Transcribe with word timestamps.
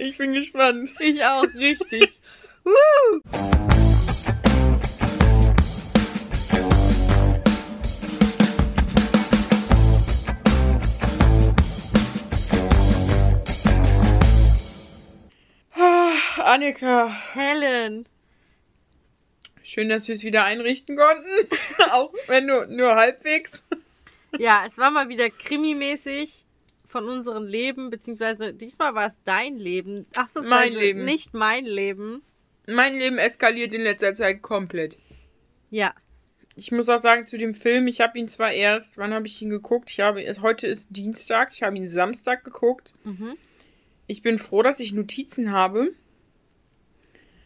Ich 0.00 0.16
bin 0.16 0.32
gespannt. 0.32 0.94
Ich 1.00 1.24
auch, 1.24 1.42
richtig. 1.54 2.20
Woo! 2.64 3.20
Ah, 15.74 16.12
Annika, 16.44 17.08
Helen. 17.32 18.06
schön, 19.64 19.88
dass 19.88 20.06
wir 20.06 20.14
es 20.14 20.22
wieder 20.22 20.44
einrichten 20.44 20.96
konnten. 20.96 21.48
Auch 21.90 22.14
wenn 22.28 22.46
nur, 22.46 22.66
nur 22.66 22.94
halbwegs. 22.94 23.64
Ja, 24.38 24.64
es 24.64 24.78
war 24.78 24.92
mal 24.92 25.08
wieder 25.08 25.28
krimimäßig 25.28 26.44
von 26.88 27.08
unserem 27.08 27.46
Leben, 27.46 27.90
beziehungsweise 27.90 28.52
diesmal 28.52 28.94
war 28.94 29.06
es 29.06 29.18
dein 29.24 29.58
Leben. 29.58 30.06
Ach 30.16 30.28
so, 30.28 30.42
Mein 30.42 30.72
Leben. 30.72 31.04
nicht 31.04 31.34
mein 31.34 31.64
Leben. 31.64 32.22
Mein 32.66 32.98
Leben 32.98 33.18
eskaliert 33.18 33.72
in 33.74 33.82
letzter 33.82 34.14
Zeit 34.14 34.42
komplett. 34.42 34.98
Ja, 35.70 35.94
Ich 36.56 36.72
muss 36.72 36.88
auch 36.88 37.00
sagen, 37.00 37.24
zu 37.24 37.38
dem 37.38 37.54
Film, 37.54 37.86
ich 37.86 38.00
habe 38.00 38.18
ihn 38.18 38.28
zwar 38.28 38.50
erst, 38.52 38.98
wann 38.98 39.14
habe 39.14 39.28
ich 39.28 39.40
ihn 39.40 39.48
geguckt? 39.50 39.90
Ich 39.92 40.00
habe, 40.00 40.24
es- 40.24 40.40
heute 40.40 40.66
ist 40.66 40.88
Dienstag, 40.90 41.52
ich 41.52 41.62
habe 41.62 41.76
ihn 41.76 41.86
Samstag 41.88 42.42
geguckt. 42.44 42.94
mhm. 43.04 43.36
Ich 44.08 44.22
bin 44.22 44.38
froh, 44.38 44.62
dass 44.62 44.80
ich 44.80 44.92
Notizen 44.94 45.52
habe. 45.52 45.92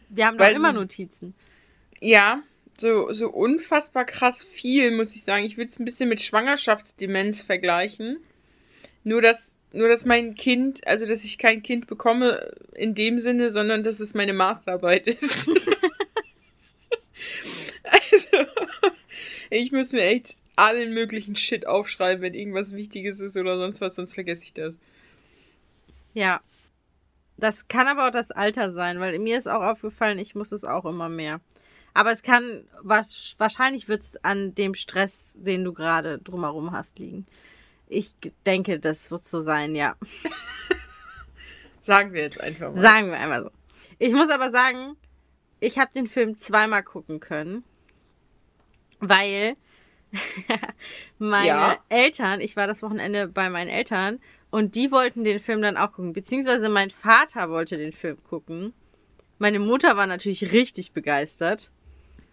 wir 0.09 0.25
haben 0.27 0.37
doch 0.37 0.49
immer 0.49 0.71
Notizen. 0.73 1.35
Ja, 1.99 2.41
so, 2.79 3.11
so 3.13 3.29
unfassbar 3.29 4.05
krass 4.05 4.43
viel, 4.43 4.91
muss 4.91 5.15
ich 5.15 5.23
sagen. 5.23 5.45
Ich 5.45 5.57
würde 5.57 5.69
es 5.71 5.79
ein 5.79 5.85
bisschen 5.85 6.09
mit 6.09 6.21
Schwangerschaftsdemenz 6.21 7.41
vergleichen. 7.43 8.17
Nur, 9.03 9.21
dass, 9.21 9.55
nur, 9.71 9.89
dass 9.89 10.05
mein 10.05 10.35
Kind, 10.35 10.85
also 10.87 11.05
dass 11.05 11.23
ich 11.23 11.37
kein 11.37 11.63
Kind 11.63 11.87
bekomme 11.87 12.53
in 12.73 12.95
dem 12.95 13.19
Sinne, 13.19 13.49
sondern 13.49 13.83
dass 13.83 13.99
es 13.99 14.13
meine 14.13 14.33
Masterarbeit 14.33 15.07
ist. 15.07 15.47
also, 17.83 18.49
ich 19.49 19.71
muss 19.71 19.91
mir 19.91 20.03
echt 20.03 20.35
allen 20.55 20.93
möglichen 20.93 21.35
Shit 21.35 21.67
aufschreiben, 21.67 22.21
wenn 22.21 22.33
irgendwas 22.33 22.73
Wichtiges 22.73 23.19
ist 23.19 23.37
oder 23.37 23.57
sonst 23.57 23.81
was, 23.81 23.95
sonst 23.95 24.13
vergesse 24.13 24.43
ich 24.43 24.53
das. 24.53 24.75
Ja. 26.13 26.41
Das 27.37 27.67
kann 27.67 27.87
aber 27.87 28.07
auch 28.07 28.11
das 28.11 28.29
Alter 28.29 28.71
sein, 28.71 28.99
weil 28.99 29.17
mir 29.17 29.37
ist 29.37 29.47
auch 29.47 29.63
aufgefallen, 29.63 30.19
ich 30.19 30.35
muss 30.35 30.51
es 30.51 30.63
auch 30.63 30.85
immer 30.85 31.09
mehr. 31.09 31.41
Aber 31.95 32.11
es 32.11 32.23
kann, 32.23 32.65
wahrscheinlich 32.81 33.87
wird 33.87 34.01
es 34.01 34.23
an 34.23 34.55
dem 34.55 34.75
Stress, 34.75 35.33
den 35.35 35.63
du 35.63 35.73
gerade 35.73 36.19
drumherum 36.19 36.71
hast, 36.71 36.97
liegen. 36.99 37.25
Ich 37.93 38.15
denke, 38.45 38.79
das 38.79 39.11
wird 39.11 39.23
so 39.23 39.39
sein, 39.39 39.75
ja. 39.75 39.95
Sagen 41.81 42.13
wir 42.13 42.21
jetzt 42.21 42.39
einfach 42.41 42.73
mal. 42.73 42.81
Sagen 42.81 43.07
wir 43.07 43.19
einmal 43.19 43.43
so. 43.43 43.51
Ich 43.99 44.13
muss 44.13 44.29
aber 44.29 44.51
sagen, 44.51 44.95
ich 45.59 45.77
habe 45.79 45.91
den 45.93 46.07
Film 46.07 46.37
zweimal 46.37 46.83
gucken 46.83 47.19
können, 47.19 47.63
weil 48.99 49.55
meine 51.19 51.47
Ja. 51.47 51.77
Eltern, 51.89 52.41
ich 52.41 52.55
war 52.55 52.67
das 52.67 52.81
Wochenende 52.81 53.27
bei 53.27 53.49
meinen 53.49 53.69
Eltern 53.69 54.19
und 54.49 54.75
die 54.75 54.91
wollten 54.91 55.23
den 55.23 55.39
Film 55.39 55.61
dann 55.61 55.77
auch 55.77 55.91
gucken, 55.93 56.13
beziehungsweise 56.13 56.69
mein 56.69 56.89
Vater 56.89 57.49
wollte 57.49 57.77
den 57.77 57.93
Film 57.93 58.17
gucken. 58.23 58.73
Meine 59.39 59.59
Mutter 59.59 59.97
war 59.97 60.07
natürlich 60.07 60.51
richtig 60.51 60.93
begeistert. 60.93 61.71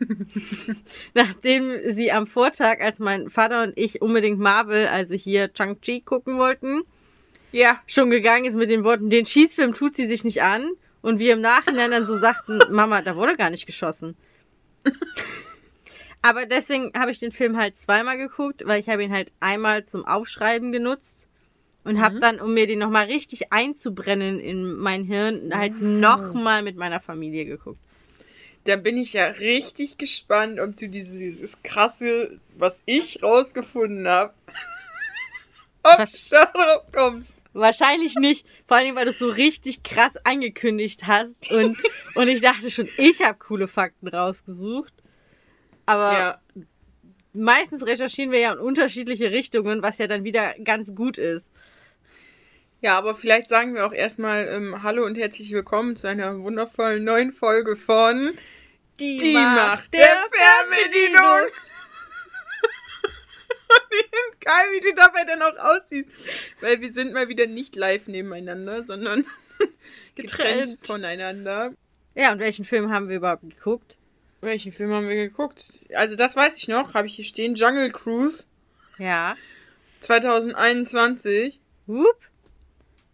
Nachdem 1.14 1.72
sie 1.90 2.12
am 2.12 2.26
Vortag, 2.26 2.80
als 2.80 2.98
mein 2.98 3.30
Vater 3.30 3.62
und 3.62 3.76
ich 3.76 4.00
unbedingt 4.02 4.38
Marvel, 4.38 4.86
also 4.86 5.14
hier 5.14 5.52
Chang-Chi 5.52 6.00
gucken 6.02 6.38
wollten, 6.38 6.82
ja, 7.52 7.80
schon 7.86 8.10
gegangen 8.10 8.44
ist 8.44 8.56
mit 8.56 8.70
den 8.70 8.84
Worten, 8.84 9.10
den 9.10 9.26
Schießfilm 9.26 9.74
tut 9.74 9.96
sie 9.96 10.06
sich 10.06 10.24
nicht 10.24 10.42
an. 10.42 10.70
Und 11.02 11.18
wir 11.18 11.32
im 11.32 11.40
Nachhinein 11.40 11.90
dann 11.90 12.04
so 12.04 12.16
sagten, 12.18 12.58
Mama, 12.70 13.00
da 13.02 13.16
wurde 13.16 13.36
gar 13.36 13.50
nicht 13.50 13.66
geschossen. 13.66 14.16
Aber 16.22 16.44
deswegen 16.44 16.92
habe 16.94 17.10
ich 17.10 17.18
den 17.18 17.32
Film 17.32 17.56
halt 17.56 17.76
zweimal 17.76 18.18
geguckt, 18.18 18.62
weil 18.66 18.80
ich 18.80 18.88
habe 18.88 19.02
ihn 19.02 19.12
halt 19.12 19.32
einmal 19.40 19.84
zum 19.84 20.04
Aufschreiben 20.04 20.72
genutzt 20.72 21.28
und 21.84 21.98
habe 22.00 22.16
Mhm. 22.16 22.20
dann, 22.20 22.40
um 22.40 22.52
mir 22.52 22.66
den 22.66 22.78
nochmal 22.78 23.06
richtig 23.06 23.52
einzubrennen 23.52 24.38
in 24.38 24.74
mein 24.74 25.04
Hirn, 25.04 25.50
halt 25.54 25.80
nochmal 25.80 26.62
mit 26.62 26.76
meiner 26.76 27.00
Familie 27.00 27.46
geguckt. 27.46 27.80
Da 28.64 28.76
bin 28.76 28.96
ich 28.98 29.14
ja 29.14 29.26
richtig 29.26 29.96
gespannt, 29.96 30.60
ob 30.60 30.76
du 30.76 30.88
dieses, 30.88 31.18
dieses 31.18 31.62
krasse, 31.62 32.38
was 32.56 32.82
ich 32.86 33.22
rausgefunden 33.22 34.06
habe, 34.06 34.34
ob 35.82 35.98
Was- 35.98 36.28
du 36.28 36.36
darauf 36.36 36.82
kommst. 36.92 37.34
Wahrscheinlich 37.52 38.14
nicht, 38.14 38.46
vor 38.68 38.76
allem, 38.76 38.94
weil 38.94 39.06
du 39.06 39.10
es 39.10 39.18
so 39.18 39.28
richtig 39.28 39.82
krass 39.82 40.16
angekündigt 40.24 41.08
hast 41.08 41.50
und, 41.50 41.76
und 42.14 42.28
ich 42.28 42.40
dachte 42.40 42.70
schon, 42.70 42.88
ich 42.96 43.20
habe 43.22 43.38
coole 43.38 43.66
Fakten 43.66 44.06
rausgesucht. 44.06 44.92
Aber 45.84 46.12
Ja, 46.12 46.40
meistens 47.32 47.84
recherchieren 47.84 48.30
wir 48.30 48.38
ja 48.38 48.52
in 48.52 48.60
unterschiedliche 48.60 49.32
Richtungen, 49.32 49.82
was 49.82 49.98
ja 49.98 50.06
dann 50.06 50.22
wieder 50.22 50.54
ganz 50.62 50.94
gut 50.94 51.18
ist. 51.18 51.50
Ja, 52.80 52.96
aber 52.96 53.14
vielleicht 53.14 53.48
sagen 53.48 53.74
wir 53.74 53.86
auch 53.86 53.92
erstmal 53.92 54.48
ähm, 54.48 54.82
Hallo 54.82 55.04
und 55.04 55.18
herzlich 55.18 55.52
willkommen 55.52 55.96
zu 55.96 56.06
einer 56.06 56.38
wundervollen 56.40 57.04
neuen 57.04 57.32
Folge 57.32 57.76
von 57.76 58.32
Die 58.98 59.34
Macht 59.34 59.92
der 59.92 60.06
Fernbedienung. 60.06 61.50
Geil, 64.40 64.66
wie 64.72 64.80
du 64.80 64.94
dabei 64.94 65.24
dann 65.24 65.42
auch 65.42 65.56
aussiehst. 65.58 66.08
Weil 66.60 66.80
wir 66.80 66.92
sind 66.92 67.12
mal 67.12 67.28
wieder 67.28 67.46
nicht 67.46 67.76
live 67.76 68.06
nebeneinander, 68.06 68.84
sondern 68.84 69.26
getrennt, 70.14 70.70
Getrennt. 70.70 70.86
voneinander. 70.86 71.74
Ja, 72.14 72.32
und 72.32 72.38
welchen 72.40 72.64
Film 72.64 72.90
haben 72.90 73.08
wir 73.08 73.16
überhaupt 73.16 73.42
geguckt? 73.42 73.96
Welchen 74.40 74.72
Film 74.72 74.92
haben 74.92 75.08
wir 75.08 75.16
geguckt? 75.16 75.64
Also 75.94 76.16
das 76.16 76.34
weiß 76.34 76.56
ich 76.56 76.68
noch, 76.68 76.94
habe 76.94 77.06
ich 77.06 77.14
hier 77.14 77.24
stehen. 77.26 77.54
Jungle 77.54 77.92
Cruise 77.92 78.42
Ja. 78.98 79.36
2021. 80.00 81.60
Whoop. 81.86 82.16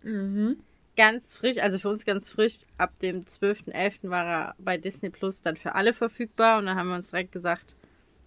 Mhm. 0.07 0.57
Ganz 0.97 1.35
frisch, 1.35 1.59
also 1.59 1.79
für 1.79 1.91
uns 1.91 2.07
ganz 2.07 2.29
frisch. 2.29 2.59
Ab 2.79 2.99
dem 3.01 3.23
12.11. 3.25 4.09
war 4.09 4.25
er 4.25 4.55
bei 4.59 4.79
Disney 4.79 5.11
Plus 5.11 5.43
dann 5.43 5.57
für 5.57 5.75
alle 5.75 5.93
verfügbar 5.93 6.59
und 6.59 6.67
dann 6.67 6.77
haben 6.79 6.89
wir 6.89 6.95
uns 6.95 7.11
direkt 7.11 7.33
gesagt, 7.33 7.75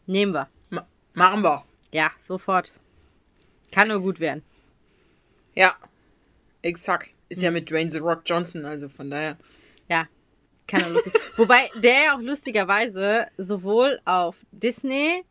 nehmen 0.05 0.33
wir. 0.33 0.49
Ma 0.69 0.85
machen 1.13 1.41
wir. 1.41 1.63
Ja, 1.91 2.11
sofort. 2.21 2.73
Kann 3.71 3.87
nur 3.87 4.01
gut 4.01 4.19
werden. 4.19 4.43
Ja. 5.55 5.75
Exakt. 6.61 7.15
Ist 7.29 7.41
ja 7.41 7.51
mit 7.51 7.71
Dwayne 7.71 7.89
The 7.89 7.99
Rock 7.99 8.23
Johnson, 8.25 8.65
also 8.65 8.89
von 8.89 9.09
daher. 9.09 9.37
Ja, 9.87 10.07
kann 10.67 10.81
er 10.81 10.89
lustig. 10.89 11.13
Wobei 11.37 11.69
der 11.75 12.03
ja 12.05 12.15
auch 12.15 12.21
lustigerweise 12.21 13.27
sowohl 13.37 13.99
auf 14.03 14.35
Disney 14.51 15.23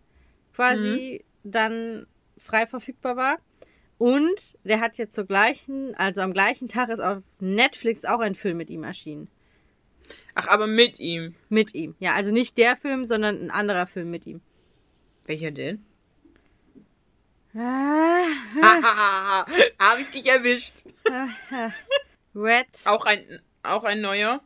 quasi 0.55 1.25
dann 1.45 2.07
frei 2.39 2.67
verfügbar 2.67 3.17
war 3.17 3.39
und 3.99 4.57
der 4.65 4.81
hat 4.81 4.97
jetzt 4.97 5.15
zur 5.15 5.27
gleichen, 5.27 5.95
also 5.97 6.21
am 6.21 6.33
gleichen 6.33 6.69
Tag 6.69 6.89
ist 6.89 7.01
auf 7.01 7.19
Netflix 7.41 8.05
auch 8.05 8.21
ein 8.21 8.35
Film 8.35 8.57
mit 8.57 8.71
ihm 8.71 8.85
erschienen. 8.85 9.29
Ach, 10.35 10.47
aber 10.47 10.67
mit 10.67 11.01
ihm. 11.01 11.35
Mit 11.49 11.75
ihm. 11.75 11.97
Ja, 11.99 12.15
also 12.15 12.31
nicht 12.31 12.57
der 12.59 12.77
Film, 12.77 13.05
sondern 13.05 13.41
ein 13.41 13.51
anderer 13.51 13.87
Film 13.87 14.11
mit 14.11 14.27
ihm. 14.27 14.41
Welcher 15.27 15.51
denn? 15.51 15.85
Ah. 17.55 18.27
Habe 19.81 20.03
ich 20.03 20.11
dich 20.11 20.27
erwischt. 20.27 20.85
Red. 22.35 22.67
Auch 22.87 23.05
ein, 23.05 23.41
auch 23.65 23.83
ein 23.83 24.01
neuer. 24.01 24.41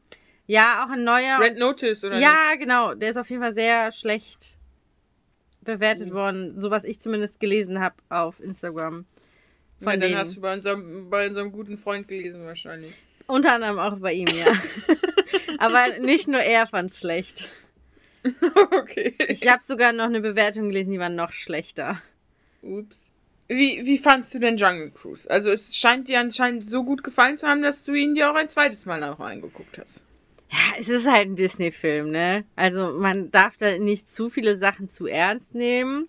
Ja, 0.46 0.84
auch 0.84 0.90
ein 0.90 1.04
neuer. 1.04 1.38
Red 1.40 1.58
Notice, 1.58 2.04
oder? 2.04 2.18
Ja, 2.18 2.54
genau. 2.56 2.94
Der 2.94 3.10
ist 3.10 3.16
auf 3.16 3.28
jeden 3.28 3.42
Fall 3.42 3.52
sehr 3.52 3.92
schlecht 3.92 4.56
bewertet 5.60 6.12
worden, 6.12 6.58
so 6.58 6.70
was 6.70 6.84
ich 6.84 7.00
zumindest 7.00 7.38
gelesen 7.38 7.80
habe 7.80 7.94
auf 8.08 8.40
Instagram. 8.40 9.04
Von 9.82 9.92
dann 9.92 10.00
denen. 10.00 10.18
hast 10.18 10.36
du 10.36 10.40
bei 10.40 10.54
unserem, 10.54 11.10
bei 11.10 11.26
unserem 11.26 11.52
guten 11.52 11.76
Freund 11.76 12.08
gelesen, 12.08 12.44
wahrscheinlich. 12.44 12.94
Unter 13.26 13.54
anderem 13.54 13.78
auch 13.78 13.98
bei 13.98 14.12
ihm, 14.12 14.28
ja. 14.28 14.52
Aber 15.58 15.98
nicht 16.00 16.28
nur 16.28 16.40
er 16.40 16.66
fand's 16.66 16.98
schlecht. 16.98 17.50
okay. 18.70 19.14
Ich 19.28 19.46
habe 19.48 19.62
sogar 19.62 19.92
noch 19.92 20.04
eine 20.04 20.20
Bewertung 20.20 20.68
gelesen, 20.68 20.92
die 20.92 20.98
war 20.98 21.08
noch 21.08 21.32
schlechter. 21.32 22.00
Ups. 22.62 23.12
Wie, 23.48 23.84
wie 23.84 23.98
fandst 23.98 24.32
du 24.32 24.38
denn 24.38 24.56
Jungle 24.56 24.90
Cruise? 24.90 25.28
Also 25.28 25.50
es 25.50 25.76
scheint 25.76 26.08
dir 26.08 26.20
anscheinend 26.20 26.68
so 26.68 26.84
gut 26.84 27.02
gefallen 27.02 27.36
zu 27.36 27.46
haben, 27.46 27.62
dass 27.62 27.84
du 27.84 27.92
ihn 27.92 28.14
dir 28.14 28.30
auch 28.30 28.34
ein 28.34 28.48
zweites 28.48 28.86
Mal 28.86 29.00
noch 29.00 29.20
angeguckt 29.20 29.78
hast. 29.78 30.00
Ja, 30.50 30.78
es 30.78 30.88
ist 30.88 31.06
halt 31.06 31.28
ein 31.28 31.36
Disney-Film, 31.36 32.10
ne? 32.10 32.44
Also 32.56 32.92
man 32.92 33.30
darf 33.30 33.56
da 33.56 33.78
nicht 33.78 34.10
zu 34.10 34.30
viele 34.30 34.56
Sachen 34.56 34.88
zu 34.88 35.06
ernst 35.06 35.54
nehmen. 35.54 36.08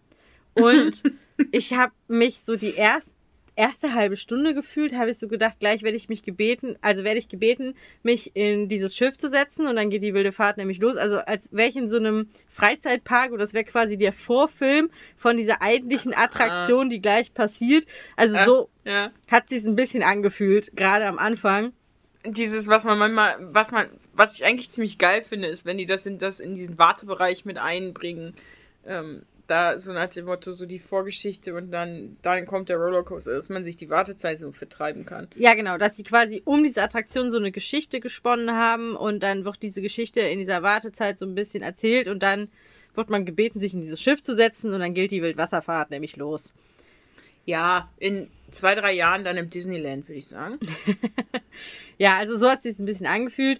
Und 0.53 1.03
ich 1.51 1.73
habe 1.73 1.93
mich 2.07 2.39
so 2.39 2.55
die 2.55 2.75
erst, 2.75 3.12
erste 3.55 3.93
halbe 3.93 4.17
Stunde 4.17 4.53
gefühlt, 4.53 4.93
habe 4.93 5.11
ich 5.11 5.17
so 5.17 5.27
gedacht, 5.27 5.59
gleich 5.59 5.83
werde 5.83 5.97
ich 5.97 6.09
mich 6.09 6.23
gebeten, 6.23 6.75
also 6.81 7.03
werde 7.03 7.19
ich 7.19 7.27
gebeten, 7.29 7.75
mich 8.01 8.35
in 8.35 8.67
dieses 8.67 8.95
Schiff 8.95 9.17
zu 9.17 9.29
setzen 9.29 9.67
und 9.67 9.75
dann 9.75 9.89
geht 9.89 10.01
die 10.03 10.13
wilde 10.13 10.31
Fahrt 10.31 10.57
nämlich 10.57 10.79
los. 10.79 10.97
Also 10.97 11.17
als 11.17 11.49
wäre 11.51 11.69
ich 11.69 11.75
in 11.75 11.89
so 11.89 11.97
einem 11.97 12.29
Freizeitpark 12.49 13.31
und 13.31 13.39
das 13.39 13.53
wäre 13.53 13.63
quasi 13.63 13.97
der 13.97 14.13
Vorfilm 14.13 14.89
von 15.15 15.37
dieser 15.37 15.61
eigentlichen 15.61 16.13
Attraktion, 16.13 16.89
die 16.89 17.01
gleich 17.01 17.33
passiert. 17.33 17.85
Also 18.15 18.35
Ja. 18.35 18.45
so 18.45 18.69
Ja. 18.85 19.11
hat 19.29 19.49
sich 19.49 19.63
ein 19.65 19.75
bisschen 19.75 20.03
angefühlt, 20.03 20.75
gerade 20.75 21.05
am 21.05 21.19
Anfang. 21.19 21.73
dieses, 22.25 22.67
was 22.67 22.85
man 22.85 22.97
manchmal, 22.97 23.35
was 23.53 23.71
man, 23.71 23.87
was 24.13 24.35
ich 24.35 24.45
eigentlich 24.45 24.71
ziemlich 24.71 24.97
geil 24.97 25.23
finde, 25.23 25.49
ist, 25.49 25.65
wenn 25.65 25.77
die 25.77 25.85
das 25.85 26.05
in, 26.05 26.19
das 26.19 26.39
in 26.39 26.55
diesen 26.55 26.77
Wartebereich 26.77 27.43
mit 27.45 27.57
einbringen. 27.57 28.33
Ähm, 28.85 29.23
da 29.47 29.77
so 29.77 29.91
nach 29.91 30.07
dem 30.07 30.25
Motto, 30.25 30.53
so 30.53 30.65
die 30.65 30.79
Vorgeschichte 30.79 31.53
und 31.53 31.71
dann, 31.71 32.17
dann 32.21 32.45
kommt 32.45 32.69
der 32.69 32.77
Rollercoaster, 32.77 33.33
dass 33.33 33.49
man 33.49 33.63
sich 33.63 33.75
die 33.75 33.89
Wartezeit 33.89 34.39
so 34.39 34.51
vertreiben 34.51 35.05
kann. 35.05 35.27
Ja, 35.35 35.53
genau, 35.53 35.77
dass 35.77 35.95
sie 35.95 36.03
quasi 36.03 36.41
um 36.45 36.63
diese 36.63 36.81
Attraktion 36.81 37.29
so 37.29 37.37
eine 37.37 37.51
Geschichte 37.51 37.99
gesponnen 37.99 38.51
haben 38.51 38.95
und 38.95 39.21
dann 39.21 39.43
wird 39.45 39.61
diese 39.61 39.81
Geschichte 39.81 40.21
in 40.21 40.39
dieser 40.39 40.63
Wartezeit 40.63 41.17
so 41.17 41.25
ein 41.25 41.35
bisschen 41.35 41.61
erzählt 41.61 42.07
und 42.07 42.23
dann 42.23 42.49
wird 42.95 43.09
man 43.09 43.25
gebeten, 43.25 43.59
sich 43.59 43.73
in 43.73 43.81
dieses 43.81 44.01
Schiff 44.01 44.21
zu 44.21 44.33
setzen 44.33 44.73
und 44.73 44.79
dann 44.79 44.93
gilt 44.93 45.11
die 45.11 45.21
Wildwasserfahrt 45.21 45.89
nämlich 45.89 46.15
los. 46.15 46.51
Ja, 47.45 47.89
in 47.97 48.29
zwei, 48.51 48.75
drei 48.75 48.93
Jahren 48.93 49.25
dann 49.25 49.35
im 49.35 49.49
Disneyland, 49.49 50.07
würde 50.07 50.19
ich 50.19 50.27
sagen. 50.27 50.59
ja, 51.97 52.17
also 52.17 52.37
so 52.37 52.49
hat 52.49 52.59
es 52.59 52.63
sich 52.63 52.79
ein 52.79 52.85
bisschen 52.85 53.07
angefühlt. 53.07 53.59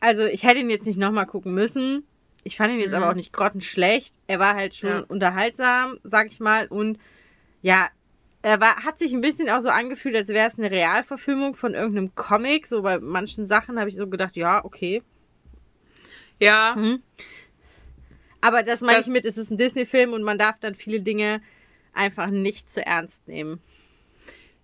Also 0.00 0.24
ich 0.24 0.42
hätte 0.42 0.60
ihn 0.60 0.70
jetzt 0.70 0.86
nicht 0.86 0.98
nochmal 0.98 1.26
gucken 1.26 1.54
müssen. 1.54 2.04
Ich 2.46 2.56
fand 2.56 2.72
ihn 2.72 2.78
jetzt 2.78 2.90
mhm. 2.90 2.98
aber 2.98 3.10
auch 3.10 3.14
nicht 3.14 3.32
grottenschlecht. 3.32 4.14
Er 4.28 4.38
war 4.38 4.54
halt 4.54 4.76
schon 4.76 4.90
ja. 4.90 5.04
unterhaltsam, 5.08 5.98
sag 6.04 6.28
ich 6.28 6.38
mal. 6.38 6.68
Und 6.68 6.98
ja, 7.60 7.88
er 8.42 8.60
war, 8.60 8.84
hat 8.84 9.00
sich 9.00 9.12
ein 9.12 9.20
bisschen 9.20 9.50
auch 9.50 9.60
so 9.60 9.68
angefühlt, 9.68 10.14
als 10.14 10.28
wäre 10.28 10.48
es 10.48 10.56
eine 10.56 10.70
Realverfilmung 10.70 11.56
von 11.56 11.74
irgendeinem 11.74 12.14
Comic. 12.14 12.68
So 12.68 12.82
bei 12.82 13.00
manchen 13.00 13.48
Sachen 13.48 13.80
habe 13.80 13.88
ich 13.88 13.96
so 13.96 14.06
gedacht, 14.06 14.36
ja, 14.36 14.64
okay. 14.64 15.02
Ja. 16.38 16.76
Mhm. 16.76 17.02
Aber 18.40 18.62
das 18.62 18.80
meine 18.80 19.00
ich 19.00 19.08
mit, 19.08 19.26
es 19.26 19.38
ist 19.38 19.50
ein 19.50 19.58
Disney-Film 19.58 20.12
und 20.12 20.22
man 20.22 20.38
darf 20.38 20.60
dann 20.60 20.76
viele 20.76 21.00
Dinge 21.00 21.42
einfach 21.92 22.28
nicht 22.28 22.70
zu 22.70 22.86
ernst 22.86 23.26
nehmen. 23.26 23.60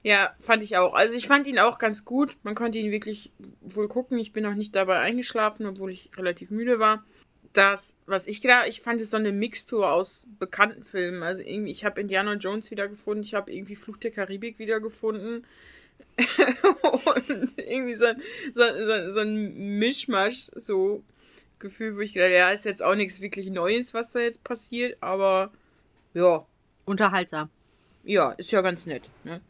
Ja, 0.04 0.36
fand 0.38 0.62
ich 0.62 0.76
auch. 0.76 0.94
Also 0.94 1.16
ich 1.16 1.26
fand 1.26 1.48
ihn 1.48 1.58
auch 1.58 1.78
ganz 1.78 2.04
gut. 2.04 2.36
Man 2.44 2.54
konnte 2.54 2.78
ihn 2.78 2.92
wirklich 2.92 3.32
wohl 3.60 3.88
gucken. 3.88 4.18
Ich 4.18 4.32
bin 4.32 4.46
auch 4.46 4.54
nicht 4.54 4.76
dabei 4.76 5.00
eingeschlafen, 5.00 5.66
obwohl 5.66 5.90
ich 5.90 6.10
relativ 6.16 6.50
müde 6.50 6.78
war. 6.78 7.04
Das, 7.52 7.96
was 8.06 8.26
ich 8.26 8.40
gedacht, 8.40 8.66
ich 8.68 8.80
fand 8.80 9.00
es 9.00 9.10
so 9.10 9.18
eine 9.18 9.32
Mixtur 9.32 9.90
aus 9.92 10.26
bekannten 10.38 10.84
Filmen. 10.84 11.22
Also 11.22 11.42
irgendwie, 11.42 11.70
ich 11.70 11.84
habe 11.84 12.00
Indiana 12.00 12.34
Jones 12.34 12.70
wiedergefunden, 12.70 13.24
ich 13.24 13.34
habe 13.34 13.52
irgendwie 13.52 13.76
Fluch 13.76 13.98
der 13.98 14.10
Karibik 14.10 14.58
wiedergefunden. 14.58 15.44
und 16.18 17.58
irgendwie 17.58 17.94
so, 17.94 18.06
so, 18.54 18.62
so, 18.62 19.10
so 19.12 19.20
ein 19.20 19.78
Mischmasch, 19.78 20.50
so 20.54 21.02
Gefühl, 21.62 21.96
wo 21.96 22.00
ich 22.00 22.12
gedacht, 22.12 22.32
ja, 22.32 22.50
ist 22.50 22.64
jetzt 22.64 22.82
auch 22.82 22.94
nichts 22.94 23.20
wirklich 23.20 23.48
Neues, 23.48 23.94
was 23.94 24.12
da 24.12 24.20
jetzt 24.20 24.44
passiert, 24.44 24.98
aber 25.00 25.50
ja. 26.12 26.44
Unterhaltsam. 26.84 27.48
Ja, 28.04 28.32
ist 28.32 28.50
ja 28.50 28.60
ganz 28.60 28.84
nett, 28.84 29.08
ne? 29.24 29.40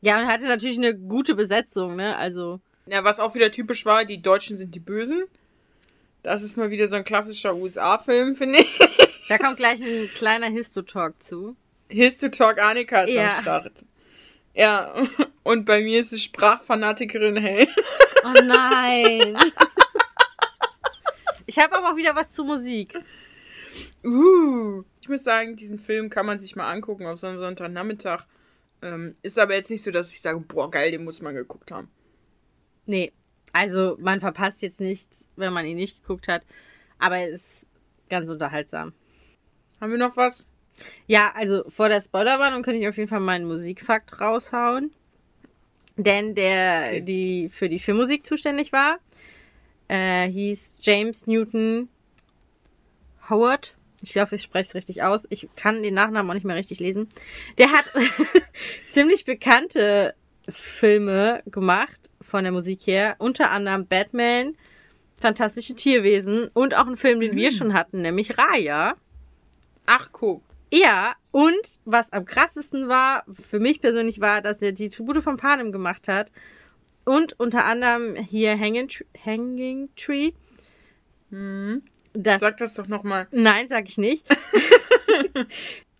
Ja, 0.00 0.20
und 0.20 0.28
hatte 0.28 0.46
natürlich 0.46 0.78
eine 0.78 0.94
gute 0.96 1.34
Besetzung, 1.34 1.96
ne? 1.96 2.16
Also. 2.16 2.60
Ja, 2.86 3.02
was 3.02 3.18
auch 3.18 3.34
wieder 3.34 3.50
typisch 3.50 3.84
war, 3.84 4.04
die 4.04 4.22
Deutschen 4.22 4.56
sind 4.56 4.74
die 4.74 4.80
Bösen. 4.80 5.24
Das 6.26 6.42
ist 6.42 6.56
mal 6.56 6.70
wieder 6.70 6.88
so 6.88 6.96
ein 6.96 7.04
klassischer 7.04 7.54
USA-Film, 7.54 8.34
finde 8.34 8.58
ich. 8.58 8.78
Da 9.28 9.38
kommt 9.38 9.58
gleich 9.58 9.80
ein 9.80 10.10
kleiner 10.12 10.48
Histo-Talk 10.48 11.22
zu. 11.22 11.54
Histo-Talk 11.88 12.58
Annika 12.60 13.02
ist 13.02 13.14
ja. 13.14 13.28
am 13.28 13.32
Start. 13.40 13.84
Ja, 14.52 14.92
und 15.44 15.64
bei 15.66 15.82
mir 15.82 16.00
ist 16.00 16.12
es 16.12 16.24
Sprachfanatikerin 16.24 17.36
Hell. 17.36 17.68
Oh 18.24 18.42
nein. 18.42 19.36
Ich 21.46 21.60
habe 21.60 21.76
aber 21.76 21.92
auch 21.92 21.96
wieder 21.96 22.16
was 22.16 22.32
zur 22.32 22.44
Musik. 22.44 22.92
Uh, 24.02 24.82
ich 25.00 25.08
muss 25.08 25.22
sagen, 25.22 25.54
diesen 25.54 25.78
Film 25.78 26.10
kann 26.10 26.26
man 26.26 26.40
sich 26.40 26.56
mal 26.56 26.68
angucken 26.68 27.06
auf 27.06 27.20
so 27.20 27.28
einem 27.28 27.38
Sonntagnachmittag. 27.38 28.26
Ähm, 28.82 29.14
ist 29.22 29.38
aber 29.38 29.54
jetzt 29.54 29.70
nicht 29.70 29.84
so, 29.84 29.92
dass 29.92 30.10
ich 30.10 30.20
sage, 30.20 30.40
boah, 30.40 30.72
geil, 30.72 30.90
den 30.90 31.04
muss 31.04 31.22
man 31.22 31.36
geguckt 31.36 31.70
haben. 31.70 31.88
Nee, 32.84 33.12
also 33.56 33.96
man 33.98 34.20
verpasst 34.20 34.60
jetzt 34.60 34.80
nichts, 34.80 35.24
wenn 35.36 35.52
man 35.52 35.64
ihn 35.64 35.78
nicht 35.78 36.02
geguckt 36.02 36.28
hat. 36.28 36.42
Aber 36.98 37.18
es 37.18 37.62
ist 37.62 37.66
ganz 38.10 38.28
unterhaltsam. 38.28 38.92
Haben 39.80 39.92
wir 39.92 39.98
noch 39.98 40.16
was? 40.16 40.44
Ja, 41.06 41.32
also 41.34 41.64
vor 41.68 41.88
der 41.88 42.02
Spoilerwarnung 42.02 42.62
könnte 42.62 42.80
ich 42.80 42.88
auf 42.88 42.98
jeden 42.98 43.08
Fall 43.08 43.20
meinen 43.20 43.46
Musikfakt 43.46 44.20
raushauen. 44.20 44.92
Denn 45.96 46.34
der, 46.34 46.88
okay. 46.88 47.00
die 47.00 47.48
für 47.48 47.70
die 47.70 47.78
Filmmusik 47.78 48.26
zuständig 48.26 48.72
war, 48.72 48.98
äh, 49.88 50.28
hieß 50.28 50.76
James 50.82 51.26
Newton 51.26 51.88
Howard. 53.30 53.74
Ich 54.02 54.18
hoffe, 54.18 54.34
ich 54.34 54.42
spreche 54.42 54.68
es 54.68 54.74
richtig 54.74 55.02
aus. 55.02 55.26
Ich 55.30 55.48
kann 55.56 55.82
den 55.82 55.94
Nachnamen 55.94 56.30
auch 56.30 56.34
nicht 56.34 56.44
mehr 56.44 56.56
richtig 56.56 56.80
lesen. 56.80 57.08
Der 57.56 57.72
hat 57.72 57.90
ziemlich 58.92 59.24
bekannte 59.24 60.14
Filme 60.48 61.42
gemacht 61.46 62.10
von 62.20 62.44
der 62.44 62.52
Musik 62.52 62.86
her. 62.86 63.16
Unter 63.18 63.50
anderem 63.50 63.86
Batman, 63.86 64.54
Fantastische 65.18 65.74
Tierwesen 65.74 66.48
und 66.52 66.76
auch 66.76 66.86
einen 66.86 66.98
Film, 66.98 67.20
den 67.20 67.32
mhm. 67.32 67.36
wir 67.36 67.52
schon 67.52 67.72
hatten, 67.72 68.02
nämlich 68.02 68.36
Raya. 68.36 68.96
Ach, 69.86 70.08
guck. 70.12 70.42
Ja, 70.72 71.14
und 71.30 71.78
was 71.84 72.12
am 72.12 72.24
krassesten 72.24 72.88
war, 72.88 73.24
für 73.48 73.58
mich 73.58 73.80
persönlich 73.80 74.20
war, 74.20 74.42
dass 74.42 74.60
er 74.60 74.72
die 74.72 74.88
Tribute 74.88 75.22
von 75.22 75.36
Panem 75.36 75.72
gemacht 75.72 76.08
hat. 76.08 76.30
Und 77.04 77.38
unter 77.38 77.64
anderem 77.64 78.16
hier 78.16 78.58
Hanging, 78.58 78.90
Hanging 79.24 79.88
Tree. 79.96 80.32
Mhm. 81.30 81.82
Das, 82.12 82.40
sag 82.40 82.56
das 82.56 82.74
doch 82.74 82.88
nochmal. 82.88 83.28
Nein, 83.30 83.68
sag 83.68 83.88
ich 83.88 83.98
nicht. 83.98 84.26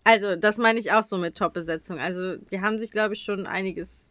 also, 0.03 0.35
das 0.35 0.57
meine 0.57 0.79
ich 0.79 0.91
auch 0.91 1.03
so 1.03 1.17
mit 1.17 1.37
Top-Besetzung. 1.37 1.99
Also, 1.99 2.35
die 2.37 2.59
haben 2.59 2.79
sich, 2.79 2.91
glaube 2.91 3.13
ich, 3.13 3.21
schon 3.21 3.47
einiges. 3.47 4.06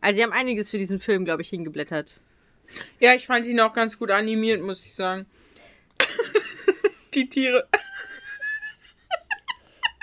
Also, 0.00 0.16
die 0.16 0.22
haben 0.22 0.32
einiges 0.32 0.70
für 0.70 0.78
diesen 0.78 1.00
Film, 1.00 1.24
glaube 1.24 1.42
ich, 1.42 1.48
hingeblättert. 1.48 2.18
Ja, 3.00 3.14
ich 3.14 3.26
fand 3.26 3.46
ihn 3.46 3.60
auch 3.60 3.72
ganz 3.72 3.98
gut 3.98 4.10
animiert, 4.10 4.62
muss 4.62 4.84
ich 4.86 4.94
sagen. 4.94 5.26
die 7.14 7.28
Tiere. 7.28 7.68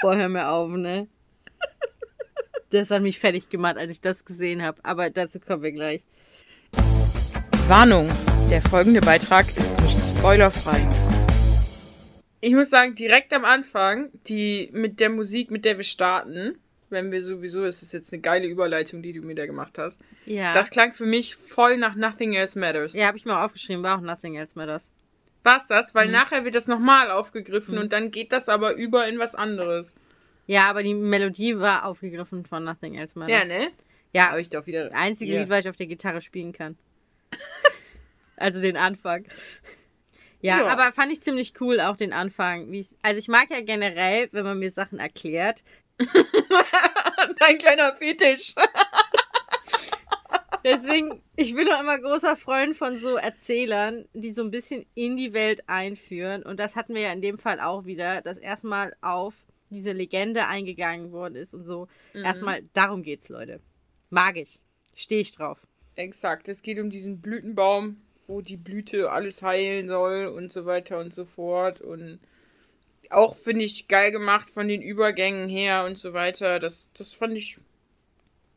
Boah, 0.01 0.15
hör 0.15 0.29
mir 0.29 0.49
auf, 0.49 0.69
ne? 0.69 1.07
Das 2.69 2.91
hat 2.91 3.01
mich 3.01 3.19
fertig 3.19 3.49
gemacht, 3.49 3.77
als 3.77 3.91
ich 3.91 4.01
das 4.01 4.25
gesehen 4.25 4.61
habe. 4.61 4.83
Aber 4.83 5.09
dazu 5.09 5.39
kommen 5.39 5.63
wir 5.63 5.71
gleich. 5.71 6.03
Warnung: 7.67 8.09
Der 8.49 8.61
folgende 8.61 9.01
Beitrag 9.01 9.47
ist 9.55 9.81
nicht 9.81 9.97
spoilerfrei 10.17 10.87
ich 12.39 12.53
muss 12.53 12.69
sagen, 12.69 12.95
direkt 12.95 13.33
am 13.33 13.45
Anfang, 13.45 14.09
die 14.27 14.69
mit 14.71 14.99
der 14.99 15.09
Musik, 15.09 15.51
mit 15.51 15.65
der 15.65 15.77
wir 15.77 15.83
starten, 15.83 16.59
wenn 16.89 17.11
wir 17.11 17.23
sowieso, 17.23 17.63
es 17.65 17.81
ist 17.81 17.93
jetzt 17.93 18.13
eine 18.13 18.21
geile 18.21 18.47
Überleitung, 18.47 19.01
die 19.01 19.13
du 19.13 19.21
mir 19.21 19.35
da 19.35 19.45
gemacht 19.45 19.77
hast. 19.77 20.01
Ja. 20.25 20.53
Das 20.53 20.69
klang 20.69 20.93
für 20.93 21.05
mich 21.05 21.35
voll 21.35 21.77
nach 21.77 21.95
Nothing 21.95 22.33
Else 22.33 22.57
Matters. 22.57 22.93
Ja, 22.93 23.07
habe 23.07 23.17
ich 23.17 23.25
mal 23.25 23.43
aufgeschrieben, 23.43 23.83
war 23.83 23.97
auch 23.97 24.01
Nothing 24.01 24.35
Else 24.35 24.53
Matters. 24.55 24.89
War's 25.43 25.65
das? 25.65 25.95
Weil 25.95 26.07
mhm. 26.07 26.13
nachher 26.13 26.45
wird 26.45 26.55
das 26.55 26.67
nochmal 26.67 27.11
aufgegriffen 27.11 27.75
mhm. 27.75 27.81
und 27.81 27.93
dann 27.93 28.11
geht 28.11 28.31
das 28.31 28.49
aber 28.49 28.73
über 28.73 29.07
in 29.07 29.19
was 29.19 29.35
anderes. 29.35 29.95
Ja, 30.45 30.69
aber 30.69 30.83
die 30.83 30.93
Melodie 30.93 31.59
war 31.59 31.85
aufgegriffen 31.85 32.45
von 32.45 32.63
Nothing 32.63 32.95
Else 32.95 33.17
Matters. 33.17 33.37
Ja, 33.37 33.45
ne? 33.45 33.71
Ja. 34.13 34.29
Habe 34.29 34.41
ich 34.41 34.49
doch 34.49 34.65
wieder. 34.65 34.93
Einzige 34.93 35.33
ja. 35.33 35.39
Lied, 35.41 35.49
weil 35.49 35.61
ich 35.61 35.69
auf 35.69 35.75
der 35.75 35.87
Gitarre 35.87 36.21
spielen 36.21 36.53
kann. 36.53 36.77
also 38.37 38.61
den 38.61 38.77
Anfang. 38.77 39.25
Ja, 40.41 40.59
ja, 40.59 40.67
aber 40.67 40.91
fand 40.93 41.11
ich 41.11 41.21
ziemlich 41.21 41.53
cool, 41.59 41.79
auch 41.79 41.97
den 41.97 42.13
Anfang. 42.13 42.71
also 43.01 43.19
ich 43.19 43.27
mag 43.27 43.49
ja 43.49 43.61
generell, 43.61 44.29
wenn 44.31 44.43
man 44.43 44.59
mir 44.59 44.71
Sachen 44.71 44.99
erklärt. 44.99 45.63
Dein 47.39 47.57
kleiner 47.57 47.95
Fetisch. 47.95 48.53
Deswegen, 50.63 51.21
ich 51.35 51.55
bin 51.55 51.69
auch 51.69 51.79
immer 51.79 51.97
großer 51.97 52.35
Freund 52.35 52.75
von 52.75 52.99
so 52.99 53.15
Erzählern, 53.15 54.05
die 54.13 54.33
so 54.33 54.41
ein 54.41 54.51
bisschen 54.51 54.85
in 54.95 55.15
die 55.15 55.33
Welt 55.33 55.63
einführen. 55.67 56.43
Und 56.43 56.59
das 56.59 56.75
hatten 56.75 56.93
wir 56.93 57.01
ja 57.01 57.13
in 57.13 57.21
dem 57.21 57.37
Fall 57.37 57.59
auch 57.59 57.85
wieder, 57.85 58.21
dass 58.21 58.37
erstmal 58.37 58.95
auf 59.01 59.33
diese 59.69 59.91
Legende 59.91 60.47
eingegangen 60.47 61.11
worden 61.11 61.35
ist 61.35 61.53
und 61.53 61.63
so. 61.63 61.87
Mhm. 62.13 62.25
Erstmal, 62.25 62.63
darum 62.73 63.03
geht's, 63.03 63.29
Leute. 63.29 63.59
Mag 64.09 64.37
ich. 64.37 64.59
Stehe 64.93 65.21
ich 65.21 65.33
drauf. 65.33 65.65
Exakt. 65.95 66.49
Es 66.49 66.61
geht 66.61 66.79
um 66.79 66.89
diesen 66.89 67.21
Blütenbaum, 67.21 68.01
wo 68.27 68.41
die 68.41 68.57
Blüte 68.57 69.11
alles 69.11 69.41
heilen 69.41 69.87
soll 69.87 70.25
und 70.25 70.51
so 70.51 70.65
weiter 70.65 70.99
und 70.99 71.13
so 71.13 71.25
fort. 71.25 71.81
Und 71.81 72.19
auch 73.11 73.35
finde 73.35 73.65
ich 73.65 73.87
geil 73.87 74.11
gemacht 74.11 74.49
von 74.49 74.67
den 74.67 74.81
Übergängen 74.81 75.49
her 75.49 75.85
und 75.85 75.97
so 75.97 76.13
weiter. 76.13 76.59
Das, 76.59 76.87
das 76.97 77.13
fand 77.13 77.37
ich. 77.37 77.57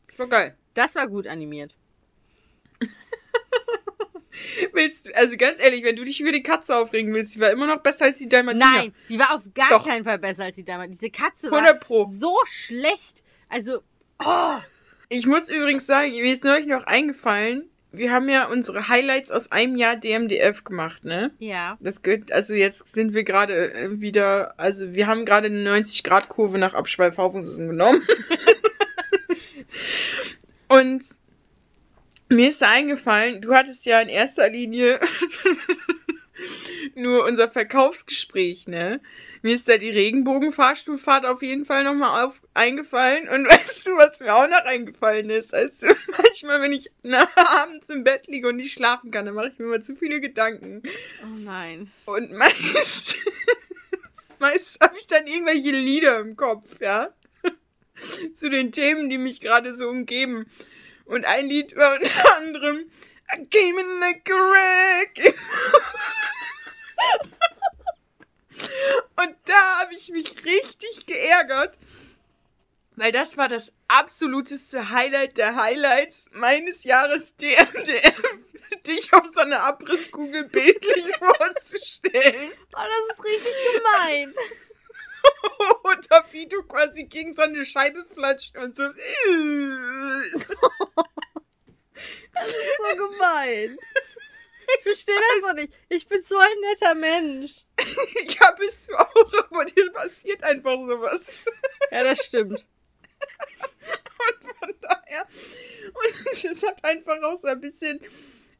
Das 0.08 0.18
war 0.18 0.28
geil. 0.28 0.56
Das 0.74 0.94
war 0.94 1.08
gut 1.08 1.26
animiert. 1.26 1.74
willst 4.72 5.14
also 5.14 5.36
ganz 5.36 5.60
ehrlich, 5.60 5.84
wenn 5.84 5.96
du 5.96 6.04
dich 6.04 6.20
über 6.20 6.32
die 6.32 6.42
Katze 6.42 6.76
aufregen 6.76 7.12
willst, 7.14 7.34
die 7.34 7.40
war 7.40 7.50
immer 7.50 7.66
noch 7.66 7.80
besser 7.80 8.06
als 8.06 8.18
die 8.18 8.28
Dalmatiner. 8.28 8.70
Nein, 8.70 8.94
die 9.08 9.18
war 9.18 9.34
auf 9.34 9.42
gar 9.54 9.70
Doch. 9.70 9.86
keinen 9.86 10.04
Fall 10.04 10.18
besser 10.18 10.44
als 10.44 10.56
die 10.56 10.64
Dalmatiner. 10.64 10.96
Diese 10.96 11.10
Katze 11.10 11.50
war 11.50 11.74
Pro. 11.74 12.10
so 12.12 12.36
schlecht. 12.46 13.22
Also, 13.48 13.82
oh. 14.18 14.58
Ich 15.08 15.26
muss 15.26 15.48
übrigens 15.48 15.86
sagen, 15.86 16.12
mir 16.12 16.32
ist 16.32 16.44
neulich 16.44 16.66
noch 16.66 16.84
eingefallen, 16.84 17.68
wir 17.92 18.12
haben 18.12 18.28
ja 18.28 18.46
unsere 18.46 18.88
Highlights 18.88 19.30
aus 19.30 19.50
einem 19.50 19.76
Jahr 19.76 19.96
DMDF 19.96 20.64
gemacht, 20.64 21.04
ne? 21.04 21.32
Ja. 21.38 21.76
Das 21.80 22.02
gehört, 22.02 22.32
also 22.32 22.54
jetzt 22.54 22.92
sind 22.92 23.14
wir 23.14 23.24
gerade 23.24 23.72
äh, 23.72 24.00
wieder, 24.00 24.54
also 24.58 24.94
wir 24.94 25.06
haben 25.06 25.24
gerade 25.24 25.46
eine 25.46 25.68
90-Grad-Kurve 25.68 26.58
nach 26.58 26.74
Abschweifhaufen 26.74 27.68
genommen. 27.68 28.02
Und 30.68 31.02
Mir 32.32 32.50
ist 32.50 32.62
da 32.62 32.70
eingefallen, 32.70 33.40
du 33.40 33.54
hattest 33.54 33.86
ja 33.86 34.00
in 34.00 34.08
erster 34.08 34.48
Linie 34.48 35.00
nur 36.94 37.24
unser 37.24 37.50
Verkaufsgespräch, 37.50 38.68
ne? 38.68 39.00
Mir 39.42 39.54
ist 39.54 39.68
da 39.68 39.78
die 39.78 39.90
Regenbogenfahrstuhlfahrt 39.90 41.24
auf 41.24 41.42
jeden 41.42 41.64
Fall 41.64 41.84
nochmal 41.84 42.24
auf, 42.24 42.42
eingefallen. 42.52 43.28
Und 43.28 43.46
weißt 43.48 43.86
du, 43.86 43.96
was 43.96 44.20
mir 44.20 44.34
auch 44.34 44.48
noch 44.48 44.64
eingefallen 44.64 45.30
ist? 45.30 45.54
Also 45.54 45.86
manchmal, 46.22 46.60
wenn 46.60 46.72
ich 46.72 46.90
abends 47.34 47.88
im 47.88 48.04
Bett 48.04 48.26
liege 48.26 48.48
und 48.48 48.56
nicht 48.56 48.72
schlafen 48.72 49.10
kann, 49.10 49.26
dann 49.26 49.34
mache 49.34 49.48
ich 49.48 49.58
mir 49.58 49.66
immer 49.66 49.80
zu 49.80 49.96
viele 49.96 50.20
Gedanken. 50.20 50.82
Oh 51.22 51.38
nein. 51.38 51.90
Und 52.04 52.32
meist, 52.32 53.16
meist 54.38 54.80
habe 54.80 54.98
ich 54.98 55.06
dann 55.06 55.26
irgendwelche 55.26 55.70
Lieder 55.70 56.18
im 56.18 56.36
Kopf, 56.36 56.66
ja? 56.80 57.14
Zu 58.34 58.48
den 58.48 58.72
Themen, 58.72 59.10
die 59.10 59.18
mich 59.18 59.40
gerade 59.40 59.74
so 59.74 59.88
umgeben. 59.88 60.46
Und 61.04 61.24
ein 61.26 61.48
Lied 61.48 61.76
war 61.76 61.98
unter 62.00 62.36
anderem 62.36 62.90
I 63.32 63.44
came 63.44 63.78
in 63.78 64.00
like 64.00 64.28
a 64.28 64.32
wreck. 64.32 65.34
Und 69.16 69.36
da 69.44 69.80
habe 69.80 69.94
ich 69.94 70.08
mich 70.10 70.44
richtig 70.44 71.06
geärgert, 71.06 71.76
weil 72.96 73.12
das 73.12 73.36
war 73.36 73.48
das 73.48 73.72
absoluteste 73.88 74.90
Highlight 74.90 75.36
der 75.38 75.56
Highlights 75.56 76.26
meines 76.32 76.84
Jahres 76.84 77.34
DMDM, 77.36 78.44
dich 78.86 79.12
auf 79.12 79.26
so 79.34 79.40
eine 79.40 79.60
Abrisskugel 79.60 80.44
bildlich 80.44 81.16
vorzustellen. 81.18 82.52
Oh, 82.74 82.82
das 83.08 83.16
ist 83.16 83.24
richtig 83.24 83.54
gemein. 83.74 84.34
Oder 85.84 86.24
wie 86.32 86.46
du 86.46 86.62
quasi 86.62 87.04
gegen 87.04 87.34
so 87.34 87.42
eine 87.42 87.64
Scheibe 87.64 88.04
flatscht 88.12 88.56
und 88.56 88.74
so. 88.74 88.88
Das 92.32 92.48
ist 92.48 92.56
so 92.78 92.96
gemein. 92.96 93.78
Ich 94.76 94.82
verstehe 94.82 95.16
das 95.16 95.50
noch 95.50 95.54
nicht. 95.56 95.72
Ich 95.88 96.06
bin 96.06 96.22
so 96.22 96.36
ein 96.38 96.60
netter 96.70 96.94
Mensch. 96.94 97.64
Ja, 98.40 98.52
bist 98.52 98.88
du 98.88 98.94
auch, 98.94 99.32
aber 99.50 99.64
dir 99.64 99.92
passiert 99.92 100.42
einfach 100.42 100.76
sowas. 100.76 101.42
Ja, 101.90 102.04
das 102.04 102.24
stimmt. 102.24 102.64
Und 104.20 104.54
von 104.58 104.74
daher. 104.80 105.26
Und 105.86 106.44
es 106.44 106.62
hat 106.62 106.84
einfach 106.84 107.22
auch 107.22 107.38
so 107.38 107.48
ein 107.48 107.60
bisschen, 107.60 108.00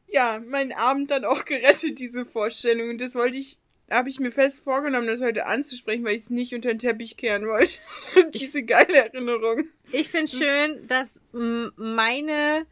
ja, 0.07 0.39
meinen 0.39 0.71
Abend 0.73 1.11
dann 1.11 1.25
auch 1.25 1.45
gerettet, 1.45 1.99
diese 1.99 2.25
Vorstellung. 2.25 2.89
Und 2.89 3.01
das 3.01 3.15
wollte 3.15 3.37
ich, 3.37 3.57
habe 3.89 4.09
ich 4.09 4.19
mir 4.19 4.31
fest 4.31 4.61
vorgenommen, 4.63 5.07
das 5.07 5.21
heute 5.21 5.45
anzusprechen, 5.45 6.03
weil 6.03 6.15
ich 6.15 6.23
es 6.23 6.29
nicht 6.29 6.53
unter 6.53 6.69
den 6.69 6.79
Teppich 6.79 7.17
kehren 7.17 7.47
wollte. 7.47 7.73
diese 8.33 8.63
geile 8.63 9.05
Erinnerung. 9.05 9.69
Ich 9.91 10.09
finde 10.09 10.31
schön, 10.31 10.87
dass 10.87 11.21
meine, 11.31 12.65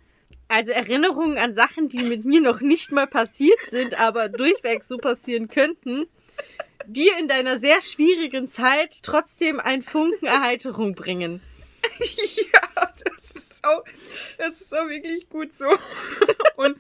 also 0.50 0.72
Erinnerungen 0.72 1.38
an 1.38 1.54
Sachen, 1.54 1.88
die 1.88 2.04
mit 2.04 2.26
mir 2.26 2.42
noch 2.42 2.60
nicht 2.60 2.92
mal 2.92 3.08
passiert 3.08 3.60
sind, 3.70 3.98
aber 3.98 4.28
durchweg 4.28 4.84
so 4.84 4.98
passieren 4.98 5.48
könnten, 5.48 6.08
dir 6.86 7.18
in 7.18 7.28
deiner 7.28 7.60
sehr 7.60 7.82
schwierigen 7.82 8.48
Zeit 8.48 9.00
trotzdem 9.04 9.60
einen 9.60 9.84
Funken 9.84 10.26
Erheiterung 10.26 10.96
bringen. 10.96 11.42
ja, 12.54 12.94
das 13.06 13.32
ist 13.36 13.64
auch, 13.64 13.84
das 14.38 14.60
ist 14.60 14.74
auch 14.76 14.90
wirklich 14.90 15.30
gut 15.30 15.52
so. 15.58 15.68
Und 16.56 16.78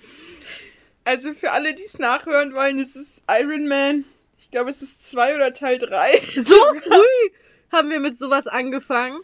also 1.05 1.33
für 1.33 1.51
alle, 1.51 1.73
die 1.73 1.83
es 1.83 1.99
nachhören 1.99 2.53
wollen, 2.53 2.79
es 2.79 2.95
ist 2.95 3.21
Iron 3.29 3.67
Man. 3.67 4.05
Ich 4.39 4.51
glaube, 4.51 4.71
es 4.71 4.81
ist 4.81 5.07
zwei 5.07 5.35
oder 5.35 5.53
Teil 5.53 5.77
drei. 5.77 6.21
So 6.35 6.55
früh 6.81 7.29
haben 7.71 7.89
wir 7.91 7.99
mit 7.99 8.17
sowas 8.17 8.47
angefangen. 8.47 9.19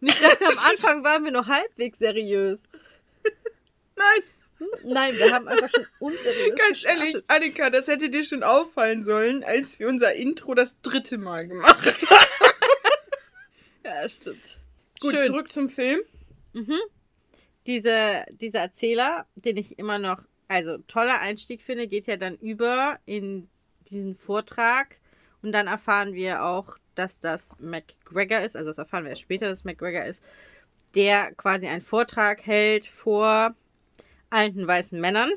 Und 0.00 0.08
ich 0.08 0.20
dachte, 0.20 0.46
am 0.46 0.58
Anfang 0.70 1.02
waren 1.02 1.24
wir 1.24 1.32
noch 1.32 1.48
halbwegs 1.48 1.98
seriös. 1.98 2.62
Nein, 3.98 4.22
Nein, 4.82 5.16
wir 5.16 5.32
haben 5.32 5.46
einfach 5.46 5.70
schon 5.70 5.86
unseriös 6.00 6.56
ganz 6.56 6.68
gestartet. 6.70 7.00
ehrlich, 7.00 7.24
Annika, 7.28 7.70
das 7.70 7.86
hätte 7.86 8.10
dir 8.10 8.24
schon 8.24 8.42
auffallen 8.42 9.04
sollen, 9.04 9.44
als 9.44 9.78
wir 9.78 9.88
unser 9.88 10.14
Intro 10.14 10.54
das 10.54 10.80
dritte 10.80 11.18
Mal 11.18 11.46
gemacht 11.48 11.86
haben. 12.10 12.26
Ja, 13.84 14.06
stimmt. 14.06 14.58
Gut, 15.00 15.14
Schön. 15.14 15.26
zurück 15.28 15.50
zum 15.50 15.70
Film. 15.70 16.00
Mhm. 16.52 16.78
Diese, 17.66 18.26
dieser 18.30 18.58
Erzähler, 18.60 19.24
den 19.34 19.56
ich 19.56 19.78
immer 19.78 19.98
noch, 19.98 20.20
also 20.46 20.76
toller 20.88 21.20
Einstieg 21.20 21.62
finde, 21.62 21.88
geht 21.88 22.06
ja 22.06 22.18
dann 22.18 22.36
über 22.36 22.98
in 23.06 23.48
diesen 23.88 24.14
Vortrag 24.14 24.96
und 25.40 25.52
dann 25.52 25.68
erfahren 25.68 26.12
wir 26.12 26.44
auch, 26.44 26.76
dass 26.94 27.18
das 27.20 27.56
McGregor 27.60 28.40
ist, 28.40 28.56
also 28.56 28.68
das 28.68 28.78
erfahren 28.78 29.04
wir 29.04 29.10
erst 29.10 29.22
später, 29.22 29.48
dass 29.48 29.60
es 29.60 29.64
McGregor 29.64 30.04
ist, 30.04 30.22
der 30.94 31.32
quasi 31.34 31.66
einen 31.66 31.80
Vortrag 31.80 32.44
hält 32.44 32.84
vor 32.84 33.54
alten 34.30 34.66
weißen 34.66 35.00
Männern. 35.00 35.30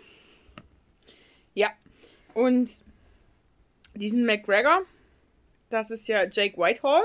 Ja. 1.53 1.69
Und 2.33 2.71
diesen 3.93 4.25
McGregor, 4.25 4.83
das 5.69 5.91
ist 5.91 6.07
ja 6.07 6.23
Jake 6.29 6.57
Whitehall. 6.57 7.03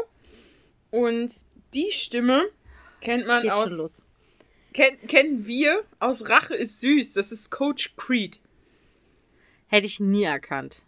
Und 0.91 1.33
die 1.75 1.91
Stimme 1.91 2.49
kennt 3.01 3.27
man 3.27 3.49
aus. 3.49 3.69
schon 3.69 3.79
los. 3.79 4.03
Ken, 4.73 4.99
kennen 5.09 5.47
wir 5.47 5.85
aus 5.99 6.29
Rache 6.29 6.55
ist 6.55 6.81
süß. 6.81 7.15
Das 7.15 7.33
ist 7.33 7.51
Coach 7.51 7.95
Creed. 7.97 8.41
Hätte 9.69 9.87
ich 9.87 10.01
nie 10.01 10.25
erkannt. 10.25 10.83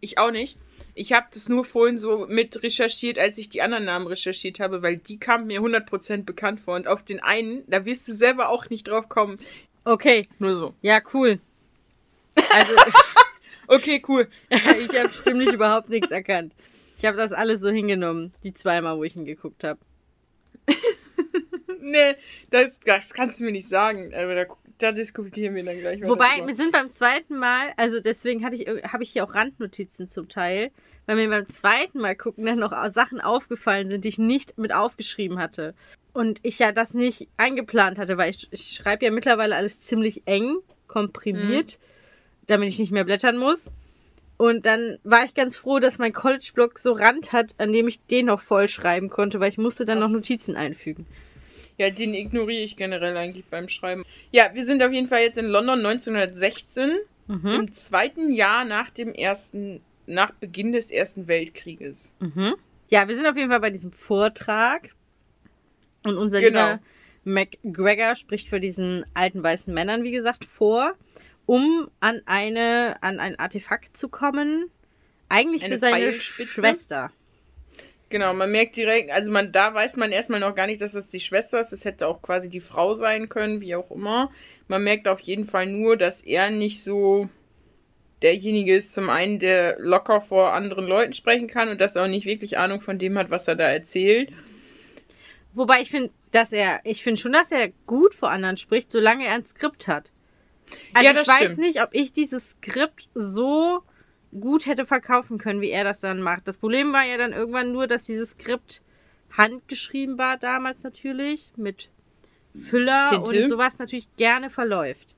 Ich 0.00 0.18
auch 0.18 0.30
nicht. 0.30 0.56
Ich 0.94 1.12
habe 1.12 1.28
das 1.32 1.48
nur 1.48 1.64
vorhin 1.64 1.98
so 1.98 2.26
mit 2.26 2.62
recherchiert, 2.62 3.18
als 3.18 3.38
ich 3.38 3.48
die 3.48 3.62
anderen 3.62 3.86
Namen 3.86 4.06
recherchiert 4.06 4.60
habe, 4.60 4.82
weil 4.82 4.98
die 4.98 5.18
kamen 5.18 5.46
mir 5.46 5.60
100% 5.60 6.24
bekannt 6.24 6.60
vor. 6.60 6.76
Und 6.76 6.86
auf 6.86 7.02
den 7.02 7.20
einen, 7.20 7.64
da 7.68 7.86
wirst 7.86 8.06
du 8.08 8.12
selber 8.12 8.50
auch 8.50 8.68
nicht 8.68 8.88
drauf 8.88 9.08
kommen. 9.08 9.38
Okay, 9.84 10.28
Nur 10.38 10.54
so. 10.54 10.74
ja, 10.80 11.00
cool. 11.12 11.40
Also, 12.52 12.74
Okay, 13.72 14.02
cool. 14.06 14.28
ich 14.50 14.98
habe 14.98 15.12
stimmlich 15.12 15.52
überhaupt 15.52 15.88
nichts 15.88 16.10
erkannt. 16.10 16.52
Ich 16.98 17.04
habe 17.06 17.16
das 17.16 17.32
alles 17.32 17.60
so 17.60 17.70
hingenommen, 17.70 18.34
die 18.44 18.52
zweimal, 18.52 18.98
wo 18.98 19.04
ich 19.04 19.16
ihn 19.16 19.24
geguckt 19.24 19.64
habe. 19.64 19.80
Nee, 21.80 22.14
das, 22.50 22.78
das 22.84 23.12
kannst 23.12 23.40
du 23.40 23.44
mir 23.44 23.50
nicht 23.50 23.68
sagen. 23.68 24.12
Aber 24.14 24.34
da, 24.34 24.44
da 24.78 24.92
diskutieren 24.92 25.54
wir 25.54 25.64
dann 25.64 25.80
gleich 25.80 26.00
weiter 26.00 26.10
Wobei, 26.10 26.46
wir 26.46 26.54
sind 26.54 26.72
beim 26.72 26.92
zweiten 26.92 27.36
Mal, 27.38 27.72
also 27.76 27.98
deswegen 27.98 28.44
hatte 28.44 28.56
ich, 28.56 28.68
habe 28.84 29.02
ich 29.02 29.10
hier 29.10 29.24
auch 29.24 29.34
Randnotizen 29.34 30.06
zum 30.06 30.28
Teil, 30.28 30.70
weil 31.06 31.16
mir 31.16 31.28
beim 31.28 31.48
zweiten 31.48 31.98
Mal 31.98 32.14
gucken 32.14 32.46
dann 32.46 32.60
noch 32.60 32.72
Sachen 32.90 33.20
aufgefallen 33.20 33.88
sind, 33.88 34.04
die 34.04 34.10
ich 34.10 34.18
nicht 34.18 34.56
mit 34.58 34.72
aufgeschrieben 34.72 35.38
hatte. 35.38 35.74
Und 36.12 36.40
ich 36.42 36.58
ja 36.58 36.72
das 36.72 36.92
nicht 36.94 37.28
eingeplant 37.36 37.98
hatte, 37.98 38.18
weil 38.18 38.30
ich, 38.30 38.48
ich 38.50 38.72
schreibe 38.76 39.04
ja 39.04 39.10
mittlerweile 39.10 39.56
alles 39.56 39.80
ziemlich 39.80 40.22
eng, 40.26 40.56
komprimiert, 40.86 41.78
damit 42.46 42.68
ich 42.68 42.78
nicht 42.78 42.92
mehr 42.92 43.04
blättern 43.04 43.38
muss. 43.38 43.66
Und 44.36 44.66
dann 44.66 44.98
war 45.04 45.24
ich 45.24 45.34
ganz 45.34 45.56
froh, 45.56 45.78
dass 45.78 45.98
mein 45.98 46.12
College-Blog 46.12 46.78
so 46.78 46.92
Rand 46.92 47.32
hat, 47.32 47.54
an 47.58 47.72
dem 47.72 47.88
ich 47.88 48.00
den 48.06 48.26
noch 48.26 48.40
voll 48.40 48.68
schreiben 48.68 49.08
konnte, 49.08 49.40
weil 49.40 49.50
ich 49.50 49.58
musste 49.58 49.84
dann 49.84 50.00
noch 50.00 50.08
Notizen 50.10 50.56
einfügen. 50.56 51.06
Ja, 51.78 51.90
den 51.90 52.12
ignoriere 52.12 52.62
ich 52.64 52.76
generell 52.76 53.16
eigentlich 53.16 53.46
beim 53.46 53.68
Schreiben. 53.68 54.04
Ja, 54.32 54.50
wir 54.52 54.64
sind 54.64 54.82
auf 54.82 54.92
jeden 54.92 55.08
Fall 55.08 55.22
jetzt 55.22 55.38
in 55.38 55.46
London 55.46 55.78
1916, 55.84 56.98
Mhm. 57.28 57.46
im 57.46 57.72
zweiten 57.72 58.32
Jahr 58.34 58.64
nach 58.64 58.90
dem 58.90 59.14
ersten, 59.14 59.80
nach 60.06 60.32
Beginn 60.32 60.72
des 60.72 60.90
Ersten 60.90 61.28
Weltkrieges. 61.28 62.10
Mhm. 62.18 62.54
Ja, 62.88 63.06
wir 63.08 63.14
sind 63.14 63.26
auf 63.26 63.36
jeden 63.36 63.48
Fall 63.50 63.60
bei 63.60 63.70
diesem 63.70 63.92
Vortrag. 63.92 64.90
Und 66.04 66.16
unser 66.16 66.40
Genau. 66.40 66.72
lieber 66.72 66.80
McGregor 67.24 68.14
spricht 68.16 68.48
für 68.48 68.60
diesen 68.60 69.04
alten 69.14 69.42
weißen 69.42 69.72
Männern, 69.72 70.02
wie 70.02 70.10
gesagt, 70.10 70.44
vor, 70.44 70.94
um 71.46 71.88
an 72.00 72.22
eine, 72.26 72.96
an 73.00 73.20
ein 73.20 73.38
Artefakt 73.38 73.96
zu 73.96 74.08
kommen. 74.08 74.70
Eigentlich 75.28 75.64
Eine 75.64 75.74
für 75.74 75.80
seine? 75.80 76.12
Schwester. 76.12 77.10
Genau, 78.10 78.34
man 78.34 78.50
merkt 78.50 78.76
direkt, 78.76 79.10
also 79.10 79.30
man, 79.30 79.52
da 79.52 79.72
weiß 79.72 79.96
man 79.96 80.12
erstmal 80.12 80.40
noch 80.40 80.54
gar 80.54 80.66
nicht, 80.66 80.82
dass 80.82 80.92
das 80.92 81.08
die 81.08 81.20
Schwester 81.20 81.60
ist. 81.60 81.72
Es 81.72 81.86
hätte 81.86 82.06
auch 82.06 82.20
quasi 82.20 82.50
die 82.50 82.60
Frau 82.60 82.94
sein 82.94 83.30
können, 83.30 83.62
wie 83.62 83.74
auch 83.74 83.90
immer. 83.90 84.30
Man 84.68 84.84
merkt 84.84 85.08
auf 85.08 85.20
jeden 85.20 85.44
Fall 85.46 85.66
nur, 85.66 85.96
dass 85.96 86.20
er 86.20 86.50
nicht 86.50 86.82
so 86.82 87.30
derjenige 88.20 88.76
ist, 88.76 88.92
zum 88.92 89.08
einen, 89.08 89.38
der 89.38 89.76
locker 89.78 90.20
vor 90.20 90.52
anderen 90.52 90.86
Leuten 90.86 91.14
sprechen 91.14 91.48
kann 91.48 91.70
und 91.70 91.80
dass 91.80 91.96
er 91.96 92.04
auch 92.04 92.08
nicht 92.08 92.26
wirklich 92.26 92.58
Ahnung 92.58 92.80
von 92.80 92.98
dem 92.98 93.16
hat, 93.16 93.30
was 93.30 93.48
er 93.48 93.56
da 93.56 93.64
erzählt. 93.64 94.30
Wobei 95.54 95.82
ich 95.82 95.90
finde, 95.90 96.10
dass 96.30 96.52
er, 96.52 96.80
ich 96.84 97.02
finde 97.02 97.20
schon, 97.20 97.32
dass 97.32 97.52
er 97.52 97.70
gut 97.86 98.14
vor 98.14 98.30
anderen 98.30 98.56
spricht, 98.56 98.90
solange 98.90 99.26
er 99.26 99.34
ein 99.34 99.44
Skript 99.44 99.86
hat. 99.88 100.10
Also 100.94 101.10
Ja, 101.10 101.20
ich 101.20 101.28
weiß 101.28 101.42
stimmt. 101.42 101.58
nicht, 101.58 101.82
ob 101.82 101.90
ich 101.92 102.12
dieses 102.12 102.50
Skript 102.50 103.08
so 103.14 103.82
gut 104.38 104.64
hätte 104.66 104.86
verkaufen 104.86 105.36
können, 105.38 105.60
wie 105.60 105.70
er 105.70 105.84
das 105.84 106.00
dann 106.00 106.22
macht. 106.22 106.48
Das 106.48 106.56
Problem 106.56 106.92
war 106.92 107.04
ja 107.04 107.18
dann 107.18 107.32
irgendwann 107.32 107.72
nur, 107.72 107.86
dass 107.86 108.04
dieses 108.04 108.30
Skript 108.30 108.80
handgeschrieben 109.36 110.18
war 110.18 110.38
damals 110.38 110.82
natürlich, 110.82 111.52
mit 111.56 111.90
Füller 112.54 113.22
Tinte. 113.22 113.44
und 113.44 113.50
sowas 113.50 113.78
natürlich 113.78 114.08
gerne 114.16 114.50
verläuft. 114.50 115.14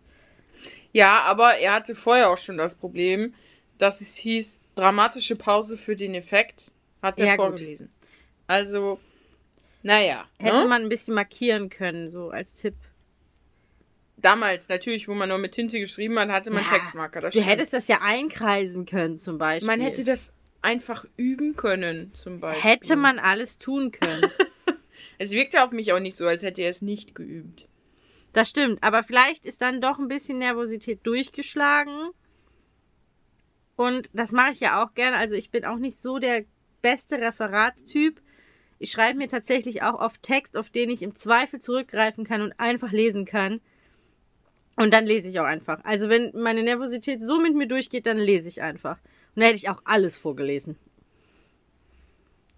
Ja, 0.92 1.20
aber 1.22 1.56
er 1.58 1.74
hatte 1.74 1.94
vorher 1.94 2.30
auch 2.30 2.38
schon 2.38 2.56
das 2.56 2.74
Problem, 2.74 3.34
dass 3.78 4.00
es 4.00 4.14
hieß, 4.16 4.58
dramatische 4.76 5.36
Pause 5.36 5.76
für 5.76 5.96
den 5.96 6.14
Effekt, 6.14 6.70
hat 7.02 7.18
er 7.18 7.26
Ja, 7.26 7.36
gut. 7.36 7.42
vorgelesen. 7.42 7.90
Also, 8.46 9.00
naja. 9.84 10.24
Hätte 10.40 10.62
ne? 10.62 10.66
man 10.68 10.82
ein 10.82 10.88
bisschen 10.88 11.14
markieren 11.14 11.68
können, 11.70 12.08
so 12.10 12.30
als 12.30 12.54
Tipp. 12.54 12.74
damals 14.16 14.68
natürlich, 14.68 15.06
wo 15.06 15.14
man 15.14 15.28
noch 15.28 15.38
mit 15.38 15.52
Tinte 15.52 15.78
geschrieben 15.78 16.18
hat, 16.18 16.30
hatte 16.30 16.50
man 16.50 16.64
Ja, 16.64 16.70
Textmarker. 16.78 17.20
Das 17.20 17.34
Du 17.34 17.40
stimmt. 17.40 17.52
hättest 17.52 17.72
das 17.72 17.86
ja 17.88 18.00
einkreisen 18.00 18.86
können, 18.86 19.18
zum 19.18 19.38
Beispiel. 19.38 19.66
man 19.66 19.80
hätte 19.80 20.02
das 20.02 20.32
einfach 20.62 21.04
üben 21.16 21.54
können, 21.56 22.12
zum 22.14 22.40
Beispiel. 22.40 22.70
Hätte 22.70 22.96
man 22.96 23.18
alles 23.18 23.58
tun 23.58 23.92
können. 23.92 24.22
Es 25.16 25.30
wirkte 25.30 25.62
auf 25.62 25.70
mich 25.70 25.92
auch 25.92 26.00
nicht 26.00 26.16
so, 26.16 26.26
als 26.26 26.42
hätte 26.42 26.62
er 26.62 26.70
es 26.70 26.82
nicht 26.82 27.14
geübt. 27.14 27.68
Das 28.32 28.50
stimmt, 28.50 28.82
aber 28.82 29.04
vielleicht 29.04 29.46
ist 29.46 29.62
dann 29.62 29.80
doch 29.80 30.00
ein 30.00 30.08
bisschen 30.08 30.38
Nervosität 30.38 31.06
durchgeschlagen. 31.06 32.10
Und 33.76 34.10
das 34.12 34.32
mache 34.32 34.52
ich 34.52 34.60
ja 34.60 34.82
auch 34.82 34.94
gerne. 34.94 35.16
Also 35.16 35.36
ich 35.36 35.50
bin 35.50 35.64
auch 35.64 35.76
nicht 35.76 35.96
so 35.98 36.18
der 36.18 36.44
beste 36.82 37.20
Referatstyp. 37.20 38.20
Ich 38.78 38.90
schreibe 38.92 39.18
mir 39.18 39.28
tatsächlich 39.28 39.82
auch 39.82 39.98
oft 39.98 40.22
Text, 40.22 40.56
auf 40.56 40.70
den 40.70 40.90
ich 40.90 41.02
im 41.02 41.14
Zweifel 41.14 41.60
zurückgreifen 41.60 42.24
kann 42.24 42.42
und 42.42 42.58
einfach 42.58 42.92
lesen 42.92 43.24
kann. 43.24 43.60
Und 44.76 44.92
dann 44.92 45.06
lese 45.06 45.28
ich 45.28 45.38
auch 45.38 45.44
einfach. 45.44 45.80
Also 45.84 46.08
wenn 46.08 46.32
meine 46.34 46.62
Nervosität 46.62 47.22
so 47.22 47.40
mit 47.40 47.54
mir 47.54 47.68
durchgeht, 47.68 48.06
dann 48.06 48.18
lese 48.18 48.48
ich 48.48 48.62
einfach. 48.62 48.98
Und 49.34 49.42
da 49.42 49.46
hätte 49.46 49.56
ich 49.56 49.68
auch 49.68 49.82
alles 49.84 50.16
vorgelesen. 50.16 50.76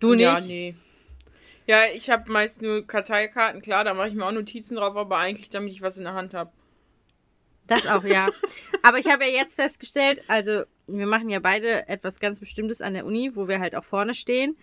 Du 0.01 0.15
nicht? 0.15 0.23
Ja, 0.25 0.41
nee. 0.41 0.75
Ja, 1.67 1.81
ich 1.93 2.11
habe 2.11 2.31
meist 2.31 2.63
nur 2.63 2.87
Karteikarten, 2.87 3.61
klar, 3.61 3.83
da 3.83 3.93
mache 3.93 4.09
ich 4.09 4.15
mir 4.15 4.25
auch 4.25 4.33
Notizen 4.33 4.77
drauf, 4.77 4.97
aber 4.97 5.19
eigentlich, 5.19 5.51
damit 5.51 5.73
ich 5.73 5.83
was 5.83 5.99
in 5.99 6.05
der 6.05 6.15
Hand 6.15 6.33
habe. 6.33 6.53
Das 7.67 7.87
auch, 7.89 8.05
ja. 8.05 8.29
Aber 8.83 8.99
ich 8.99 9.07
habe 9.09 9.25
ja 9.25 9.31
jetzt 9.31 9.57
festgestellt, 9.57 10.23
also 10.29 10.63
wir 10.87 11.07
machen 11.07 11.29
ja 11.29 11.41
beide 11.41 11.89
etwas 11.89 12.21
ganz 12.21 12.39
Bestimmtes 12.39 12.81
an 12.81 12.95
der 12.95 13.05
Uni, 13.05 13.35
wo 13.35 13.49
wir 13.49 13.59
halt 13.59 13.75
auch 13.75 13.85
vorne 13.85 14.15
stehen. 14.15 14.57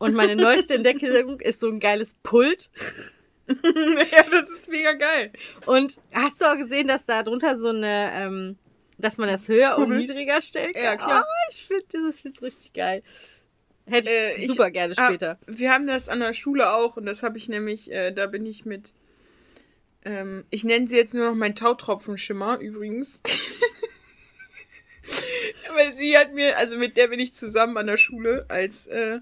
Und 0.00 0.14
meine 0.14 0.34
neueste 0.34 0.74
Entdeckung 0.74 1.38
ist 1.40 1.60
so 1.60 1.68
ein 1.68 1.78
geiles 1.78 2.14
Pult. 2.24 2.70
ja, 3.48 4.22
das 4.30 4.48
ist 4.50 4.68
mega 4.68 4.94
geil. 4.94 5.30
Und 5.66 5.98
hast 6.12 6.40
du 6.40 6.46
auch 6.46 6.56
gesehen, 6.56 6.88
dass 6.88 7.04
da 7.06 7.22
drunter 7.22 7.56
so 7.58 7.68
eine, 7.68 8.10
ähm, 8.14 8.58
dass 8.98 9.18
man 9.18 9.28
das 9.28 9.46
höher 9.48 9.76
und 9.76 9.84
Kugel. 9.84 9.98
niedriger 9.98 10.40
stellen 10.42 10.72
kann? 10.72 10.82
Ja, 10.82 10.96
klar. 10.96 11.24
Oh, 11.26 11.50
ich 11.52 11.66
finde 11.66 11.84
dieses 11.92 12.20
find's 12.20 12.40
richtig 12.42 12.72
geil. 12.72 13.02
Hätte 13.86 14.08
ich 14.08 14.14
Äh, 14.14 14.34
ich- 14.36 14.48
super 14.48 14.70
gerne 14.70 14.94
später. 14.94 15.38
wir 15.46 15.70
haben 15.72 15.86
das 15.86 16.08
an 16.08 16.20
der 16.20 16.32
Schule 16.32 16.72
auch 16.72 16.96
und 16.96 17.06
das 17.06 17.22
habe 17.22 17.38
ich 17.38 17.48
nämlich, 17.48 17.90
äh, 17.90 18.12
da 18.12 18.26
bin 18.26 18.46
ich 18.46 18.64
mit, 18.64 18.92
ähm, 20.04 20.44
ich 20.50 20.64
nenne 20.64 20.86
sie 20.88 20.96
jetzt 20.96 21.12
nur 21.12 21.28
noch 21.28 21.34
mein 21.36 21.54
Tautropfenschimmer 21.56 22.58
übrigens. 22.60 23.20
Weil 25.74 25.94
sie 25.94 26.16
hat 26.16 26.32
mir, 26.34 26.56
also 26.56 26.76
mit 26.78 26.96
der 26.96 27.08
bin 27.08 27.20
ich 27.20 27.34
zusammen 27.34 27.76
an 27.76 27.86
der 27.86 27.96
Schule 27.96 28.44
als 28.48 28.86
äh, 28.86 29.20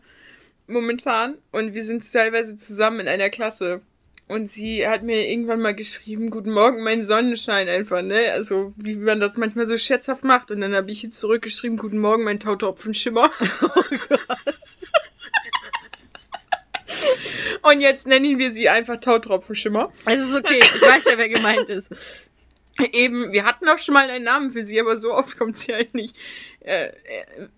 momentan 0.68 1.38
und 1.50 1.74
wir 1.74 1.84
sind 1.84 2.10
teilweise 2.12 2.56
zusammen 2.56 3.00
in 3.00 3.08
einer 3.08 3.30
Klasse. 3.30 3.80
Und 4.26 4.50
sie 4.50 4.86
hat 4.86 5.02
mir 5.02 5.26
irgendwann 5.26 5.60
mal 5.62 5.74
geschrieben, 5.74 6.28
guten 6.28 6.50
Morgen, 6.50 6.82
mein 6.82 7.02
Sonnenschein 7.02 7.66
einfach, 7.66 8.02
ne? 8.02 8.30
Also, 8.32 8.74
wie 8.76 8.94
man 8.94 9.20
das 9.20 9.38
manchmal 9.38 9.64
so 9.64 9.78
scherzhaft 9.78 10.22
macht. 10.22 10.50
Und 10.50 10.60
dann 10.60 10.74
habe 10.74 10.90
ich 10.90 11.02
ihr 11.02 11.10
zurückgeschrieben, 11.10 11.78
guten 11.78 11.98
Morgen, 11.98 12.24
mein 12.24 12.38
Tautropfenschimmer. 12.38 13.30
Und 17.62 17.80
jetzt 17.80 18.06
nennen 18.06 18.38
wir 18.38 18.52
sie 18.52 18.68
einfach 18.68 18.98
Tautropfenschimmer. 19.00 19.92
Es 20.06 20.18
ist 20.22 20.34
okay, 20.34 20.58
ich 20.60 20.82
weiß 20.82 21.04
ja, 21.04 21.16
wer 21.18 21.28
gemeint 21.28 21.68
ist. 21.68 21.88
Eben, 22.92 23.32
wir 23.32 23.44
hatten 23.44 23.68
auch 23.68 23.78
schon 23.78 23.94
mal 23.94 24.08
einen 24.08 24.24
Namen 24.24 24.50
für 24.52 24.64
sie, 24.64 24.80
aber 24.80 24.96
so 24.96 25.12
oft 25.12 25.36
kommt 25.36 25.56
sie 25.58 25.74
halt 25.74 25.94
nicht 25.94 26.14
äh, 26.60 26.90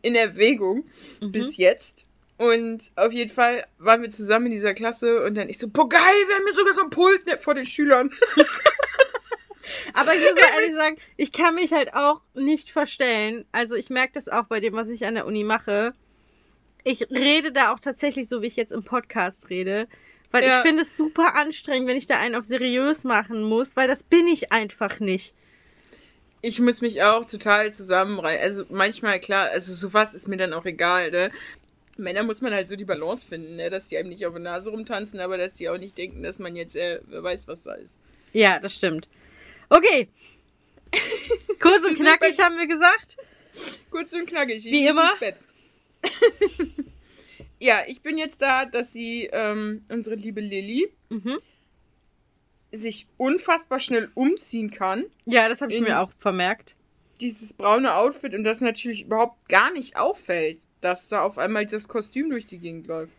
in 0.02 0.14
Erwägung 0.14 0.84
Mhm. 1.20 1.32
bis 1.32 1.56
jetzt. 1.56 2.06
Und 2.40 2.90
auf 2.96 3.12
jeden 3.12 3.30
Fall 3.30 3.66
waren 3.76 4.00
wir 4.00 4.08
zusammen 4.08 4.46
in 4.46 4.52
dieser 4.52 4.72
Klasse 4.72 5.22
und 5.24 5.34
dann 5.34 5.50
ich 5.50 5.58
so, 5.58 5.68
boah 5.68 5.86
geil, 5.86 6.00
wir 6.00 6.36
haben 6.36 6.44
hier 6.46 6.54
sogar 6.54 6.72
so 6.72 6.80
ein 6.84 6.88
Pult 6.88 7.26
ne, 7.26 7.36
vor 7.36 7.52
den 7.54 7.66
Schülern. 7.66 8.10
Aber 9.92 10.14
ich 10.14 10.20
muss 10.22 10.42
auch 10.42 10.54
ehrlich 10.54 10.74
sagen, 10.74 10.96
ich 11.18 11.32
kann 11.32 11.54
mich 11.54 11.72
halt 11.74 11.92
auch 11.92 12.22
nicht 12.32 12.70
verstellen. 12.70 13.44
Also 13.52 13.74
ich 13.74 13.90
merke 13.90 14.14
das 14.14 14.28
auch 14.28 14.44
bei 14.44 14.58
dem, 14.58 14.72
was 14.72 14.88
ich 14.88 15.04
an 15.04 15.16
der 15.16 15.26
Uni 15.26 15.44
mache. 15.44 15.92
Ich 16.82 17.10
rede 17.10 17.52
da 17.52 17.74
auch 17.74 17.78
tatsächlich 17.78 18.26
so, 18.26 18.40
wie 18.40 18.46
ich 18.46 18.56
jetzt 18.56 18.72
im 18.72 18.84
Podcast 18.84 19.50
rede. 19.50 19.86
Weil 20.30 20.42
Ja. 20.42 20.56
ich 20.60 20.62
finde 20.66 20.84
es 20.84 20.96
super 20.96 21.34
anstrengend, 21.34 21.88
wenn 21.88 21.98
ich 21.98 22.06
da 22.06 22.18
einen 22.18 22.36
auf 22.36 22.46
seriös 22.46 23.04
machen 23.04 23.42
muss, 23.42 23.76
weil 23.76 23.86
das 23.86 24.02
bin 24.02 24.26
ich 24.26 24.50
einfach 24.50 24.98
nicht. 24.98 25.34
Ich 26.40 26.58
muss 26.58 26.80
mich 26.80 27.02
auch 27.02 27.26
total 27.26 27.70
zusammenreißen. 27.70 28.42
Also 28.42 28.64
manchmal, 28.70 29.20
klar, 29.20 29.50
also 29.50 29.74
sowas 29.74 30.14
ist 30.14 30.26
mir 30.26 30.38
dann 30.38 30.54
auch 30.54 30.64
egal, 30.64 31.10
ne? 31.10 31.30
Männer 31.96 32.22
muss 32.22 32.40
man 32.40 32.52
halt 32.54 32.68
so 32.68 32.76
die 32.76 32.84
Balance 32.84 33.26
finden, 33.26 33.56
ne? 33.56 33.68
Dass 33.70 33.88
die 33.88 33.98
einem 33.98 34.08
nicht 34.08 34.24
auf 34.26 34.32
der 34.32 34.42
Nase 34.42 34.70
rumtanzen, 34.70 35.20
aber 35.20 35.36
dass 35.38 35.54
die 35.54 35.68
auch 35.68 35.78
nicht 35.78 35.98
denken, 35.98 36.22
dass 36.22 36.38
man 36.38 36.56
jetzt, 36.56 36.76
äh, 36.76 37.00
weiß, 37.08 37.46
was 37.48 37.62
da 37.62 37.74
ist. 37.74 37.98
Ja, 38.32 38.58
das 38.58 38.74
stimmt. 38.74 39.08
Okay. 39.68 40.08
Kurz 41.60 41.84
und 41.84 41.96
knackig 41.96 42.38
haben 42.40 42.56
wir 42.58 42.66
gesagt. 42.66 43.16
Kurz 43.90 44.12
und 44.12 44.26
knackig. 44.26 44.64
ich 44.66 44.72
Wie 44.72 44.86
immer. 44.86 45.10
ins 45.12 45.20
Bett. 45.20 45.36
ja, 47.60 47.80
ich 47.86 48.00
bin 48.02 48.18
jetzt 48.18 48.40
da, 48.42 48.64
dass 48.64 48.92
sie, 48.92 49.28
ähm, 49.32 49.82
unsere 49.88 50.16
liebe 50.16 50.40
Lilly, 50.40 50.88
Mhm. 51.10 51.38
sich 52.72 53.06
unfassbar 53.16 53.80
schnell 53.80 54.10
umziehen 54.14 54.70
kann. 54.70 55.04
Ja, 55.26 55.48
das 55.48 55.60
habe 55.60 55.72
ich 55.74 55.80
mir 55.80 56.00
auch 56.00 56.12
vermerkt. 56.18 56.76
Dieses 57.20 57.52
braune 57.52 57.94
Outfit 57.96 58.32
und 58.34 58.44
das 58.44 58.60
natürlich 58.60 59.02
überhaupt 59.02 59.48
gar 59.48 59.72
nicht 59.72 59.96
auffällt, 59.96 60.60
dass 60.80 61.08
da 61.08 61.22
auf 61.22 61.38
einmal 61.38 61.66
das 61.66 61.88
Kostüm 61.88 62.30
durch 62.30 62.46
die 62.46 62.58
Gegend 62.58 62.86
läuft. 62.86 63.12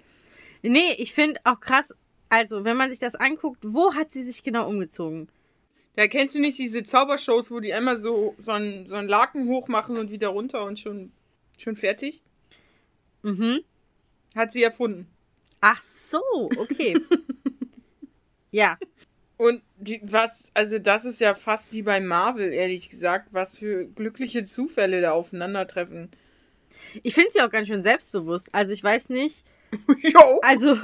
Nee, 0.62 0.94
ich 0.98 1.14
finde 1.14 1.40
auch 1.44 1.60
krass, 1.60 1.94
also 2.30 2.64
wenn 2.64 2.78
man 2.78 2.90
sich 2.90 3.00
das 3.00 3.16
anguckt, 3.16 3.60
wo 3.64 3.94
hat 3.94 4.12
sie 4.12 4.24
sich 4.24 4.44
genau 4.44 4.68
umgezogen? 4.68 5.28
Da 5.96 6.08
kennst 6.08 6.36
du 6.36 6.40
nicht 6.40 6.58
diese 6.58 6.84
Zaubershows, 6.84 7.52
wo 7.52 7.60
die 7.60 7.74
einmal 7.74 7.98
so, 8.00 8.36
so, 8.38 8.52
einen, 8.52 8.88
so 8.88 8.96
einen 8.96 9.10
Laken 9.10 9.48
hochmachen 9.48 9.98
und 9.98 10.12
wieder 10.12 10.30
runter 10.30 10.64
und 10.64 10.80
schon, 10.80 11.12
schon 11.58 11.76
fertig? 11.76 12.22
Mhm. 13.24 13.62
Hat 14.36 14.52
sie 14.52 14.64
erfunden. 14.64 15.08
Ach 15.60 15.84
so, 16.10 16.50
okay. 16.58 16.98
ja, 18.52 18.78
Und 19.42 19.64
die, 19.78 20.00
was, 20.04 20.52
also 20.54 20.78
das 20.78 21.04
ist 21.04 21.20
ja 21.20 21.34
fast 21.34 21.74
wie 21.74 21.82
bei 21.82 22.00
Marvel, 22.00 22.54
ehrlich 22.54 22.92
gesagt, 22.92 23.30
was 23.32 23.58
für 23.58 23.86
glückliche 23.88 24.46
Zufälle 24.46 25.02
da 25.02 25.14
aufeinandertreffen. 25.14 26.12
Ich 27.04 27.14
finde 27.14 27.32
sie 27.32 27.42
auch 27.42 27.50
ganz 27.50 27.68
schön 27.68 27.84
selbstbewusst. 27.84 28.50
Also 28.54 28.72
ich 28.72 28.84
weiß 28.84 29.10
nicht, 29.10 29.44
Jo, 30.02 30.40
also 30.44 30.78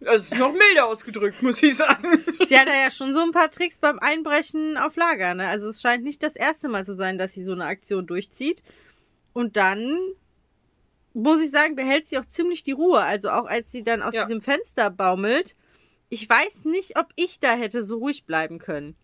das 0.00 0.24
ist 0.24 0.36
noch 0.38 0.52
milder 0.52 0.86
ausgedrückt, 0.86 1.42
muss 1.42 1.62
ich 1.62 1.76
sagen. 1.76 2.24
sie 2.46 2.58
hat 2.58 2.66
ja 2.68 2.90
schon 2.90 3.12
so 3.12 3.20
ein 3.20 3.32
paar 3.32 3.50
Tricks 3.50 3.78
beim 3.78 3.98
Einbrechen 3.98 4.76
auf 4.76 4.96
Lager. 4.96 5.34
Ne? 5.34 5.46
Also 5.48 5.68
es 5.68 5.80
scheint 5.80 6.04
nicht 6.04 6.22
das 6.22 6.34
erste 6.36 6.68
Mal 6.68 6.84
zu 6.84 6.94
sein, 6.96 7.18
dass 7.18 7.32
sie 7.34 7.44
so 7.44 7.52
eine 7.52 7.64
Aktion 7.64 8.06
durchzieht. 8.06 8.62
Und 9.32 9.56
dann 9.56 9.98
muss 11.14 11.42
ich 11.42 11.50
sagen, 11.50 11.74
behält 11.76 12.06
sie 12.06 12.18
auch 12.18 12.24
ziemlich 12.26 12.62
die 12.62 12.72
Ruhe. 12.72 13.00
Also 13.00 13.30
auch 13.30 13.46
als 13.46 13.70
sie 13.72 13.82
dann 13.82 14.02
aus 14.02 14.14
Ja. 14.14 14.24
diesem 14.24 14.40
Fenster 14.40 14.90
baumelt. 14.90 15.54
Ich 16.10 16.28
weiß 16.28 16.64
nicht, 16.64 16.96
ob 16.98 17.06
ich 17.16 17.38
da 17.40 17.52
hätte 17.54 17.82
so 17.84 17.98
ruhig 17.98 18.24
bleiben 18.24 18.58
können. 18.58 18.96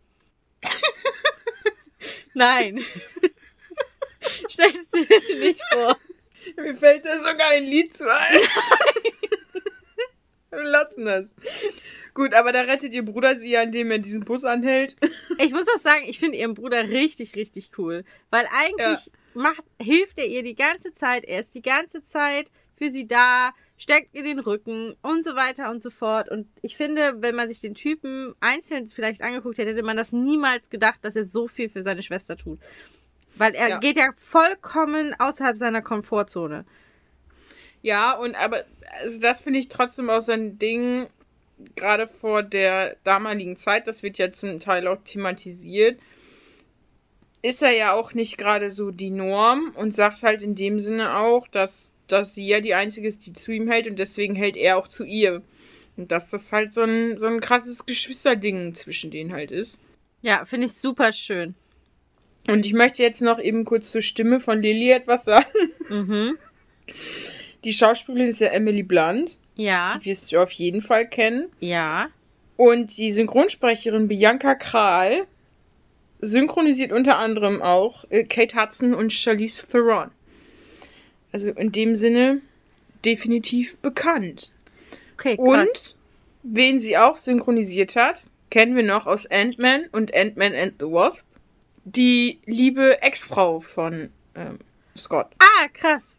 Nein. 2.34 2.80
Stellst 4.50 4.92
du 4.92 5.04
bitte 5.04 5.38
nicht 5.38 5.60
vor. 5.72 5.96
Mir 6.56 6.76
fällt 6.76 7.04
da 7.04 7.18
sogar 7.18 7.50
ein 7.52 7.64
Lied 7.64 7.96
zu 7.96 8.04
ein. 8.04 8.40
Wir 10.50 10.62
lassen 10.62 11.04
das. 11.04 11.24
Gut, 12.14 12.32
aber 12.32 12.52
da 12.52 12.60
rettet 12.60 12.94
ihr 12.94 13.04
Bruder 13.04 13.36
sie 13.36 13.50
ja, 13.50 13.62
indem 13.62 13.90
er 13.90 13.98
diesen 13.98 14.24
Bus 14.24 14.44
anhält. 14.44 14.96
Ich 15.38 15.52
muss 15.52 15.66
auch 15.74 15.80
sagen, 15.80 16.04
ich 16.06 16.20
finde 16.20 16.38
ihren 16.38 16.54
Bruder 16.54 16.88
richtig, 16.88 17.34
richtig 17.34 17.70
cool. 17.76 18.04
Weil 18.30 18.46
eigentlich 18.52 19.10
macht, 19.34 19.64
hilft 19.80 20.16
er 20.18 20.26
ihr 20.26 20.44
die 20.44 20.54
ganze 20.54 20.94
Zeit. 20.94 21.24
Er 21.24 21.40
ist 21.40 21.56
die 21.56 21.62
ganze 21.62 22.04
Zeit 22.04 22.52
für 22.76 22.90
sie 22.90 23.08
da, 23.08 23.52
steckt 23.76 24.14
ihr 24.14 24.22
den 24.22 24.38
Rücken 24.38 24.94
und 25.02 25.24
so 25.24 25.34
weiter 25.34 25.70
und 25.70 25.82
so 25.82 25.90
fort. 25.90 26.28
Und 26.28 26.46
ich 26.62 26.76
finde, 26.76 27.20
wenn 27.20 27.34
man 27.34 27.48
sich 27.48 27.60
den 27.60 27.74
Typen 27.74 28.34
einzeln 28.38 28.86
vielleicht 28.86 29.22
angeguckt 29.22 29.58
hätte, 29.58 29.70
hätte 29.70 29.82
man 29.82 29.96
das 29.96 30.12
niemals 30.12 30.70
gedacht, 30.70 31.04
dass 31.04 31.16
er 31.16 31.24
so 31.24 31.48
viel 31.48 31.68
für 31.68 31.82
seine 31.82 32.02
Schwester 32.02 32.36
tut. 32.36 32.60
Weil 33.36 33.54
er 33.54 33.68
Ja. 33.68 33.78
geht 33.78 33.96
ja 33.96 34.10
vollkommen 34.16 35.14
außerhalb 35.18 35.56
seiner 35.58 35.82
Komfortzone. 35.82 36.64
Ja, 37.82 38.12
und 38.12 38.34
aber 38.34 38.64
also 39.02 39.20
das 39.20 39.40
finde 39.40 39.58
ich 39.58 39.68
trotzdem 39.68 40.08
auch 40.08 40.22
so 40.22 40.32
ein 40.32 40.58
Ding, 40.58 41.06
gerade 41.76 42.08
vor 42.08 42.42
der 42.42 42.96
damaligen 43.04 43.56
Zeit, 43.56 43.86
das 43.86 44.02
wird 44.02 44.18
ja 44.18 44.32
zum 44.32 44.60
Teil 44.60 44.86
auch 44.86 44.98
thematisiert, 45.04 45.98
ist 47.42 47.62
er 47.62 47.72
ja 47.72 47.92
auch 47.92 48.14
nicht 48.14 48.38
gerade 48.38 48.70
so 48.70 48.90
die 48.90 49.10
Norm 49.10 49.72
und 49.74 49.94
sagt 49.94 50.22
halt 50.22 50.42
in 50.42 50.54
dem 50.54 50.80
Sinne 50.80 51.16
auch, 51.16 51.46
dass, 51.48 51.90
dass 52.06 52.34
sie 52.34 52.46
ja 52.46 52.60
die 52.60 52.74
Einzige 52.74 53.06
ist, 53.06 53.26
die 53.26 53.34
zu 53.34 53.52
ihm 53.52 53.68
hält 53.68 53.86
und 53.86 53.98
deswegen 53.98 54.34
hält 54.34 54.56
er 54.56 54.78
auch 54.78 54.88
zu 54.88 55.04
ihr. 55.04 55.42
Und 55.96 56.10
dass 56.10 56.30
das 56.30 56.52
halt 56.52 56.72
so 56.72 56.82
ein, 56.82 57.18
so 57.18 57.26
ein 57.26 57.40
krasses 57.40 57.86
Geschwisterding 57.86 58.74
zwischen 58.74 59.10
denen 59.10 59.32
halt 59.32 59.50
ist. 59.50 59.78
Ja, 60.22 60.44
finde 60.46 60.66
ich 60.66 60.72
super 60.72 61.12
schön. 61.12 61.54
Und 62.48 62.66
ich 62.66 62.72
möchte 62.74 63.02
jetzt 63.02 63.22
noch 63.22 63.38
eben 63.40 63.64
kurz 63.64 63.90
zur 63.90 64.02
Stimme 64.02 64.38
von 64.40 64.60
Lilly 64.62 64.90
etwas 64.90 65.24
sagen. 65.24 65.46
Mhm. 65.88 66.36
Die 67.64 67.72
Schauspielerin 67.72 68.28
ist 68.28 68.40
ja 68.40 68.48
Emily 68.48 68.82
Blunt. 68.82 69.36
Ja, 69.56 69.98
Die 69.98 70.10
wirst 70.10 70.30
du 70.32 70.40
auf 70.42 70.50
jeden 70.52 70.82
Fall 70.82 71.06
kennen. 71.08 71.46
ja. 71.60 72.08
Und 72.56 72.96
die 72.98 73.10
Synchronsprecherin 73.10 74.06
Bianca 74.06 74.54
Kral 74.54 75.26
synchronisiert 76.20 76.92
unter 76.92 77.18
anderem 77.18 77.60
auch 77.62 78.04
äh, 78.10 78.22
Kate 78.22 78.56
Hudson 78.56 78.94
und 78.94 79.12
Charlize 79.12 79.66
Theron. 79.66 80.10
Also 81.32 81.48
in 81.50 81.72
dem 81.72 81.96
Sinne 81.96 82.40
definitiv 83.04 83.76
bekannt. 83.78 84.52
Okay, 85.14 85.36
krass. 85.36 85.46
Und 85.46 85.96
wen 86.44 86.78
sie 86.78 86.96
auch 86.96 87.16
synchronisiert 87.16 87.96
hat, 87.96 88.28
kennen 88.50 88.76
wir 88.76 88.84
noch 88.84 89.06
aus 89.06 89.26
Ant-Man 89.26 89.86
und 89.90 90.14
Ant-Man 90.14 90.54
and 90.54 90.74
the 90.78 90.86
Wasp. 90.86 91.24
Die 91.84 92.40
liebe 92.46 93.02
Ex-Frau 93.02 93.60
von 93.60 94.10
ähm, 94.34 94.58
Scott. 94.96 95.28
Ah, 95.38 95.68
krass. 95.72 96.14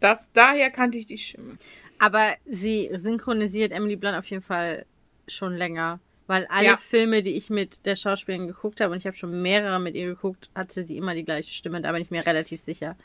Das, 0.00 0.28
daher 0.32 0.70
kannte 0.70 0.98
ich 0.98 1.06
die 1.06 1.18
Stimme. 1.18 1.56
Aber 1.98 2.34
sie 2.46 2.90
synchronisiert 2.94 3.72
Emily 3.72 3.96
Blunt 3.96 4.16
auf 4.16 4.26
jeden 4.26 4.42
Fall 4.42 4.86
schon 5.26 5.56
länger. 5.56 6.00
Weil 6.26 6.46
alle 6.50 6.66
Ja. 6.66 6.76
Filme, 6.76 7.22
die 7.22 7.34
ich 7.36 7.48
mit 7.48 7.86
der 7.86 7.96
Schauspielerin 7.96 8.48
geguckt 8.48 8.80
habe, 8.80 8.92
und 8.92 8.98
ich 8.98 9.06
habe 9.06 9.16
schon 9.16 9.40
mehrere 9.40 9.80
mit 9.80 9.94
ihr 9.94 10.06
geguckt, 10.06 10.50
hatte 10.54 10.84
sie 10.84 10.96
immer 10.98 11.14
die 11.14 11.24
gleiche 11.24 11.50
Stimme. 11.52 11.80
Da 11.80 11.90
bin 11.92 12.02
ich 12.02 12.10
mir 12.10 12.26
relativ 12.26 12.60
sicher. 12.60 12.96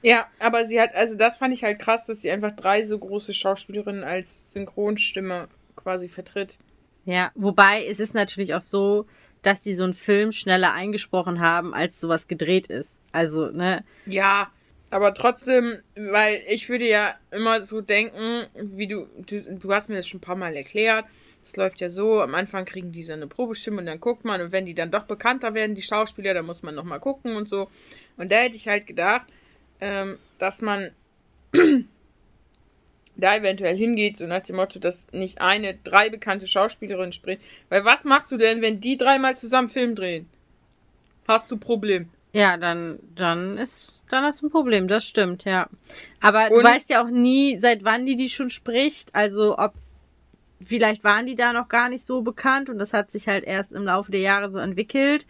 Ja, 0.00 0.28
aber 0.38 0.64
sie 0.66 0.80
hat, 0.80 0.94
also 0.94 1.16
das 1.16 1.38
fand 1.38 1.52
ich 1.52 1.64
halt 1.64 1.80
krass, 1.80 2.04
dass 2.06 2.20
sie 2.20 2.30
einfach 2.30 2.52
drei 2.52 2.84
so 2.84 2.96
große 2.96 3.34
Schauspielerinnen 3.34 4.04
als 4.04 4.48
Synchronstimme 4.52 5.48
quasi 5.74 6.08
vertritt. 6.08 6.56
Ja, 7.04 7.32
wobei 7.34 7.84
es 7.84 7.98
ist 7.98 8.14
natürlich 8.14 8.54
auch 8.54 8.60
so, 8.60 9.06
dass 9.42 9.62
die 9.62 9.74
so 9.74 9.84
einen 9.84 9.94
Film 9.94 10.32
schneller 10.32 10.72
eingesprochen 10.72 11.40
haben, 11.40 11.74
als 11.74 12.00
sowas 12.00 12.28
gedreht 12.28 12.68
ist. 12.68 12.98
Also, 13.12 13.46
ne? 13.46 13.84
Ja, 14.06 14.50
aber 14.90 15.14
trotzdem, 15.14 15.78
weil 15.96 16.42
ich 16.48 16.68
würde 16.68 16.88
ja 16.88 17.14
immer 17.30 17.62
so 17.62 17.80
denken, 17.80 18.46
wie 18.54 18.86
du, 18.86 19.06
du, 19.26 19.42
du 19.42 19.72
hast 19.72 19.88
mir 19.88 19.96
das 19.96 20.08
schon 20.08 20.18
ein 20.18 20.22
paar 20.22 20.36
Mal 20.36 20.56
erklärt. 20.56 21.04
Es 21.44 21.56
läuft 21.56 21.80
ja 21.80 21.88
so, 21.88 22.20
am 22.20 22.34
Anfang 22.34 22.64
kriegen 22.64 22.92
die 22.92 23.02
so 23.02 23.12
eine 23.12 23.26
Probestimme 23.26 23.78
und 23.78 23.86
dann 23.86 24.00
guckt 24.00 24.24
man 24.24 24.40
und 24.40 24.52
wenn 24.52 24.66
die 24.66 24.74
dann 24.74 24.90
doch 24.90 25.04
bekannter 25.04 25.54
werden, 25.54 25.74
die 25.74 25.82
Schauspieler, 25.82 26.34
dann 26.34 26.46
muss 26.46 26.62
man 26.62 26.74
nochmal 26.74 27.00
gucken 27.00 27.36
und 27.36 27.48
so. 27.48 27.70
Und 28.16 28.30
da 28.32 28.36
hätte 28.36 28.56
ich 28.56 28.68
halt 28.68 28.86
gedacht, 28.86 29.26
ähm, 29.80 30.18
dass 30.38 30.60
man 30.60 30.90
da 33.18 33.36
eventuell 33.36 33.76
hingeht, 33.76 34.16
so 34.16 34.26
nach 34.26 34.42
dem 34.42 34.56
Motto, 34.56 34.78
dass 34.78 35.04
nicht 35.12 35.40
eine, 35.40 35.74
drei 35.74 36.08
bekannte 36.08 36.46
Schauspielerinnen 36.46 37.12
spricht. 37.12 37.42
Weil 37.68 37.84
was 37.84 38.04
machst 38.04 38.30
du 38.30 38.36
denn, 38.36 38.62
wenn 38.62 38.80
die 38.80 38.96
dreimal 38.96 39.36
zusammen 39.36 39.68
Film 39.68 39.94
drehen? 39.94 40.28
Hast 41.26 41.50
du 41.50 41.56
Problem. 41.58 42.08
Ja, 42.32 42.56
dann, 42.56 42.98
dann 43.14 43.58
ist, 43.58 44.02
dann 44.08 44.24
hast 44.24 44.40
du 44.42 44.46
ein 44.46 44.50
Problem, 44.50 44.86
das 44.86 45.04
stimmt, 45.04 45.44
ja. 45.44 45.68
Aber 46.20 46.48
du 46.48 46.56
Und- 46.56 46.64
weißt 46.64 46.88
ja 46.90 47.02
auch 47.02 47.10
nie, 47.10 47.58
seit 47.58 47.84
wann 47.84 48.06
die 48.06 48.16
die 48.16 48.28
schon 48.28 48.50
spricht. 48.50 49.14
Also, 49.14 49.58
ob, 49.58 49.72
vielleicht 50.64 51.04
waren 51.04 51.26
die 51.26 51.34
da 51.34 51.52
noch 51.52 51.68
gar 51.68 51.88
nicht 51.88 52.04
so 52.04 52.22
bekannt 52.22 52.68
und 52.70 52.78
das 52.78 52.92
hat 52.92 53.10
sich 53.10 53.28
halt 53.28 53.44
erst 53.44 53.72
im 53.72 53.84
Laufe 53.84 54.12
der 54.12 54.20
Jahre 54.20 54.50
so 54.50 54.58
entwickelt. 54.58 55.26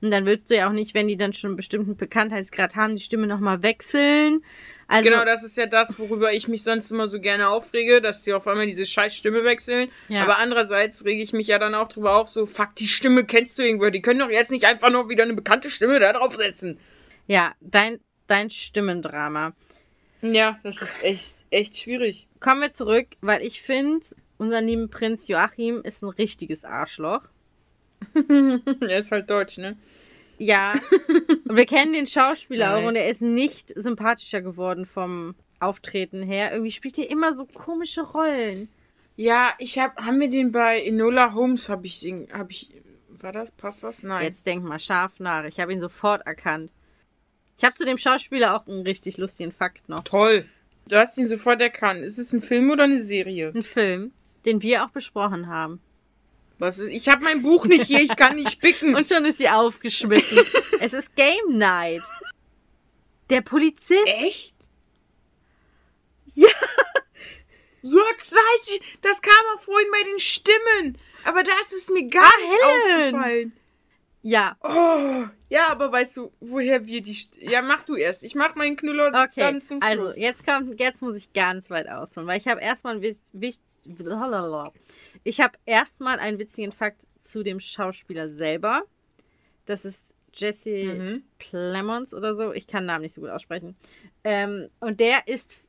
Und 0.00 0.10
dann 0.10 0.26
willst 0.26 0.50
du 0.50 0.56
ja 0.56 0.68
auch 0.68 0.72
nicht, 0.72 0.94
wenn 0.94 1.08
die 1.08 1.16
dann 1.16 1.32
schon 1.32 1.50
einen 1.50 1.56
bestimmten 1.56 1.96
Bekanntheitsgrad 1.96 2.76
haben, 2.76 2.96
die 2.96 3.02
Stimme 3.02 3.26
nochmal 3.26 3.62
wechseln. 3.62 4.42
Also, 4.88 5.08
genau, 5.08 5.24
das 5.24 5.42
ist 5.42 5.56
ja 5.56 5.66
das, 5.66 5.98
worüber 5.98 6.32
ich 6.32 6.48
mich 6.48 6.62
sonst 6.62 6.90
immer 6.90 7.06
so 7.08 7.20
gerne 7.20 7.48
aufrege, 7.48 8.00
dass 8.00 8.22
die 8.22 8.32
auf 8.32 8.46
einmal 8.46 8.66
diese 8.66 8.84
scheiß 8.86 9.14
Stimme 9.14 9.44
wechseln. 9.44 9.90
Ja. 10.08 10.22
Aber 10.22 10.38
andererseits 10.38 11.04
rege 11.04 11.22
ich 11.22 11.32
mich 11.32 11.46
ja 11.46 11.58
dann 11.58 11.74
auch 11.74 11.88
drüber 11.88 12.16
auf, 12.16 12.28
so, 12.28 12.46
fuck, 12.46 12.74
die 12.76 12.88
Stimme 12.88 13.24
kennst 13.24 13.58
du 13.58 13.62
irgendwo. 13.62 13.90
Die 13.90 14.02
können 14.02 14.20
doch 14.20 14.30
jetzt 14.30 14.50
nicht 14.50 14.64
einfach 14.64 14.90
nur 14.90 15.08
wieder 15.08 15.24
eine 15.24 15.34
bekannte 15.34 15.70
Stimme 15.70 15.98
da 15.98 16.12
draufsetzen. 16.12 16.78
ja, 17.26 17.54
dein, 17.60 18.00
dein 18.26 18.50
Stimmendrama. 18.50 19.54
Ja, 20.22 20.58
das 20.62 20.80
ist 20.80 21.02
echt, 21.02 21.36
echt 21.50 21.76
schwierig. 21.76 22.28
Kommen 22.38 22.60
wir 22.60 22.72
zurück, 22.72 23.08
weil 23.20 23.42
ich 23.42 23.62
finde, 23.62 24.06
unser 24.38 24.60
lieben 24.60 24.88
Prinz 24.88 25.26
Joachim 25.26 25.82
ist 25.82 26.02
ein 26.02 26.10
richtiges 26.10 26.64
Arschloch. 26.64 27.22
er 28.14 28.98
ist 28.98 29.12
halt 29.12 29.30
deutsch, 29.30 29.58
ne? 29.58 29.76
Ja, 30.38 30.72
und 31.48 31.56
wir 31.56 31.66
kennen 31.66 31.92
den 31.92 32.06
Schauspieler 32.06 32.76
auch 32.76 32.84
und 32.84 32.96
er 32.96 33.08
ist 33.08 33.22
nicht 33.22 33.72
sympathischer 33.76 34.40
geworden 34.40 34.86
vom 34.86 35.34
Auftreten 35.60 36.22
her. 36.22 36.52
Irgendwie 36.52 36.72
spielt 36.72 36.98
er 36.98 37.10
immer 37.10 37.32
so 37.34 37.44
komische 37.46 38.02
Rollen. 38.02 38.68
Ja, 39.16 39.52
ich 39.58 39.78
hab, 39.78 39.96
haben 40.00 40.18
wir 40.20 40.30
den 40.30 40.50
bei 40.52 40.80
Enola 40.82 41.34
Holmes, 41.34 41.68
hab 41.68 41.84
ich, 41.84 42.00
den- 42.00 42.28
hab 42.32 42.50
ich, 42.50 42.70
war 43.08 43.30
das, 43.32 43.50
passt 43.52 43.82
das? 43.84 44.02
Nein. 44.02 44.24
Jetzt 44.24 44.46
denk 44.46 44.64
mal 44.64 44.80
scharf 44.80 45.12
nach. 45.20 45.44
Ich 45.44 45.60
habe 45.60 45.72
ihn 45.72 45.80
sofort 45.80 46.26
erkannt. 46.26 46.70
Ich 47.58 47.64
habe 47.64 47.74
zu 47.74 47.84
dem 47.84 47.98
Schauspieler 47.98 48.56
auch 48.56 48.66
einen 48.66 48.82
richtig 48.82 49.18
lustigen 49.18 49.52
Fakt 49.52 49.88
noch. 49.88 50.02
Toll. 50.02 50.46
Du 50.88 50.96
hast 50.96 51.16
ihn 51.18 51.28
sofort 51.28 51.60
erkannt. 51.60 52.00
Ist 52.02 52.18
es 52.18 52.32
ein 52.32 52.42
Film 52.42 52.70
oder 52.70 52.84
eine 52.84 53.00
Serie? 53.00 53.52
Ein 53.54 53.62
Film, 53.62 54.10
den 54.44 54.62
wir 54.62 54.84
auch 54.84 54.90
besprochen 54.90 55.46
haben. 55.46 55.80
Was 56.62 56.78
ist, 56.78 56.90
ich 56.90 57.08
habe 57.08 57.24
mein 57.24 57.42
Buch 57.42 57.66
nicht 57.66 57.86
hier, 57.86 57.98
ich 58.00 58.14
kann 58.14 58.36
nicht 58.36 58.52
spicken. 58.52 58.94
Und 58.96 59.08
schon 59.08 59.24
ist 59.24 59.38
sie 59.38 59.48
aufgeschmissen. 59.48 60.38
es 60.80 60.92
ist 60.92 61.16
Game 61.16 61.58
Night. 61.58 62.02
Der 63.30 63.40
Polizist. 63.40 64.06
Echt? 64.06 64.54
Ja. 66.34 66.48
Jetzt 67.82 68.30
weiß 68.32 68.76
ich, 68.76 68.98
das 69.02 69.20
kam 69.20 69.34
auch 69.56 69.60
vorhin 69.60 69.88
bei 69.90 70.04
den 70.08 70.20
Stimmen. 70.20 70.98
Aber 71.24 71.42
da 71.42 71.50
ist 71.62 71.72
es 71.72 71.88
mir 71.90 72.04
gar 72.08 72.22
Ah, 72.22 72.40
nicht 72.40 72.50
Helen. 72.52 73.14
aufgefallen. 73.16 73.52
Ja, 74.22 74.56
Oh, 74.62 75.24
ja, 75.48 75.66
aber 75.68 75.90
weißt 75.90 76.16
du, 76.16 76.32
woher 76.38 76.86
wir 76.86 77.00
die... 77.02 77.14
St 77.14 77.36
ja, 77.40 77.60
mach 77.60 77.82
du 77.82 77.96
erst. 77.96 78.22
Ich 78.22 78.36
mach 78.36 78.54
meinen 78.54 78.76
Knüller 78.76 79.08
Okay, 79.08 79.30
dann 79.40 79.60
zum 79.62 79.82
Schluss. 79.82 79.90
also 79.90 80.12
jetzt 80.16 80.46
kommt, 80.46 80.78
jetzt 80.78 81.02
muss 81.02 81.16
ich 81.16 81.32
ganz 81.32 81.70
weit 81.70 81.88
ausholen, 81.88 82.28
weil 82.28 82.38
ich 82.38 82.46
habe 82.46 82.60
erstmal 82.60 83.02
Witz, 83.02 83.18
Witz, 83.32 83.58
ich 85.24 85.40
habe 85.40 85.58
erstmal 85.66 86.18
einen 86.18 86.38
witzigen 86.38 86.72
Fakt 86.72 87.00
zu 87.20 87.42
dem 87.42 87.60
Schauspieler 87.60 88.28
selber. 88.28 88.82
Das 89.66 89.84
ist 89.84 90.14
Jesse 90.34 90.70
Mhm. 90.94 91.22
Plemons 91.38 92.14
oder 92.14 92.34
so. 92.34 92.52
Ich 92.52 92.66
kann 92.66 92.82
den 92.82 92.86
Namen 92.86 93.02
nicht 93.02 93.14
so 93.14 93.20
gut 93.20 93.30
aussprechen. 93.30 93.76
Ähm, 94.24 94.68
und 94.80 94.98
der 95.00 95.28
ist 95.28 95.60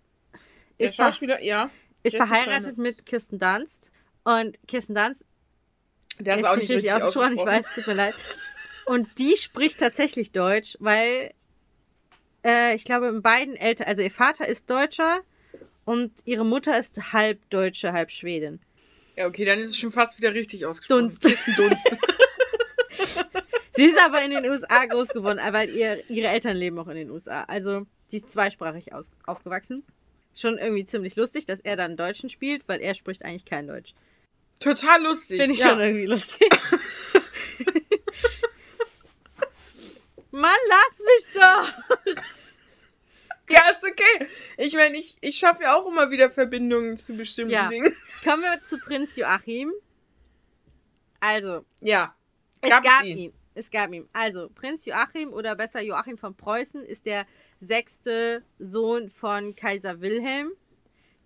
Der 0.79 0.87
ist, 0.87 0.95
Schauspieler, 0.95 1.41
ja. 1.43 1.69
ist 2.01 2.13
Jesse 2.13 2.17
verheiratet 2.25 2.75
Plemons. 2.75 2.97
mit 2.97 3.05
Kirsten 3.05 3.39
Dunst 3.39 3.91
und 4.23 4.57
Kirsten 4.67 4.95
Dunst 4.95 5.25
Der 6.19 6.35
ist 6.37 6.45
auch 6.45 6.55
nicht 6.55 6.69
richtig 6.71 6.91
ausgesprochen. 6.93 7.35
Ich 7.37 7.45
weiß, 7.45 7.65
tut 7.75 7.87
mir 7.87 7.93
leid. 7.93 8.15
Und 8.85 9.07
die 9.19 9.35
spricht 9.37 9.79
tatsächlich 9.79 10.31
Deutsch, 10.31 10.75
weil 10.79 11.33
äh, 12.43 12.75
ich 12.75 12.83
glaube, 12.85 13.07
in 13.07 13.21
beiden 13.21 13.55
Eltern, 13.55 13.87
also 13.87 14.01
ihr 14.01 14.11
Vater 14.11 14.47
ist 14.47 14.69
Deutscher 14.69 15.21
und 15.85 16.11
ihre 16.25 16.45
Mutter 16.45 16.77
ist 16.77 17.13
halb 17.13 17.49
Deutsche, 17.49 17.93
halb 17.93 18.11
Schwedin. 18.11 18.59
Ja, 19.15 19.27
okay, 19.27 19.45
dann 19.45 19.59
ist 19.59 19.71
es 19.71 19.77
schon 19.77 19.91
fast 19.91 20.17
wieder 20.17 20.33
richtig 20.33 20.65
ausgesprochen. 20.65 21.09
Dunst. 21.09 21.23
Dunst. 21.57 21.83
Sie 23.75 23.85
ist 23.85 23.97
aber 23.99 24.23
in 24.23 24.31
den 24.31 24.45
USA 24.45 24.85
groß 24.85 25.09
geworden, 25.09 25.39
weil 25.51 25.69
ihr, 25.69 26.03
ihre 26.09 26.27
Eltern 26.27 26.55
leben 26.55 26.77
auch 26.77 26.87
in 26.87 26.95
den 26.95 27.09
USA. 27.09 27.43
Also, 27.43 27.87
die 28.11 28.17
ist 28.17 28.29
zweisprachig 28.29 28.93
aus, 28.93 29.09
aufgewachsen. 29.25 29.83
Schon 30.35 30.57
irgendwie 30.57 30.85
ziemlich 30.85 31.15
lustig, 31.15 31.45
dass 31.45 31.59
er 31.59 31.75
dann 31.75 31.97
Deutschen 31.97 32.29
spielt, 32.29 32.67
weil 32.67 32.81
er 32.81 32.93
spricht 32.93 33.25
eigentlich 33.25 33.45
kein 33.45 33.67
Deutsch. 33.67 33.93
Total 34.59 35.01
lustig. 35.01 35.39
Finde 35.39 35.53
ich 35.53 35.59
ja. 35.59 35.69
schon 35.69 35.79
irgendwie 35.79 36.05
lustig. 36.05 36.49
Mann, 40.31 40.51
lass 40.69 40.99
mich 40.99 41.27
doch! 41.33 41.73
Ja, 43.49 43.61
ist 43.71 43.83
okay. 43.83 44.27
Ich 44.57 44.73
meine, 44.73 44.97
ich, 44.97 45.17
ich 45.21 45.37
schaffe 45.37 45.63
ja 45.63 45.75
auch 45.75 45.85
immer 45.87 46.09
wieder 46.11 46.29
Verbindungen 46.29 46.97
zu 46.97 47.13
bestimmten 47.15 47.51
Ja. 47.53 47.67
Dingen. 47.69 47.95
Kommen 48.23 48.43
wir 48.43 48.63
zu 48.63 48.77
Prinz 48.77 49.15
Joachim. 49.15 49.71
Also, 51.19 51.65
Ja. 51.81 52.15
es 52.61 52.69
gab 52.69 53.03
ihn? 53.03 53.17
ihn. 53.17 53.33
Es 53.55 53.69
gab 53.69 53.93
ihn. 53.93 54.07
Also, 54.13 54.49
Prinz 54.49 54.85
Joachim 54.85 55.31
oder 55.31 55.55
besser 55.55 55.81
Joachim 55.81 56.17
von 56.17 56.35
Preußen 56.35 56.83
ist 56.85 57.05
der 57.05 57.25
sechste 57.61 58.43
Sohn 58.59 59.09
von 59.09 59.55
Kaiser 59.55 60.01
Wilhelm, 60.01 60.51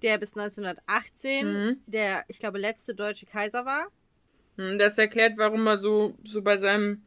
der 0.04 0.18
bis 0.18 0.36
1918 0.36 1.46
Mhm. 1.48 1.82
der, 1.88 2.26
ich 2.28 2.40
glaube, 2.40 2.58
letzte 2.60 2.94
deutsche 2.94 3.26
Kaiser 3.26 3.66
war. 3.66 3.88
Hm, 4.58 4.78
Das 4.78 4.98
erklärt, 4.98 5.38
warum 5.38 5.66
er 5.68 5.78
so, 5.78 6.16
so 6.24 6.42
bei 6.42 6.58
seinem 6.58 7.04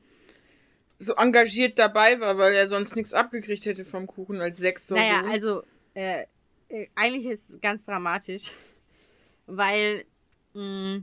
so 1.00 1.14
engagiert 1.16 1.78
dabei 1.78 2.20
war, 2.20 2.38
weil 2.38 2.54
er 2.54 2.68
sonst 2.68 2.94
nichts 2.94 3.14
abgekriegt 3.14 3.64
hätte 3.64 3.84
vom 3.84 4.06
Kuchen 4.06 4.40
als 4.40 4.58
Sechster. 4.58 4.94
naja, 4.94 5.22
Sohn. 5.22 5.30
also, 5.30 5.62
äh, 5.94 6.26
äh, 6.68 6.86
eigentlich 6.94 7.26
ist 7.26 7.50
es 7.50 7.60
ganz 7.60 7.84
dramatisch, 7.86 8.52
weil 9.46 10.04
mh, 10.54 11.00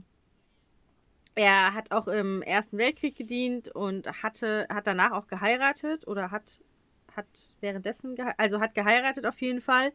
er 1.34 1.74
hat 1.74 1.92
auch 1.92 2.08
im 2.08 2.42
Ersten 2.42 2.78
Weltkrieg 2.78 3.16
gedient 3.16 3.68
und 3.68 4.22
hatte, 4.22 4.66
hat 4.70 4.86
danach 4.86 5.12
auch 5.12 5.26
geheiratet 5.28 6.06
oder 6.06 6.30
hat, 6.30 6.58
hat 7.16 7.26
währenddessen, 7.60 8.16
also 8.38 8.60
hat 8.60 8.74
geheiratet 8.74 9.26
auf 9.26 9.40
jeden 9.40 9.60
Fall 9.60 9.92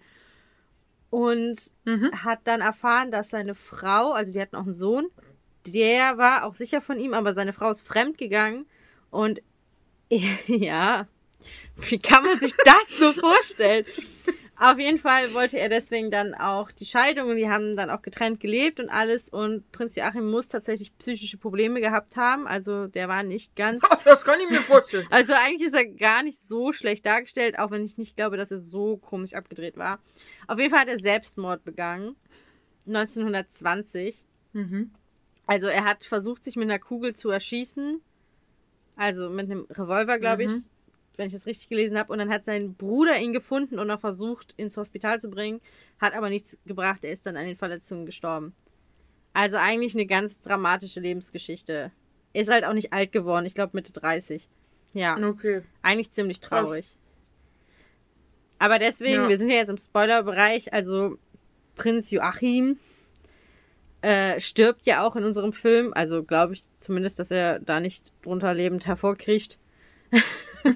und 1.09 1.69
Mhm. 1.85 2.11
hat 2.23 2.39
dann 2.45 2.61
erfahren, 2.61 3.11
dass 3.11 3.29
seine 3.29 3.55
Frau, 3.55 4.11
also 4.13 4.31
die 4.33 4.41
hatten 4.41 4.55
auch 4.55 4.63
einen 4.63 4.73
Sohn, 4.73 5.07
der 5.67 6.17
war 6.17 6.45
auch 6.45 6.55
sicher 6.55 6.81
von 6.81 6.99
ihm, 6.99 7.13
aber 7.13 7.33
seine 7.33 7.53
Frau 7.53 7.69
ist 7.71 7.81
fremd 7.81 8.17
gegangen 8.17 8.65
und 9.11 9.41
ja, 10.47 11.07
wie 11.89 11.99
kann 11.99 12.23
man 12.23 12.39
sich 12.39 12.53
das 12.63 12.97
so 12.97 13.13
vorstellen? 13.13 13.85
Auf 14.55 14.79
jeden 14.79 14.99
Fall 14.99 15.33
wollte 15.33 15.57
er 15.57 15.67
deswegen 15.67 16.11
dann 16.11 16.35
auch 16.35 16.71
die 16.71 16.85
Scheidung 16.85 17.29
und 17.29 17.37
die 17.37 17.49
haben 17.49 17.75
dann 17.75 17.89
auch 17.89 18.01
getrennt 18.01 18.39
gelebt 18.39 18.79
und 18.79 18.89
alles. 18.89 19.27
Und 19.27 19.69
Prinz 19.71 19.95
Joachim 19.95 20.29
muss 20.29 20.47
tatsächlich 20.47 20.95
psychische 20.99 21.37
Probleme 21.37 21.81
gehabt 21.81 22.15
haben. 22.15 22.47
Also 22.47 22.87
der 22.87 23.09
war 23.09 23.23
nicht 23.23 23.55
ganz. 23.55 23.81
Das 24.05 24.23
kann 24.23 24.39
ich 24.39 24.49
mir 24.49 24.61
vorstellen. 24.61 25.07
Also 25.09 25.33
eigentlich 25.33 25.67
ist 25.67 25.75
er 25.75 25.85
gar 25.85 26.23
nicht 26.23 26.39
so 26.47 26.71
schlecht 26.71 27.05
dargestellt, 27.05 27.57
auch 27.57 27.71
wenn 27.71 27.83
ich 27.83 27.97
nicht 27.97 28.15
glaube, 28.15 28.37
dass 28.37 28.51
er 28.51 28.59
so 28.59 28.97
komisch 28.97 29.33
abgedreht 29.33 29.75
war. 29.75 29.99
Auf 30.47 30.59
jeden 30.59 30.69
Fall 30.69 30.81
hat 30.81 30.87
er 30.87 30.99
Selbstmord 30.99 31.63
begangen. 31.65 32.15
1920. 32.87 34.23
Mhm. 34.53 34.91
Also 35.45 35.67
er 35.67 35.83
hat 35.83 36.03
versucht, 36.03 36.43
sich 36.43 36.55
mit 36.55 36.69
einer 36.69 36.79
Kugel 36.79 37.15
zu 37.15 37.29
erschießen. 37.29 38.01
Also 38.95 39.29
mit 39.29 39.49
einem 39.49 39.65
Revolver, 39.69 40.19
glaube 40.19 40.43
ich, 40.43 40.49
Mhm. 40.49 40.63
wenn 41.17 41.27
ich 41.27 41.33
das 41.33 41.45
richtig 41.45 41.69
gelesen 41.69 41.97
habe. 41.97 42.11
Und 42.11 42.19
dann 42.19 42.29
hat 42.29 42.45
sein 42.45 42.73
Bruder 42.75 43.17
ihn 43.19 43.33
gefunden 43.33 43.79
und 43.79 43.89
auch 43.91 43.99
versucht, 43.99 44.53
ins 44.57 44.77
Hospital 44.77 45.19
zu 45.19 45.29
bringen. 45.29 45.61
Hat 45.99 46.13
aber 46.13 46.29
nichts 46.29 46.57
gebracht. 46.65 47.03
Er 47.03 47.11
ist 47.11 47.25
dann 47.25 47.37
an 47.37 47.45
den 47.45 47.55
Verletzungen 47.57 48.05
gestorben. 48.05 48.53
Also 49.33 49.57
eigentlich 49.57 49.95
eine 49.95 50.05
ganz 50.05 50.39
dramatische 50.41 50.99
Lebensgeschichte. 50.99 51.91
Er 52.33 52.41
ist 52.41 52.51
halt 52.51 52.65
auch 52.65 52.73
nicht 52.73 52.93
alt 52.93 53.11
geworden. 53.11 53.45
Ich 53.45 53.55
glaube 53.55 53.71
Mitte 53.75 53.93
30. 53.93 54.47
Ja, 54.93 55.15
Okay. 55.17 55.61
eigentlich 55.81 56.11
ziemlich 56.11 56.39
Krass. 56.39 56.65
traurig. 56.65 56.95
Aber 58.59 58.79
deswegen, 58.79 59.23
Ja. 59.23 59.29
wir 59.29 59.37
sind 59.37 59.49
ja 59.49 59.55
jetzt 59.55 59.69
im 59.69 59.77
Spoilerbereich. 59.77 60.71
Also 60.73 61.17
Prinz 61.75 62.11
Joachim 62.11 62.77
äh, 64.03 64.39
stirbt 64.39 64.83
ja 64.85 65.05
auch 65.05 65.15
in 65.15 65.23
unserem 65.23 65.53
Film. 65.53 65.93
Also 65.93 66.23
glaube 66.23 66.53
ich 66.53 66.63
zumindest, 66.79 67.19
dass 67.19 67.31
er 67.31 67.59
da 67.59 67.79
nicht 67.79 68.11
drunter 68.21 68.53
lebend 68.53 68.85
hervorkriecht. 68.85 69.57
Nein, 70.63 70.73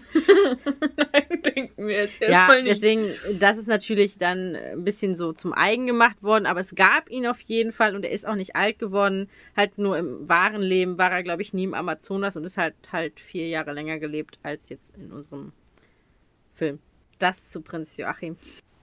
denken 1.55 1.87
wir 1.87 1.95
jetzt 1.95 2.21
Ja, 2.21 2.27
erstmal 2.27 2.63
nicht. 2.63 2.75
deswegen, 2.75 3.11
das 3.39 3.57
ist 3.57 3.67
natürlich 3.67 4.17
dann 4.17 4.55
ein 4.55 4.83
bisschen 4.83 5.15
so 5.15 5.33
zum 5.33 5.53
Eigen 5.53 5.87
gemacht 5.87 6.21
worden, 6.23 6.45
aber 6.45 6.59
es 6.59 6.75
gab 6.75 7.09
ihn 7.09 7.27
auf 7.27 7.39
jeden 7.41 7.71
Fall 7.71 7.95
und 7.95 8.03
er 8.03 8.11
ist 8.11 8.27
auch 8.27 8.35
nicht 8.35 8.55
alt 8.55 8.79
geworden. 8.79 9.29
Halt 9.55 9.77
nur 9.77 9.97
im 9.97 10.27
wahren 10.27 10.61
Leben 10.61 10.97
war 10.97 11.11
er, 11.11 11.23
glaube 11.23 11.41
ich, 11.41 11.53
nie 11.53 11.63
im 11.65 11.73
Amazonas 11.73 12.35
und 12.35 12.45
ist 12.45 12.57
halt 12.57 12.75
halt 12.91 13.19
vier 13.19 13.47
Jahre 13.47 13.73
länger 13.73 13.99
gelebt 13.99 14.39
als 14.43 14.69
jetzt 14.69 14.95
in 14.97 15.11
unserem 15.11 15.51
Film. 16.53 16.79
Das 17.19 17.45
zu 17.49 17.61
Prinz 17.61 17.97
Joachim. 17.97 18.37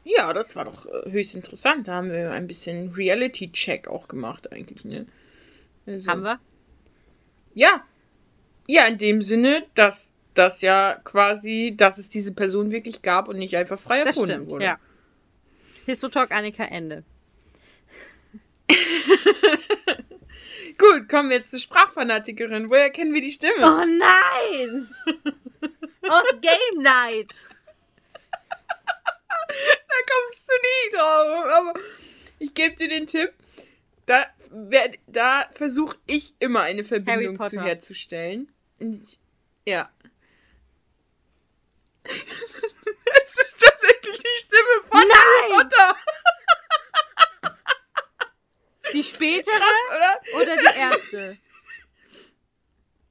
Ja, 0.05 0.33
das 0.33 0.55
war 0.55 0.65
doch 0.67 0.87
äh, 0.87 1.11
höchst 1.11 1.35
interessant. 1.35 1.89
Da 1.89 1.95
haben 1.95 2.13
wir 2.13 2.31
ein 2.31 2.47
bisschen 2.47 2.93
Reality-Check 2.93 3.89
auch 3.89 4.07
gemacht, 4.09 4.53
eigentlich, 4.53 4.85
ne? 4.85 5.07
Also, 5.87 6.11
Haben 6.11 6.23
wir? 6.23 6.39
Ja. 7.55 7.85
Ja, 8.67 8.87
in 8.87 8.99
dem 8.99 9.23
Sinne, 9.23 9.65
dass 9.75 10.11
das 10.35 10.61
ja 10.63 11.01
quasi, 11.05 11.75
dass 11.77 11.99
es 11.99 12.09
diese 12.11 12.33
Person 12.33 12.71
wirklich 12.73 13.03
gab 13.03 13.29
und 13.29 13.39
nicht 13.39 13.57
einfach 13.57 13.79
frei 13.79 13.99
Das 13.99 14.09
erfunden 14.09 14.33
stimmt, 14.35 14.49
wurde. 14.51 14.65
ja. 14.65 14.79
Histotalk 15.87 16.33
Annika 16.33 16.65
Ende. 16.65 17.05
Gut, 20.79 21.09
kommen 21.09 21.31
wir 21.31 21.37
jetzt 21.37 21.51
zur 21.51 21.61
Sprachfanatikerin. 21.61 22.69
Woher 22.69 22.91
kennen 22.91 23.15
wir 23.15 23.21
die 23.21 23.31
Stimme? 23.31 23.55
Oh 23.61 23.85
nein! 23.85 24.89
Aus 26.09 26.25
Game 26.41 26.83
Night! 26.83 27.33
Da 29.97 30.01
kommst 30.13 30.49
du 30.49 30.53
nie 30.53 30.91
drauf. 30.97 31.45
Aber 31.53 31.73
ich 32.39 32.53
gebe 32.55 32.75
dir 32.75 32.89
den 32.89 33.07
Tipp. 33.07 33.33
Da, 34.07 34.27
da 35.07 35.49
versuche 35.55 35.97
ich 36.07 36.35
immer 36.41 36.63
eine 36.63 36.83
Verbindung 36.85 37.39
zu 37.49 37.63
herzustellen. 37.63 38.53
Ich- 38.79 39.19
Ja. 39.65 39.91
es 42.05 43.39
ist 43.39 43.61
tatsächlich 43.61 44.19
die 44.19 44.39
Stimme 44.41 44.83
von 44.91 45.01
Harry 45.01 45.49
Nein! 45.49 45.71
Potter, 45.71 45.97
Die 48.93 49.03
spätere 49.03 49.55
oder? 49.91 50.21
oder 50.43 50.57
die 50.57 50.79
erste? 50.79 51.39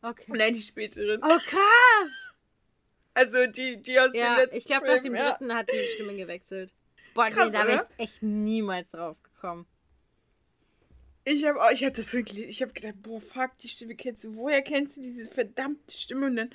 Okay. 0.05 0.25
Nein, 0.27 0.53
die 0.53 0.61
späteren. 0.61 1.23
Oh 1.23 1.39
krass! 1.49 2.11
Also 3.13 3.47
die, 3.47 3.81
die 3.81 3.99
aus 3.99 4.09
Ja, 4.13 4.35
den 4.35 4.37
letzten 4.37 4.57
ich 4.57 4.65
glaube, 4.65 4.87
nach 4.87 5.01
dem 5.01 5.15
ja. 5.15 5.31
dritten 5.31 5.53
hat 5.53 5.69
die 5.71 5.87
Stimme 5.93 6.15
gewechselt. 6.15 6.73
Boah, 7.13 7.29
Krass, 7.29 7.51
nee, 7.51 7.57
da 7.57 7.67
wäre 7.67 7.87
ich 7.97 8.03
echt 8.05 8.23
niemals 8.23 8.89
drauf 8.89 9.17
gekommen. 9.21 9.67
Ich 11.25 11.45
habe 11.45 11.59
ich 11.71 11.83
hab 11.85 11.93
das 11.93 12.13
wirklich, 12.13 12.47
ich 12.49 12.61
habe 12.61 12.73
gedacht, 12.73 12.95
boah, 13.01 13.21
fuck, 13.21 13.57
die 13.59 13.69
Stimme 13.69 13.95
kennst 13.95 14.23
du. 14.23 14.35
Woher 14.35 14.61
kennst 14.61 14.97
du 14.97 15.01
diese 15.01 15.25
verdammte 15.27 15.95
Stimme? 15.95 16.25
Und 16.25 16.35
dann, 16.35 16.49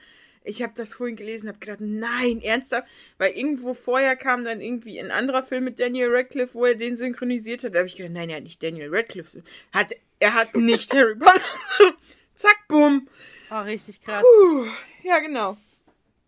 ich 0.45 0.63
habe 0.63 0.75
das 0.77 0.95
vorhin 0.95 1.17
gelesen, 1.17 1.49
habe 1.49 1.59
gedacht, 1.59 1.81
nein, 1.81 2.43
ernsthaft? 2.43 2.87
Weil 3.17 3.33
irgendwo 3.33 3.73
vorher 3.73 4.17
kam 4.17 4.45
dann 4.45 4.61
irgendwie 4.61 5.01
ein 5.01 5.11
anderer 5.11 5.45
Film 5.45 5.65
mit 5.65 5.81
Daniel 5.81 6.09
Radcliffe, 6.11 6.55
wo 6.55 6.67
er 6.67 6.75
den 6.75 6.97
synchronisiert 6.97 7.65
hat. 7.65 7.75
Da 7.75 7.79
habe 7.79 7.89
ich 7.89 7.97
gedacht, 7.97 8.13
nein, 8.13 8.29
er 8.29 8.37
hat 8.37 8.43
nicht 8.43 8.63
Daniel 8.63 8.95
Radcliffe. 8.95 9.43
Hat, 9.73 9.95
er 10.19 10.35
hat 10.35 10.55
nicht 10.55 10.93
Harry 10.93 11.15
Potter. 11.17 11.41
Zack, 12.35 12.59
bumm. 12.69 13.09
Oh, 13.51 13.61
richtig 13.61 14.03
krass. 14.03 14.23
Puh, 14.23 14.67
ja, 15.03 15.21
genau. 15.21 15.57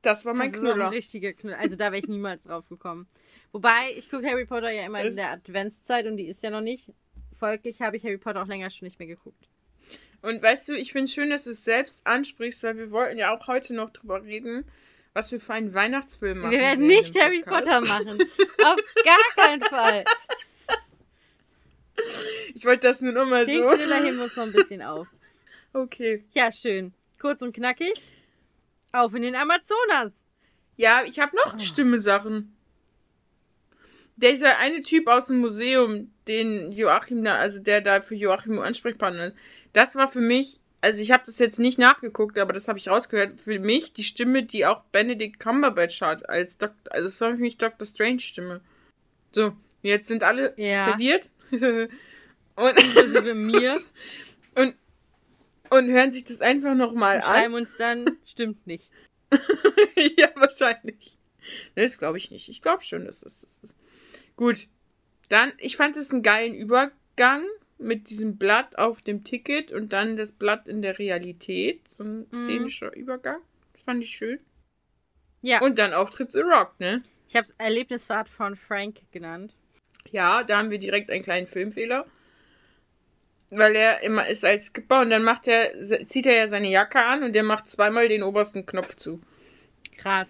Das 0.02 0.24
war 0.24 0.32
mein 0.34 0.50
das 0.52 0.60
ist 0.60 0.64
auch 0.64 0.70
ein 0.70 0.74
Knüller. 0.76 0.90
richtiger 0.90 1.32
Knüller. 1.32 1.58
Also 1.58 1.76
da 1.76 1.86
wäre 1.92 1.98
ich 1.98 2.08
niemals 2.08 2.42
drauf 2.44 2.68
gekommen. 2.68 3.06
Wobei, 3.52 3.92
ich 3.96 4.08
gucke 4.10 4.26
Harry 4.26 4.46
Potter 4.46 4.70
ja 4.70 4.86
immer 4.86 5.00
in 5.02 5.08
Es- 5.08 5.14
der 5.16 5.30
Adventszeit 5.30 6.06
und 6.06 6.16
die 6.16 6.26
ist 6.26 6.42
ja 6.42 6.50
noch 6.50 6.60
nicht. 6.62 6.92
Folglich 7.38 7.80
habe 7.82 7.96
ich 7.96 8.04
Harry 8.04 8.18
Potter 8.18 8.42
auch 8.42 8.46
länger 8.46 8.70
schon 8.70 8.86
nicht 8.86 8.98
mehr 8.98 9.08
geguckt. 9.08 9.48
Und 10.22 10.42
weißt 10.42 10.68
du, 10.68 10.72
ich 10.74 10.92
finde 10.92 11.10
schön, 11.10 11.30
dass 11.30 11.44
du 11.44 11.50
es 11.50 11.64
selbst 11.64 12.06
ansprichst, 12.06 12.62
weil 12.62 12.76
wir 12.76 12.90
wollten 12.90 13.16
ja 13.18 13.34
auch 13.34 13.46
heute 13.46 13.72
noch 13.74 13.90
drüber 13.90 14.22
reden, 14.22 14.64
was 15.14 15.32
wir 15.32 15.40
für 15.40 15.54
einen 15.54 15.72
Weihnachtsfilm 15.74 16.38
machen. 16.38 16.50
Wir 16.52 16.60
werden 16.60 16.82
in 16.82 16.86
nicht 16.88 17.18
Harry. 17.18 17.40
Potter 17.40 17.80
machen. 17.80 18.22
Auf 18.64 18.76
gar 19.04 19.46
keinen 19.46 19.62
Fall. 19.62 20.04
Ich 22.54 22.64
wollte 22.64 22.86
das 22.88 23.00
nur 23.00 23.12
noch 23.12 23.26
mal 23.26 23.44
Den 23.44 23.62
so. 23.62 23.68
Knüller 23.70 24.02
heben 24.02 24.16
wir 24.18 24.24
uns 24.24 24.36
noch 24.36 24.44
ein 24.44 24.52
bisschen 24.52 24.82
auf. 24.82 25.06
Okay. 25.72 26.24
Ja, 26.32 26.50
schön. 26.52 26.92
Kurz 27.18 27.42
und 27.42 27.54
knackig. 27.54 27.94
Auf 28.92 29.14
in 29.14 29.22
den 29.22 29.36
Amazonas. 29.36 30.12
Ja, 30.76 31.02
ich 31.04 31.18
habe 31.18 31.36
noch 31.36 31.58
Stimme-Sachen. 31.58 32.56
Dieser 34.16 34.58
eine 34.58 34.82
Typ 34.82 35.06
aus 35.08 35.26
dem 35.26 35.38
Museum, 35.38 36.10
den 36.28 36.72
Joachim 36.72 37.24
da, 37.24 37.36
also 37.36 37.58
der 37.58 37.80
da 37.80 38.00
für 38.02 38.14
Joachim 38.14 38.58
Ansprechpartner 38.58 39.28
ist, 39.28 39.36
das 39.72 39.94
war 39.94 40.10
für 40.10 40.20
mich, 40.20 40.60
also 40.80 41.00
ich 41.00 41.10
habe 41.12 41.22
das 41.24 41.38
jetzt 41.38 41.58
nicht 41.58 41.78
nachgeguckt, 41.78 42.38
aber 42.38 42.52
das 42.52 42.68
habe 42.68 42.78
ich 42.78 42.88
rausgehört, 42.88 43.40
für 43.40 43.58
mich 43.58 43.92
die 43.92 44.04
Stimme, 44.04 44.42
die 44.42 44.66
auch 44.66 44.82
Benedict 44.92 45.40
Cumberbatch 45.40 46.02
hat, 46.02 46.28
als 46.28 46.58
Doktor, 46.58 46.92
also 46.92 47.08
es 47.08 47.20
war 47.20 47.30
für 47.30 47.38
mich 47.40 47.56
Dr. 47.56 47.86
Strange 47.86 48.20
Stimme. 48.20 48.60
So, 49.32 49.52
jetzt 49.82 50.08
sind 50.08 50.22
alle 50.22 50.52
Ja. 50.56 50.88
verwirrt. 50.88 51.30
und, 51.50 52.78
Inklusive 52.78 53.34
mir. 53.34 53.78
und, 55.70 55.88
hören 55.90 56.12
sich 56.12 56.24
das 56.24 56.40
einfach 56.40 56.74
nochmal 56.74 57.16
an. 57.18 57.22
schreiben 57.22 57.54
uns 57.54 57.76
dann, 57.76 58.18
stimmt 58.26 58.66
nicht. 58.66 58.90
ja, 60.18 60.28
wahrscheinlich. 60.34 61.16
Nee, 61.76 61.84
Das 61.84 61.98
glaube 61.98 62.18
ich 62.18 62.30
nicht. 62.30 62.48
Ich 62.48 62.60
glaube 62.62 62.82
schon, 62.82 63.04
dass 63.04 63.20
das 63.20 63.40
das 63.40 63.58
ist. 63.62 63.76
Gut. 64.36 64.66
Dann, 65.28 65.52
ich 65.58 65.76
fand 65.76 65.96
es 65.96 66.10
einen 66.10 66.22
geilen 66.22 66.54
Übergang 66.54 67.44
mit 67.78 68.10
diesem 68.10 68.36
Blatt 68.36 68.76
auf 68.78 69.00
dem 69.00 69.24
Ticket 69.24 69.72
und 69.72 69.92
dann 69.92 70.16
das 70.16 70.32
Blatt 70.32 70.68
in 70.68 70.82
der 70.82 70.98
Realität. 70.98 71.88
So 71.88 72.04
ein 72.04 72.26
Mhm. 72.30 72.44
szenischer 72.44 72.94
Übergang. 72.94 73.40
Das 73.72 73.82
fand 73.84 74.02
ich 74.02 74.10
schön. 74.10 74.38
Ja, 75.42 75.60
Und 75.62 75.78
dann 75.78 75.94
Auftritt 75.94 76.32
The 76.32 76.40
Rock, 76.40 76.78
ne? 76.80 77.02
ich 77.28 77.36
habe 77.36 77.46
es 77.46 77.54
Erlebnisfahrt 77.58 78.28
von 78.28 78.56
Frank 78.56 78.98
genannt. 79.12 79.54
Ja, 80.10 80.42
da 80.42 80.58
haben 80.58 80.70
wir 80.70 80.78
direkt 80.78 81.10
einen 81.10 81.22
kleinen 81.22 81.46
Filmfehler. 81.46 82.06
Weil 83.50 83.74
er 83.74 84.02
immer 84.02 84.28
ist 84.28 84.44
als 84.44 84.66
Skipper 84.66 85.00
und 85.00 85.10
dann 85.10 85.24
macht 85.24 85.48
er, 85.48 85.72
zieht 86.06 86.26
er 86.26 86.36
ja 86.36 86.48
seine 86.48 86.68
Jacke 86.68 87.00
an 87.00 87.22
und 87.24 87.34
der 87.34 87.42
macht 87.42 87.68
zweimal 87.68 88.08
den 88.08 88.22
obersten 88.22 88.64
Knopf 88.64 88.94
zu. 88.96 89.20
Krass. 89.96 90.28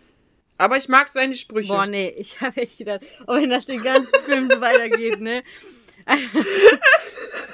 Aber 0.57 0.77
ich 0.77 0.89
mag 0.89 1.09
seine 1.09 1.35
Sprüche. 1.35 1.69
Boah, 1.69 1.87
nee, 1.87 2.09
ich 2.17 2.41
habe 2.41 2.63
echt 2.63 2.79
gedacht, 2.79 3.03
oh, 3.27 3.35
wenn 3.35 3.51
das 3.51 3.67
den 3.67 3.83
ganzen 3.83 4.23
Film 4.25 4.51
so 4.51 4.61
weitergeht, 4.61 5.21
ne? 5.21 5.43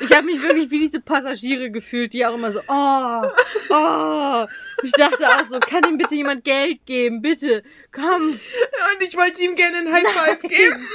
Ich 0.00 0.12
habe 0.12 0.26
mich 0.26 0.42
wirklich 0.42 0.70
wie 0.70 0.80
diese 0.80 1.00
Passagiere 1.00 1.70
gefühlt, 1.70 2.12
die 2.12 2.26
auch 2.26 2.34
immer 2.34 2.52
so, 2.52 2.60
oh, 2.68 3.22
oh. 3.70 4.46
Ich 4.82 4.92
dachte 4.92 5.26
auch 5.28 5.48
so, 5.48 5.58
kann 5.58 5.82
ihm 5.88 5.96
bitte 5.96 6.14
jemand 6.14 6.44
Geld 6.44 6.84
geben, 6.84 7.22
bitte, 7.22 7.62
komm. 7.92 8.28
Und 8.30 9.00
ich 9.00 9.16
wollte 9.16 9.42
ihm 9.42 9.54
gerne 9.54 9.78
einen 9.78 9.92
High 9.92 10.06
Five 10.06 10.42
geben. 10.42 10.86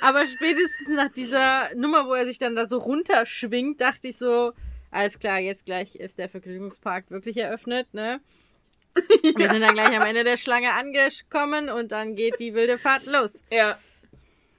Aber 0.00 0.26
spätestens 0.26 0.88
nach 0.88 1.08
dieser 1.08 1.74
Nummer, 1.74 2.06
wo 2.06 2.14
er 2.14 2.26
sich 2.26 2.38
dann 2.38 2.54
da 2.54 2.66
so 2.66 2.78
runterschwingt, 2.78 3.80
dachte 3.80 4.08
ich 4.08 4.18
so, 4.18 4.52
alles 4.90 5.18
klar, 5.18 5.38
jetzt 5.38 5.64
gleich 5.64 5.96
ist 5.96 6.18
der 6.18 6.28
Vergnügungspark 6.28 7.10
wirklich 7.10 7.36
eröffnet, 7.38 7.92
ne? 7.92 8.20
Wir 9.36 9.50
sind 9.50 9.60
dann 9.60 9.74
gleich 9.74 9.96
am 9.98 10.06
Ende 10.06 10.24
der 10.24 10.36
Schlange 10.36 10.72
angekommen 10.72 11.68
und 11.68 11.92
dann 11.92 12.16
geht 12.16 12.38
die 12.38 12.54
wilde 12.54 12.78
Fahrt 12.78 13.06
los. 13.06 13.32
Ja. 13.50 13.78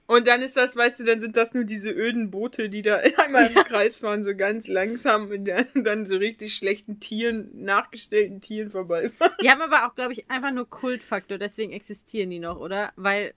Und 0.08 0.26
dann 0.26 0.40
ist 0.40 0.56
das, 0.56 0.74
weißt 0.74 1.00
du, 1.00 1.04
dann 1.04 1.20
sind 1.20 1.36
das 1.36 1.52
nur 1.52 1.64
diese 1.64 1.90
öden 1.90 2.30
Boote, 2.30 2.70
die 2.70 2.80
da 2.80 2.96
einmal 3.18 3.48
im 3.48 3.54
Kreis 3.54 3.98
fahren, 3.98 4.24
so 4.24 4.34
ganz 4.34 4.66
langsam 4.66 5.30
und 5.30 5.44
dann, 5.44 5.66
dann 5.84 6.06
so 6.06 6.16
richtig 6.16 6.56
schlechten 6.56 6.98
Tieren, 6.98 7.50
nachgestellten 7.52 8.40
Tieren 8.40 8.70
vorbeifahren. 8.70 9.34
Die 9.42 9.50
haben 9.50 9.60
aber 9.60 9.86
auch, 9.86 9.94
glaube 9.94 10.14
ich, 10.14 10.30
einfach 10.30 10.50
nur 10.50 10.68
Kultfaktor, 10.68 11.36
deswegen 11.36 11.72
existieren 11.72 12.30
die 12.30 12.38
noch, 12.38 12.58
oder? 12.58 12.90
Weil 12.96 13.34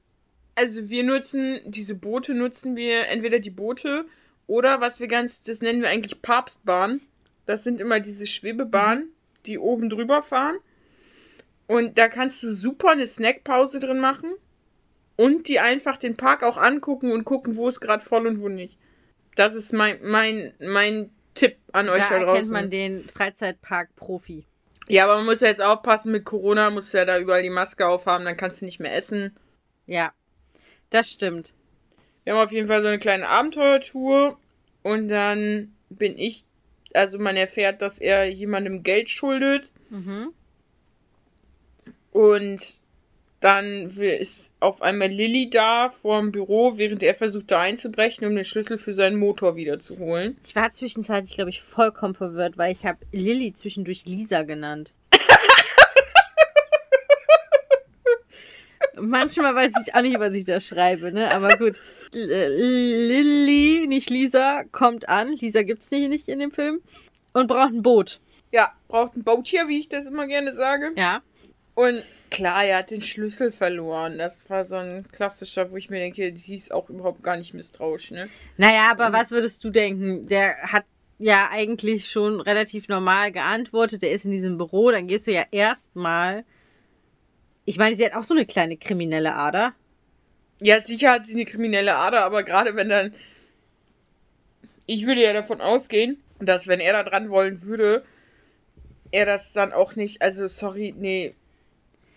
Also 0.55 0.89
wir 0.89 1.03
nutzen, 1.03 1.60
diese 1.65 1.93
Boote 1.93 2.34
nutzen 2.34 2.77
wir, 2.77 3.10
entweder 3.10 3.39
die 3.39 3.49
Boote 3.49 4.05
oder 4.47 4.79
was 4.79 5.01
wir 5.01 5.10
ganz, 5.10 5.41
das 5.41 5.62
nennen 5.62 5.81
wir 5.81 5.89
eigentlich 5.89 6.21
Papstbahn. 6.21 7.01
Das 7.45 7.65
sind 7.65 7.81
immer 7.81 7.99
diese 7.99 8.25
Schwebebahnen, 8.25 9.10
die 9.45 9.60
oben 9.60 9.89
drüber 9.89 10.21
fahren. 10.21 10.55
Und 11.67 11.97
da 11.97 12.07
kannst 12.07 12.41
du 12.43 12.51
super 12.53 12.91
eine 12.91 13.05
Snackpause 13.05 13.81
drin 13.81 13.99
machen 13.99 14.31
und 15.21 15.47
die 15.47 15.60
einfach 15.60 15.97
den 15.97 16.17
Park 16.17 16.43
auch 16.43 16.57
angucken 16.57 17.12
und 17.12 17.23
gucken, 17.25 17.55
wo 17.55 17.67
ist 17.69 17.79
gerade 17.79 18.03
voll 18.03 18.25
und 18.27 18.39
wo 18.41 18.49
nicht. 18.49 18.77
Das 19.36 19.53
ist 19.55 19.71
mein, 19.71 19.99
mein, 20.03 20.53
mein 20.60 21.12
Tipp 21.36 21.57
an 21.71 21.89
euch 21.89 22.03
Da 22.10 22.19
da, 22.19 22.25
draußen. 22.25 22.51
man 22.51 22.69
den 22.69 23.03
Freizeitpark-Profi. 23.10 24.45
Ja, 24.88 25.05
aber 25.05 25.17
man 25.17 25.25
muss 25.25 25.39
ja 25.41 25.47
jetzt 25.47 25.62
aufpassen 25.62 26.12
mit 26.12 26.25
Corona, 26.25 26.69
musst 26.69 26.93
ja 26.93 27.05
da 27.05 27.17
überall 27.19 27.43
die 27.43 27.49
Maske 27.49 27.88
aufhaben, 27.88 28.25
dann 28.25 28.36
kannst 28.36 28.62
du 28.62 28.65
nicht 28.65 28.79
mehr 28.79 28.95
essen. 28.95 29.36
Ja, 29.86 30.12
das 30.89 31.10
stimmt. 31.10 31.53
Wir 32.23 32.34
haben 32.34 32.43
auf 32.45 32.51
jeden 32.51 32.67
Fall 32.67 32.81
so 32.81 32.88
eine 32.89 32.99
kleine 32.99 33.27
Abenteuertour 33.29 34.38
und 34.84 35.07
dann 35.07 35.73
bin 35.89 36.17
ich, 36.17 36.43
also 36.93 37.19
man 37.19 37.38
erfährt, 37.38 37.81
dass 37.81 37.99
er 37.99 38.25
jemandem 38.29 38.84
Geld 38.84 39.10
schuldet 39.10 39.69
Mhm. 39.89 40.34
und 42.12 42.79
dann 43.41 43.89
ist 43.89 44.51
auf 44.60 44.82
einmal 44.84 45.10
Lilly 45.10 45.49
da 45.49 45.89
vor 45.89 46.21
dem 46.21 46.32
Büro, 46.32 46.77
während 46.77 47.01
er 47.01 47.15
versucht 47.15 47.49
da 47.49 47.62
einzubrechen, 47.62 48.25
um 48.27 48.36
den 48.36 48.45
Schlüssel 48.45 48.77
für 48.77 48.93
seinen 48.93 49.17
Motor 49.17 49.56
wiederzuholen. 49.56 50.38
Ich 50.45 50.56
war 50.56 50.71
zwischenzeitlich, 50.71 51.34
glaube 51.34 51.49
ich, 51.49 51.63
vollkommen 51.63 52.13
verwirrt, 52.13 52.60
weil 52.60 52.71
ich 52.71 52.86
habe 52.86 52.99
Lilly 53.12 53.54
zwischendurch 53.54 54.06
Lisa 54.06 54.43
genannt. 54.43 54.93
Manchmal 58.95 59.56
weiß 59.56 59.71
ich 59.86 59.95
auch 59.95 60.04
nicht, 60.04 60.19
was 60.19 60.34
ich 60.34 60.45
da 60.45 60.62
schreibe, 60.62 61.12
ne? 61.12 61.34
Aber 61.34 61.58
gut. 61.58 61.80
Äh, 62.13 62.47
Lilly, 62.47 63.88
nicht 63.88 64.12
Lisa, 64.12 64.65
kommt 64.71 65.10
an. 65.10 65.34
Lisa 65.34 65.63
gibt's 65.63 65.89
nicht, 65.89 66.10
nicht 66.10 66.27
in 66.27 66.38
dem 66.38 66.51
Film. 66.51 66.82
Und 67.34 67.47
braucht 67.47 67.73
ein 67.73 67.82
Boot. 67.82 68.19
Ja, 68.51 68.71
braucht 68.88 69.17
ein 69.17 69.23
Boottier, 69.23 69.67
wie 69.67 69.80
ich 69.80 69.89
das 69.89 70.06
immer 70.06 70.27
gerne 70.27 70.54
sage. 70.54 70.91
Ja. 70.95 71.23
Und 71.73 72.04
klar, 72.32 72.65
er 72.65 72.78
hat 72.78 72.89
den 72.89 73.02
Schlüssel 73.02 73.52
verloren. 73.52 74.17
Das 74.17 74.50
war 74.50 74.63
so 74.63 74.76
ein 74.76 75.06
klassischer, 75.12 75.72
wo 75.72 75.78
ich 75.78 75.89
mir 75.89 76.00
denke, 76.00 76.34
sie 76.36 76.56
ist 76.56 76.72
auch 76.72 76.89
überhaupt 76.89 77.22
gar 77.22 77.38
nicht 77.38 77.54
misstrauisch, 77.54 78.10
ne? 78.12 78.30
Naja, 78.58 78.89
aber 78.89 79.13
was 79.13 79.30
würdest 79.30 79.63
du 79.63 79.70
denken? 79.70 80.28
Der 80.28 80.58
hat 80.63 80.86
ja 81.20 81.50
eigentlich 81.52 82.10
schon 82.10 82.41
relativ 82.41 82.88
normal 82.88 83.32
geantwortet. 83.32 84.02
Der 84.02 84.12
ist 84.12 84.26
in 84.26 84.32
diesem 84.32 84.58
Büro. 84.58 84.89
Dann 84.89 85.08
gehst 85.08 85.28
du 85.28 85.32
ja 85.32 85.46
erstmal. 85.52 86.44
Ich 87.65 87.78
meine, 87.78 87.96
sie 87.96 88.04
hat 88.04 88.13
auch 88.13 88.24
so 88.24 88.34
eine 88.34 88.48
kleine 88.48 88.78
kriminelle 88.78 89.36
Ader. 89.36 89.74
Ja, 90.60 90.82
sicher 90.82 91.12
hat 91.12 91.26
sie 91.26 91.34
eine 91.34 91.46
kriminelle 91.46 91.96
Ader, 91.96 92.26
aber 92.26 92.44
gerade 92.44 92.76
wenn 92.76 92.89
dann. 92.89 93.13
Ich 94.88 95.06
würde 95.06 95.22
ja 95.22 95.34
davon 95.34 95.62
ausgehen, 95.62 96.22
dass 96.39 96.67
wenn 96.67 96.80
er 96.80 96.94
da 96.94 97.04
dran 97.04 97.30
wollen 97.30 97.62
würde, 97.62 98.04
er 99.12 99.26
das 99.26 99.54
dann 99.54 99.74
auch 99.74 99.96
nicht. 99.96 100.22
Also, 100.22 100.48
sorry, 100.48 100.94
nee. 100.98 101.36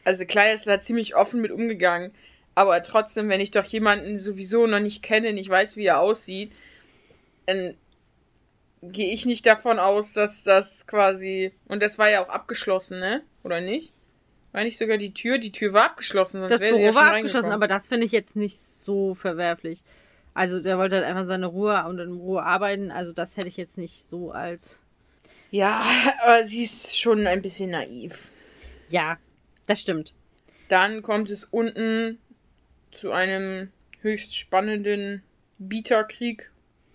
Also, 0.04 0.24
klar, 0.24 0.46
er 0.46 0.54
ist 0.54 0.66
da 0.66 0.80
ziemlich 0.80 1.16
offen 1.16 1.40
mit 1.40 1.50
umgegangen. 1.50 2.12
Aber 2.54 2.82
trotzdem, 2.82 3.28
wenn 3.28 3.40
ich 3.40 3.50
doch 3.50 3.64
jemanden 3.64 4.20
sowieso 4.20 4.66
noch 4.66 4.80
nicht 4.80 5.02
kenne, 5.02 5.32
nicht 5.32 5.48
weiß, 5.48 5.76
wie 5.76 5.86
er 5.86 6.00
aussieht, 6.00 6.52
dann 7.46 7.74
gehe 8.82 9.12
ich 9.12 9.26
nicht 9.26 9.46
davon 9.46 9.78
aus, 9.78 10.12
dass 10.12 10.44
das 10.44 10.86
quasi. 10.86 11.52
Und 11.66 11.82
das 11.82 11.98
war 11.98 12.10
ja 12.10 12.24
auch 12.24 12.28
abgeschlossen, 12.28 13.00
ne? 13.00 13.22
Oder 13.42 13.60
nicht? 13.60 13.92
War 14.52 14.62
nicht 14.62 14.78
sogar 14.78 14.98
die 14.98 15.12
Tür? 15.12 15.38
Die 15.38 15.50
Tür 15.50 15.72
war 15.72 15.86
abgeschlossen, 15.86 16.40
sonst 16.40 16.52
Das 16.52 16.60
wäre 16.60 16.74
sie 16.74 16.78
Büro 16.78 16.86
ja 16.86 16.92
schon 16.92 17.02
war 17.02 17.14
abgeschlossen, 17.14 17.52
aber 17.52 17.66
das 17.66 17.88
finde 17.88 18.06
ich 18.06 18.12
jetzt 18.12 18.36
nicht 18.36 18.58
so 18.60 19.14
verwerflich. 19.14 19.82
Also 20.32 20.60
der 20.60 20.78
wollte 20.78 20.96
halt 20.96 21.04
einfach 21.04 21.26
seine 21.26 21.46
Ruhe 21.46 21.84
und 21.88 21.98
in 21.98 22.12
Ruhe 22.12 22.42
arbeiten. 22.42 22.90
Also 22.90 23.12
das 23.12 23.36
hätte 23.36 23.48
ich 23.48 23.56
jetzt 23.56 23.78
nicht 23.78 24.04
so 24.04 24.30
als. 24.30 24.78
Ja, 25.50 25.82
aber 26.22 26.44
sie 26.46 26.62
ist 26.62 26.98
schon 26.98 27.26
ein 27.26 27.42
bisschen 27.42 27.70
naiv. 27.70 28.30
Ja, 28.88 29.18
das 29.66 29.80
stimmt. 29.80 30.12
Dann 30.68 31.02
kommt 31.02 31.30
es 31.30 31.44
unten 31.44 32.18
zu 32.90 33.12
einem 33.12 33.70
höchst 34.00 34.36
spannenden 34.36 35.22
Bieterkrieg. 35.58 36.50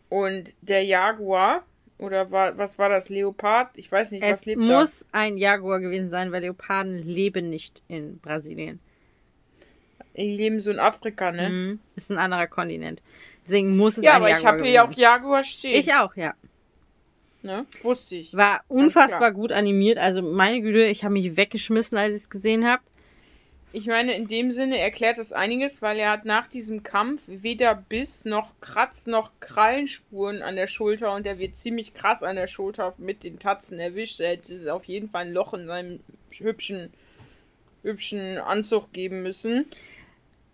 Und 0.10 0.54
der 0.62 0.84
Jaguar, 0.84 1.64
oder 1.98 2.32
war, 2.32 2.58
was 2.58 2.80
war 2.80 2.90
das, 2.90 3.10
Leopard? 3.10 3.70
Ich 3.78 3.92
weiß 3.92 4.12
nicht, 4.12 4.24
was 4.24 4.40
Es 4.40 4.46
lebt 4.46 4.62
muss 4.62 5.06
ein 5.12 5.38
Jaguar 5.38 5.80
gewesen 5.80 6.10
sein, 6.10 6.32
weil 6.32 6.42
Leoparden 6.42 7.04
leben 7.04 7.50
nicht 7.50 7.82
in 7.88 8.18
Brasilien. 8.20 8.80
Die 10.16 10.36
leben 10.36 10.60
so 10.60 10.72
in 10.72 10.80
Afrika, 10.80 11.32
ne? 11.32 11.50
Mhm. 11.50 11.80
Ist 11.96 12.10
ein 12.10 12.18
anderer 12.18 12.48
Kontinent. 12.48 13.02
Deswegen 13.46 13.78
muss 13.78 13.98
es 13.98 14.04
Ja, 14.04 14.12
ein 14.12 14.16
aber 14.18 14.30
Jaguar 14.30 14.40
ich 14.40 14.46
habe 14.48 14.64
hier 14.64 14.72
ja 14.72 14.84
auch 14.84 14.92
sein. 14.92 15.00
Jaguar 15.00 15.44
stehen. 15.44 15.80
Ich 15.80 15.94
auch, 15.94 16.16
ja. 16.16 16.34
Ne? 17.42 17.66
Wusste 17.84 18.16
ich. 18.16 18.34
War 18.34 18.64
unfassbar 18.68 19.32
gut 19.32 19.52
animiert. 19.52 19.98
Also 19.98 20.22
meine 20.22 20.62
Güte, 20.62 20.86
ich 20.86 21.04
habe 21.04 21.14
mich 21.14 21.38
weggeschmissen, 21.38 21.98
als 21.98 22.14
ich 22.14 22.22
es 22.24 22.30
gesehen 22.30 22.66
habe. 22.68 22.82
Ich 23.72 23.86
meine, 23.86 24.14
in 24.14 24.28
dem 24.28 24.52
Sinne 24.52 24.80
erklärt 24.80 25.20
das 25.20 25.32
einiges, 25.32 25.80
weil 25.84 26.00
er 26.00 26.10
hat 26.10 26.26
nach 26.26 26.48
diesem 26.48 26.82
Kampf 26.82 27.22
weder 27.28 27.76
Biss 27.76 28.26
noch 28.26 28.60
Kratz 28.62 29.06
noch 29.06 29.32
Krallenspuren 29.42 30.42
an 30.42 30.56
der 30.56 30.66
Schulter 30.66 31.14
und 31.14 31.28
er 31.28 31.38
wird 31.38 31.56
ziemlich 31.56 31.94
krass 31.94 32.24
an 32.24 32.36
der 32.36 32.48
Schulter 32.48 32.96
mit 32.98 33.24
den 33.24 33.38
Tatzen 33.38 33.78
erwischt. 33.78 34.20
Er 34.22 34.30
hätte 34.32 34.74
auf 34.74 34.86
jeden 34.86 35.10
Fall 35.10 35.28
ein 35.28 35.34
Loch 35.34 35.54
in 35.54 35.68
seinem 35.68 36.00
hübschen, 36.32 36.92
hübschen 37.84 38.40
Anzug 38.40 38.92
geben 38.92 39.22
müssen. 39.22 39.68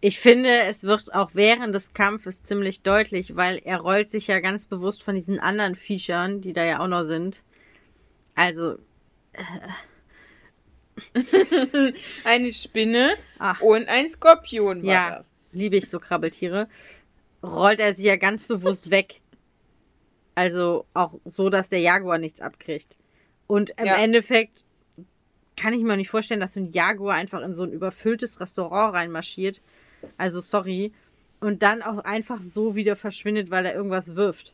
Ich 0.02 0.20
finde, 0.20 0.60
es 0.64 0.84
wird 0.84 1.14
auch 1.14 1.32
während 1.34 1.74
des 1.74 1.94
Kampfes 1.94 2.44
ziemlich 2.44 2.82
deutlich, 2.84 3.36
weil 3.36 3.60
er 3.64 3.80
rollt 3.80 4.12
sich 4.12 4.28
ja 4.28 4.40
ganz 4.40 4.66
bewusst 4.66 5.02
von 5.04 5.16
diesen 5.16 5.40
anderen 5.40 5.76
Viechern, 5.76 6.42
die 6.42 6.54
da 6.54 6.64
ja 6.64 6.80
auch 6.80 6.88
noch 6.88 7.04
sind. 7.04 7.42
Also, 8.36 8.78
Eine 12.24 12.52
Spinne 12.52 13.16
ach, 13.40 13.62
und 13.62 13.88
ein 13.88 14.08
Skorpion 14.08 14.84
war 14.84 14.94
Ja. 14.94 15.18
das. 15.18 15.32
liebe 15.52 15.76
ich 15.78 15.90
so 15.90 16.00
Krabbeltiere. 16.00 16.68
Rollt 17.44 17.80
er 17.80 17.94
sich 17.96 18.06
ja 18.06 18.16
ganz 18.16 18.46
bewusst 18.46 18.92
weg. 18.92 19.22
Also 20.36 20.86
auch 20.94 21.14
so, 21.26 21.50
dass 21.50 21.70
der 21.70 21.80
Jaguar 21.80 22.18
nichts 22.18 22.42
abkriegt. 22.42 22.98
Und 23.48 23.72
im 23.78 23.86
Ja. 23.86 23.96
Endeffekt 23.98 24.64
kann 25.56 25.74
ich 25.74 25.84
mir 25.84 25.96
nicht 25.96 26.10
vorstellen, 26.10 26.40
dass 26.42 26.54
so 26.54 26.60
ein 26.60 26.72
Jaguar 26.72 27.16
einfach 27.16 27.42
in 27.42 27.54
so 27.56 27.64
ein 27.64 27.72
überfülltes 27.72 28.40
Restaurant 28.42 28.94
reinmarschiert. 28.94 29.62
Also 30.18 30.42
sorry. 30.42 30.94
Und 31.40 31.64
dann 31.64 31.82
auch 31.82 32.00
einfach 32.00 32.42
so 32.42 32.76
wieder 32.76 32.96
verschwindet, 32.96 33.52
weil 33.52 33.66
er 33.66 33.76
irgendwas 33.76 34.16
wirft. 34.16 34.54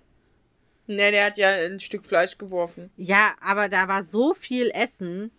Ne, 0.87 1.11
der 1.11 1.25
hat 1.25 1.37
ja 1.37 1.49
ein 1.49 1.79
Stück 1.79 2.05
Fleisch 2.05 2.37
geworfen. 2.37 2.89
Ja, 2.97 3.33
aber 3.39 3.69
da 3.69 3.87
war 3.87 4.03
so 4.03 4.33
viel 4.33 4.71
Essen. 4.71 5.31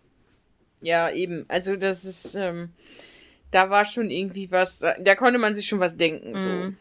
Ja, 0.81 1.11
eben. 1.11 1.45
Also 1.49 1.77
das 1.77 2.05
ist, 2.05 2.35
ähm, 2.35 2.71
da 3.51 3.69
war 3.71 3.85
schon 3.85 4.11
irgendwie 4.11 4.51
was, 4.51 4.79
da 4.79 5.15
konnte 5.15 5.39
man 5.39 5.55
sich 5.55 5.67
schon 5.67 5.81
was 5.81 5.97
denken. 5.97 6.33
So. 6.33 6.49
Mhm. 6.49 6.77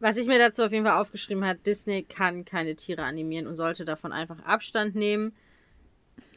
Was 0.00 0.16
ich 0.16 0.26
mir 0.26 0.38
dazu 0.38 0.62
auf 0.62 0.72
jeden 0.72 0.86
Fall 0.86 0.98
aufgeschrieben 0.98 1.44
habe, 1.44 1.58
Disney 1.58 2.02
kann 2.04 2.46
keine 2.46 2.74
Tiere 2.74 3.02
animieren 3.02 3.46
und 3.46 3.54
sollte 3.54 3.84
davon 3.84 4.12
einfach 4.12 4.42
Abstand 4.44 4.94
nehmen. 4.94 5.32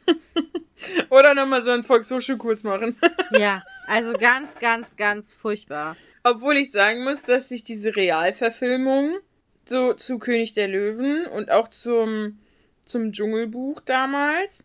Oder 1.08 1.34
nochmal 1.34 1.62
so 1.62 1.70
einen 1.70 1.82
Volkshochschulkurs 1.82 2.62
machen. 2.62 2.96
Ja, 3.30 3.62
also 3.86 4.12
ganz, 4.14 4.54
ganz, 4.60 4.96
ganz 4.96 5.34
furchtbar. 5.34 5.96
Obwohl 6.22 6.56
ich 6.56 6.70
sagen 6.70 7.04
muss, 7.04 7.22
dass 7.22 7.48
sich 7.48 7.64
diese 7.64 7.96
Realverfilmung 7.96 9.18
so 9.66 9.94
zu 9.94 10.18
König 10.18 10.52
der 10.52 10.68
Löwen 10.68 11.26
und 11.26 11.50
auch 11.50 11.68
zum, 11.68 12.38
zum 12.84 13.12
Dschungelbuch 13.12 13.80
damals, 13.80 14.64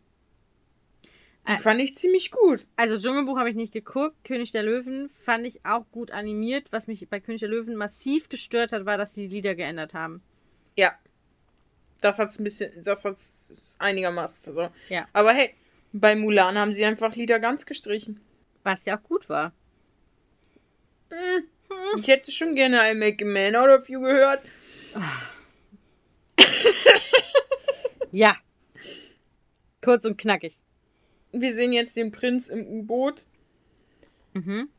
die 1.48 1.58
fand 1.58 1.82
ich 1.82 1.96
ziemlich 1.96 2.32
gut. 2.32 2.66
Also 2.76 3.00
Dschungelbuch 3.00 3.38
habe 3.38 3.50
ich 3.50 3.56
nicht 3.56 3.74
geguckt. 3.74 4.24
König 4.24 4.52
der 4.52 4.62
Löwen 4.62 5.10
fand 5.24 5.48
ich 5.48 5.66
auch 5.66 5.86
gut 5.92 6.12
animiert. 6.12 6.68
Was 6.72 6.86
mich 6.86 7.08
bei 7.10 7.20
König 7.20 7.40
der 7.40 7.50
Löwen 7.50 7.76
massiv 7.76 8.30
gestört 8.30 8.72
hat, 8.72 8.86
war, 8.86 8.98
dass 8.98 9.16
sie 9.16 9.28
die 9.28 9.36
Lieder 9.36 9.56
geändert 9.56 9.94
haben. 9.94 10.22
Ja. 10.78 10.94
Das 12.02 12.20
hat's 12.20 12.40
ein 12.40 12.44
bisschen, 12.44 12.84
das 12.84 13.04
hat's 13.04 13.48
einigermaßen 13.80 14.40
versorgt. 14.42 14.76
Ja. 14.90 15.08
Aber 15.12 15.34
hey, 15.34 15.54
bei 15.92 16.16
Mulan 16.16 16.58
haben 16.58 16.74
sie 16.74 16.86
einfach 16.86 17.16
Lieder 17.16 17.40
ganz 17.40 17.66
gestrichen. 17.66 18.22
Was 18.70 18.86
ja 18.86 19.00
auch 19.00 19.04
gut 19.04 19.28
war. 19.30 19.52
Hm. 21.10 21.44
Ich 21.98 22.08
hätte 22.08 22.32
schon 22.32 22.54
gerne 22.54 22.92
I 22.92 22.94
Make 22.94 23.26
a 23.26 23.28
Man 23.28 23.56
Out 23.56 23.80
of 23.82 23.90
You 23.90 24.00
gehört. 24.02 24.42
Ja. 28.12 28.36
Kurz 29.82 30.06
und 30.06 30.18
knackig. 30.20 30.60
Wir 31.32 31.56
sehen 31.56 31.74
jetzt 31.74 31.96
den 31.96 32.12
Prinz 32.12 32.48
im 32.48 32.66
U-Boot, 32.68 33.26
Mhm. 34.34 34.70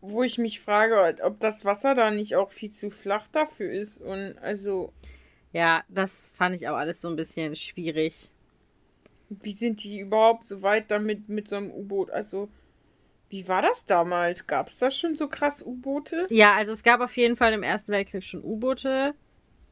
wo 0.00 0.22
ich 0.22 0.38
mich 0.38 0.60
frage, 0.60 1.20
ob 1.24 1.40
das 1.40 1.64
Wasser 1.64 1.96
da 1.96 2.12
nicht 2.12 2.36
auch 2.36 2.50
viel 2.52 2.70
zu 2.70 2.90
flach 2.90 3.26
dafür 3.32 3.72
ist. 3.72 4.00
Und 4.00 4.38
also, 4.38 4.92
Ja, 5.52 5.82
das 5.88 6.30
fand 6.36 6.54
ich 6.54 6.68
auch 6.68 6.76
alles 6.76 7.00
so 7.00 7.08
ein 7.08 7.16
bisschen 7.16 7.56
schwierig. 7.56 8.30
wie 9.28 9.54
sind 9.54 9.82
die 9.82 9.98
überhaupt 9.98 10.46
so 10.46 10.62
weit 10.62 10.90
damit 10.92 11.28
mit 11.28 11.48
so 11.48 11.56
einem 11.56 11.72
U-Boot? 11.72 12.10
Also, 12.10 12.48
Wie 13.28 13.48
war 13.48 13.60
das 13.60 13.84
damals? 13.86 14.46
Gab 14.46 14.68
es 14.68 14.78
da 14.78 14.90
schon 14.90 15.16
so 15.16 15.26
krass 15.28 15.62
U-Boote? 15.64 16.26
Ja, 16.30 16.54
also 16.54 16.72
es 16.72 16.84
gab 16.84 17.00
auf 17.00 17.16
jeden 17.16 17.36
Fall 17.36 17.52
im 17.52 17.64
Ersten 17.64 17.90
Weltkrieg 17.92 18.22
schon 18.22 18.42
U-Boote. 18.42 19.14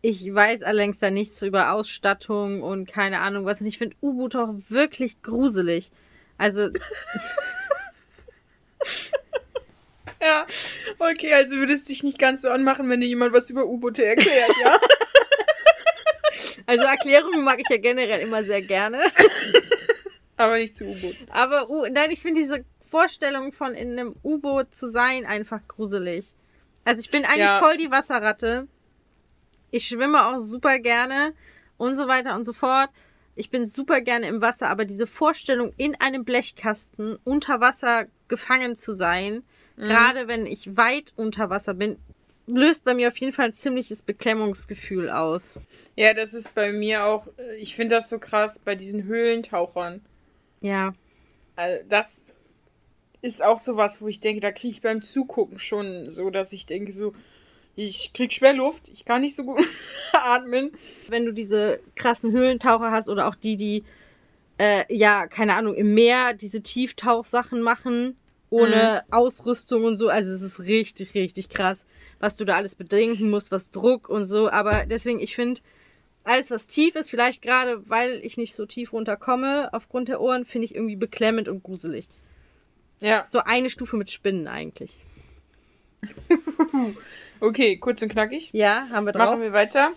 Ich 0.03 0.35
weiß 0.35 0.63
allerdings 0.63 0.99
da 0.99 1.11
nichts 1.11 1.41
über 1.41 1.73
Ausstattung 1.73 2.63
und 2.63 2.87
keine 2.87 3.21
Ahnung 3.21 3.45
was. 3.47 3.61
Und 3.61 3.69
ich 3.69 3.79
finde 3.79 3.97
U-Boote 4.03 4.41
auch 4.41 4.55
wirklich 4.69 5.23
gruselig. 5.23 5.93
Also. 6.37 6.63
ja, 10.21 10.47
okay, 10.99 11.33
also 11.33 11.57
würdest 11.57 11.89
du 11.89 11.93
dich 11.93 12.03
nicht 12.03 12.19
ganz 12.19 12.43
so 12.43 12.51
anmachen, 12.51 12.91
wenn 12.91 13.01
dir 13.01 13.07
jemand 13.07 13.33
was 13.33 13.49
über 13.51 13.67
U-Boote 13.67 14.05
erklärt, 14.05 14.53
ja? 14.63 14.79
Also 16.67 16.83
Erklärungen 16.85 17.45
mag 17.45 17.61
ich 17.61 17.69
ja 17.69 17.77
generell 17.77 18.21
immer 18.21 18.43
sehr 18.43 18.63
gerne. 18.63 19.03
Aber 20.37 20.57
nicht 20.57 20.77
zu 20.77 20.87
U-Booten. 20.87 21.29
Aber 21.31 21.69
uh, 21.71 21.87
nein, 21.87 22.11
ich 22.11 22.23
finde 22.23 22.41
diese 22.41 22.65
Vorstellung 22.95 23.51
von 23.51 23.75
in 23.75 23.99
einem 23.99 24.15
U-Boot 24.23 24.73
zu 24.73 24.89
sein 24.89 25.27
einfach 25.27 25.61
gruselig. 25.67 26.33
Also 26.85 27.01
ich 27.01 27.11
bin 27.11 27.25
eigentlich 27.25 27.41
ja. 27.41 27.59
voll 27.59 27.77
die 27.77 27.91
Wasserratte. 27.91 28.69
Ich 29.73 29.89
schwimme 29.89 30.25
auch 30.25 30.39
super 30.39 30.79
gerne 30.79 31.33
und 31.77 31.97
so 31.97 32.07
weiter 32.07 32.37
und 32.37 32.45
so 32.45 32.53
fort. 32.53 32.91
Ich 33.35 33.51
bin 33.51 33.67
super 33.67 34.01
gerne 34.01 34.29
im 34.29 34.41
Wasser, 34.41 34.69
aber 34.69 34.85
diese 34.85 35.09
Vorstellung, 35.09 35.73
in 35.77 36.01
einem 36.01 36.25
Blechkasten 36.25 37.19
unter 37.25 37.61
Wasser 37.61 38.07
gefangen 38.29 38.77
zu 38.77 38.95
sein, 38.95 39.43
mhm. 39.75 39.89
gerade 39.89 40.29
wenn 40.29 40.47
ich 40.47 40.77
weit 40.77 41.13
unter 41.17 41.51
Wasser 41.51 41.75
bin, 41.75 41.99
löst 42.47 42.85
bei 42.85 42.95
mir 42.95 43.09
auf 43.09 43.17
jeden 43.17 43.33
Fall 43.33 43.47
ein 43.47 43.55
ziemliches 43.55 44.03
Beklemmungsgefühl 44.03 45.11
aus. 45.11 45.59
Ja, 45.97 46.15
das 46.15 46.33
ist 46.33 46.55
bei 46.55 46.71
mir 46.71 47.07
auch, 47.07 47.27
ich 47.59 47.75
finde 47.75 47.97
das 47.97 48.09
so 48.09 48.21
krass 48.21 48.61
bei 48.61 48.77
diesen 48.77 49.03
Höhlentauchern. 49.03 50.01
Ja. 50.61 50.95
Also 51.57 51.85
das 51.89 52.34
ist 53.25 53.43
auch 53.43 53.59
sowas, 53.59 54.03
wo 54.03 54.09
ich 54.09 54.21
denke, 54.21 54.41
da 54.43 54.53
kriege 54.53 54.73
ich 54.73 54.83
beim 54.83 55.01
Zugucken 55.01 55.59
schon 55.59 56.11
so, 56.11 56.29
dass 56.29 56.53
ich 56.53 56.67
denke 56.67 56.93
so, 56.93 57.15
ich 57.75 58.13
krieg 58.13 58.33
schwer 58.33 58.53
Luft, 58.53 58.91
ich 58.93 59.07
kann 59.07 59.23
nicht 59.23 59.35
so 59.35 59.45
gut 59.45 59.65
atmen. 60.13 60.73
Wenn 61.09 61.25
du 61.25 61.33
diese 61.33 61.81
krassen 61.97 62.33
Höhlentaucher 62.33 62.91
hast 62.91 63.09
oder 63.09 63.27
auch 63.27 63.35
die, 63.35 63.57
die 63.57 63.83
äh, 64.59 64.85
ja, 64.95 65.27
keine 65.27 65.55
Ahnung, 65.55 65.75
im 65.75 65.95
Meer 65.95 66.35
diese 66.35 66.63
Tieftauchsachen 66.63 67.63
machen, 67.63 68.17
ohne 68.51 69.03
mhm. 69.07 69.13
Ausrüstung 69.15 69.85
und 69.85 69.97
so, 69.97 70.09
also 70.09 70.31
es 70.31 70.43
ist 70.43 70.61
richtig, 70.61 71.15
richtig 71.15 71.49
krass, 71.49 71.87
was 72.21 72.37
du 72.37 72.45
da 72.45 72.57
alles 72.57 72.75
bedenken 72.75 73.31
musst, 73.31 73.51
was 73.51 73.71
Druck 73.71 74.11
und 74.11 74.27
so, 74.27 74.51
aber 74.51 74.85
deswegen, 74.85 75.19
ich 75.19 75.35
finde, 75.35 75.63
alles, 76.25 76.51
was 76.51 76.67
tief 76.67 76.95
ist, 76.95 77.09
vielleicht 77.09 77.41
gerade, 77.41 77.89
weil 77.89 78.21
ich 78.23 78.37
nicht 78.37 78.55
so 78.55 78.67
tief 78.67 78.93
runterkomme, 78.93 79.71
aufgrund 79.73 80.09
der 80.09 80.21
Ohren, 80.21 80.45
finde 80.45 80.67
ich 80.67 80.75
irgendwie 80.75 80.97
beklemmend 80.97 81.49
und 81.49 81.63
gruselig. 81.63 82.07
Ja. 83.01 83.25
So 83.27 83.41
eine 83.41 83.71
Stufe 83.71 83.97
mit 83.97 84.11
Spinnen 84.11 84.49
eigentlich. 84.49 84.97
okay, 87.41 87.77
kurz 87.77 88.03
und 88.03 88.09
knackig. 88.09 88.51
Ja, 88.53 88.89
haben 88.91 89.07
wir 89.07 89.13
drauf. 89.13 89.31
Machen 89.31 89.43
wir 89.43 89.53
weiter. 89.53 89.93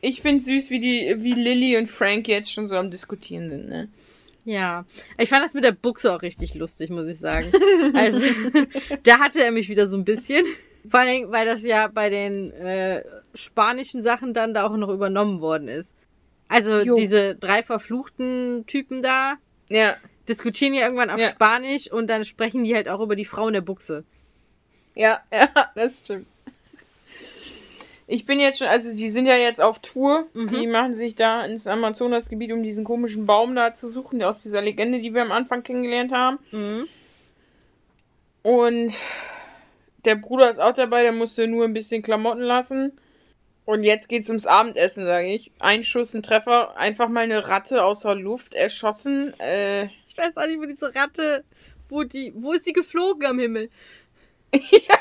Ich 0.00 0.20
finde 0.20 0.44
süß, 0.44 0.70
wie 0.70 0.80
die, 0.80 1.14
wie 1.18 1.32
Lilly 1.32 1.76
und 1.76 1.88
Frank 1.88 2.28
jetzt 2.28 2.52
schon 2.52 2.68
so 2.68 2.76
am 2.76 2.90
Diskutieren 2.90 3.48
sind, 3.48 3.68
ne? 3.68 3.88
Ja, 4.44 4.84
ich 5.16 5.30
fand 5.30 5.42
das 5.42 5.54
mit 5.54 5.64
der 5.64 5.72
Buchse 5.72 6.12
auch 6.12 6.20
richtig 6.20 6.54
lustig, 6.54 6.90
muss 6.90 7.06
ich 7.06 7.18
sagen. 7.18 7.50
Also, 7.94 8.20
da 9.02 9.18
hatte 9.18 9.42
er 9.42 9.52
mich 9.52 9.70
wieder 9.70 9.88
so 9.88 9.96
ein 9.96 10.04
bisschen. 10.04 10.44
Vor 10.86 11.00
allem, 11.00 11.30
weil 11.30 11.46
das 11.46 11.62
ja 11.62 11.86
bei 11.86 12.10
den 12.10 12.52
äh, 12.52 13.02
spanischen 13.34 14.02
Sachen 14.02 14.34
dann 14.34 14.52
da 14.52 14.66
auch 14.66 14.76
noch 14.76 14.90
übernommen 14.90 15.40
worden 15.40 15.68
ist. 15.68 15.94
Also 16.48 16.80
jo. 16.80 16.94
diese 16.94 17.34
drei 17.36 17.62
verfluchten 17.62 18.64
Typen 18.66 19.02
da. 19.02 19.36
Ja 19.70 19.96
diskutieren 20.28 20.74
ja 20.74 20.82
irgendwann 20.82 21.10
auf 21.10 21.20
ja. 21.20 21.28
Spanisch 21.28 21.90
und 21.90 22.08
dann 22.08 22.24
sprechen 22.24 22.64
die 22.64 22.74
halt 22.74 22.88
auch 22.88 23.00
über 23.00 23.16
die 23.16 23.24
Frau 23.24 23.48
in 23.48 23.54
der 23.54 23.60
Buchse. 23.60 24.04
Ja, 24.94 25.20
ja, 25.32 25.48
das 25.74 26.00
stimmt. 26.00 26.26
Ich 28.06 28.26
bin 28.26 28.38
jetzt 28.38 28.58
schon, 28.58 28.68
also 28.68 28.94
die 28.94 29.08
sind 29.08 29.26
ja 29.26 29.36
jetzt 29.36 29.62
auf 29.62 29.78
Tour. 29.78 30.26
Mhm. 30.34 30.48
Die 30.48 30.66
machen 30.66 30.94
sich 30.94 31.14
da 31.14 31.42
ins 31.44 31.66
Amazonasgebiet, 31.66 32.52
um 32.52 32.62
diesen 32.62 32.84
komischen 32.84 33.24
Baum 33.24 33.54
da 33.54 33.74
zu 33.74 33.88
suchen, 33.88 34.22
aus 34.22 34.42
dieser 34.42 34.60
Legende, 34.60 35.00
die 35.00 35.14
wir 35.14 35.22
am 35.22 35.32
Anfang 35.32 35.62
kennengelernt 35.62 36.12
haben. 36.12 36.38
Mhm. 36.50 36.88
Und 38.42 38.94
der 40.04 40.16
Bruder 40.16 40.50
ist 40.50 40.60
auch 40.60 40.74
dabei, 40.74 41.02
der 41.02 41.12
musste 41.12 41.46
nur 41.46 41.64
ein 41.64 41.72
bisschen 41.72 42.02
Klamotten 42.02 42.42
lassen. 42.42 42.92
Und 43.64 43.82
jetzt 43.82 44.10
geht's 44.10 44.28
ums 44.28 44.46
Abendessen, 44.46 45.06
sage 45.06 45.28
ich. 45.28 45.50
Ein 45.58 45.82
Schuss, 45.82 46.12
ein 46.12 46.22
Treffer, 46.22 46.76
einfach 46.76 47.08
mal 47.08 47.22
eine 47.22 47.48
Ratte 47.48 47.82
außer 47.84 48.14
Luft 48.14 48.52
erschossen. 48.52 49.32
Äh, 49.40 49.88
ich 50.14 50.18
weiß 50.18 50.36
auch 50.36 50.46
nicht, 50.46 50.60
wo 50.60 50.64
diese 50.64 50.94
Ratte, 50.94 51.44
wo 51.88 52.04
die, 52.04 52.32
wo 52.36 52.52
ist 52.52 52.66
die 52.66 52.72
geflogen 52.72 53.26
am 53.26 53.38
Himmel? 53.38 53.68
ja, 54.52 54.98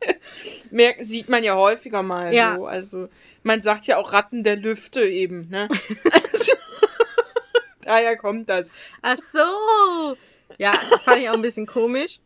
Mehr, 0.70 0.94
sieht 1.00 1.28
man 1.28 1.42
ja 1.42 1.54
häufiger 1.54 2.02
mal 2.02 2.32
ja. 2.32 2.56
so. 2.56 2.66
Also, 2.66 3.08
man 3.42 3.62
sagt 3.62 3.86
ja 3.86 3.96
auch 3.96 4.12
Ratten 4.12 4.44
der 4.44 4.56
Lüfte 4.56 5.02
eben, 5.02 5.48
ne? 5.48 5.68
also, 6.12 6.52
daher 7.82 8.16
kommt 8.16 8.48
das. 8.48 8.70
Ach 9.02 9.18
so. 9.32 10.16
Ja, 10.58 10.72
fand 11.04 11.22
ich 11.22 11.28
auch 11.28 11.34
ein 11.34 11.42
bisschen 11.42 11.66
komisch. 11.66 12.20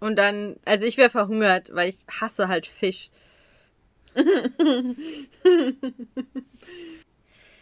Und 0.00 0.16
dann, 0.16 0.56
also 0.64 0.84
ich 0.84 0.96
wäre 0.96 1.10
verhungert, 1.10 1.74
weil 1.74 1.90
ich 1.90 1.96
hasse 2.08 2.48
halt 2.48 2.66
Fisch. 2.66 3.10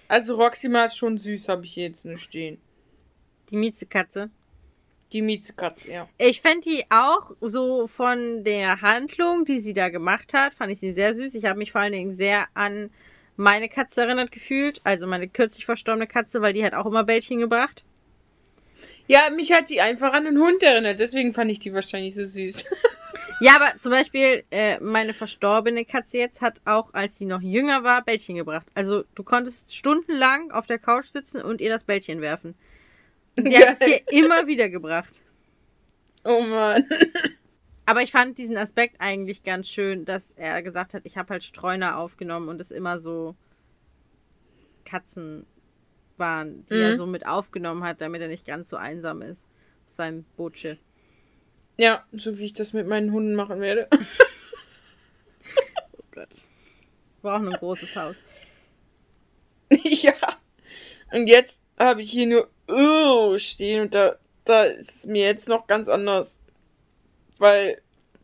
also 0.08 0.34
Roxima 0.34 0.84
ist 0.84 0.98
schon 0.98 1.16
süß, 1.16 1.48
habe 1.48 1.64
ich 1.64 1.76
jetzt 1.76 2.04
nicht 2.04 2.22
stehen. 2.22 2.60
Die 3.50 3.56
Miezekatze. 3.56 4.30
Die 5.12 5.22
Miezekatze, 5.22 5.90
ja. 5.90 6.08
Ich 6.18 6.40
fände 6.40 6.68
die 6.68 6.84
auch 6.90 7.30
so 7.40 7.86
von 7.86 8.42
der 8.42 8.80
Handlung, 8.82 9.44
die 9.44 9.60
sie 9.60 9.72
da 9.72 9.88
gemacht 9.88 10.34
hat, 10.34 10.54
fand 10.54 10.72
ich 10.72 10.80
sie 10.80 10.92
sehr 10.92 11.14
süß. 11.14 11.34
Ich 11.34 11.44
habe 11.44 11.58
mich 11.58 11.72
vor 11.72 11.80
allen 11.80 11.92
Dingen 11.92 12.12
sehr 12.12 12.48
an 12.54 12.90
meine 13.36 13.68
Katze 13.68 14.02
erinnert 14.02 14.32
gefühlt, 14.32 14.80
also 14.82 15.06
meine 15.06 15.28
kürzlich 15.28 15.66
verstorbene 15.66 16.06
Katze, 16.06 16.40
weil 16.42 16.54
die 16.54 16.64
hat 16.64 16.74
auch 16.74 16.86
immer 16.86 17.04
Bällchen 17.04 17.38
gebracht. 17.38 17.84
Ja, 19.06 19.30
mich 19.30 19.52
hat 19.52 19.70
die 19.70 19.80
einfach 19.80 20.12
an 20.12 20.26
einen 20.26 20.38
Hund 20.38 20.62
erinnert, 20.62 20.98
deswegen 20.98 21.32
fand 21.32 21.50
ich 21.50 21.60
die 21.60 21.72
wahrscheinlich 21.72 22.14
so 22.14 22.24
süß. 22.24 22.64
ja, 23.40 23.54
aber 23.54 23.78
zum 23.78 23.92
Beispiel, 23.92 24.42
äh, 24.50 24.80
meine 24.80 25.14
verstorbene 25.14 25.84
Katze 25.84 26.18
jetzt 26.18 26.40
hat 26.40 26.60
auch, 26.64 26.92
als 26.94 27.16
sie 27.16 27.26
noch 27.26 27.40
jünger 27.40 27.84
war, 27.84 28.02
Bällchen 28.02 28.36
gebracht. 28.36 28.66
Also 28.74 29.04
du 29.14 29.22
konntest 29.22 29.74
stundenlang 29.74 30.50
auf 30.50 30.66
der 30.66 30.78
Couch 30.78 31.06
sitzen 31.06 31.42
und 31.42 31.60
ihr 31.60 31.70
das 31.70 31.84
Bällchen 31.84 32.20
werfen. 32.20 32.56
Und 33.36 33.48
sie 33.48 33.58
hat 33.58 33.80
es 33.80 33.86
dir 33.86 34.02
immer 34.10 34.46
wieder 34.46 34.68
gebracht. 34.68 35.20
Oh 36.24 36.40
Mann. 36.40 36.84
Aber 37.86 38.02
ich 38.02 38.10
fand 38.10 38.36
diesen 38.38 38.56
Aspekt 38.56 38.96
eigentlich 39.00 39.44
ganz 39.44 39.68
schön, 39.68 40.04
dass 40.04 40.32
er 40.34 40.60
gesagt 40.62 40.92
hat, 40.92 41.02
ich 41.04 41.16
habe 41.16 41.30
halt 41.30 41.44
Streuner 41.44 41.98
aufgenommen 41.98 42.48
und 42.48 42.60
es 42.60 42.72
immer 42.72 42.98
so 42.98 43.36
Katzen 44.84 45.46
waren, 46.16 46.66
die 46.66 46.74
mhm. 46.74 46.80
er 46.80 46.96
so 46.96 47.06
mit 47.06 47.26
aufgenommen 47.26 47.84
hat, 47.84 48.00
damit 48.00 48.22
er 48.22 48.28
nicht 48.28 48.46
ganz 48.46 48.68
so 48.68 48.76
einsam 48.76 49.22
ist. 49.22 49.46
Sein 49.88 50.24
Bootsche. 50.36 50.78
Ja, 51.76 52.04
so 52.12 52.38
wie 52.38 52.46
ich 52.46 52.54
das 52.54 52.72
mit 52.72 52.88
meinen 52.88 53.12
Hunden 53.12 53.34
machen 53.34 53.60
werde. 53.60 53.88
oh 55.92 56.04
Gott. 56.10 56.34
Wir 57.22 57.30
brauchen 57.30 57.48
ein 57.52 57.58
großes 57.58 57.94
Haus. 57.94 58.16
ja. 59.70 60.14
Und 61.12 61.28
jetzt 61.28 61.60
habe 61.78 62.02
ich 62.02 62.10
hier 62.10 62.26
nur 62.26 62.50
oh, 62.68 63.36
stehen 63.38 63.82
und 63.82 63.94
da, 63.94 64.16
da 64.44 64.64
ist 64.64 64.96
es 64.96 65.06
mir 65.06 65.24
jetzt 65.24 65.48
noch 65.48 65.66
ganz 65.66 65.88
anders. 65.88 66.38
Weil 67.38 67.80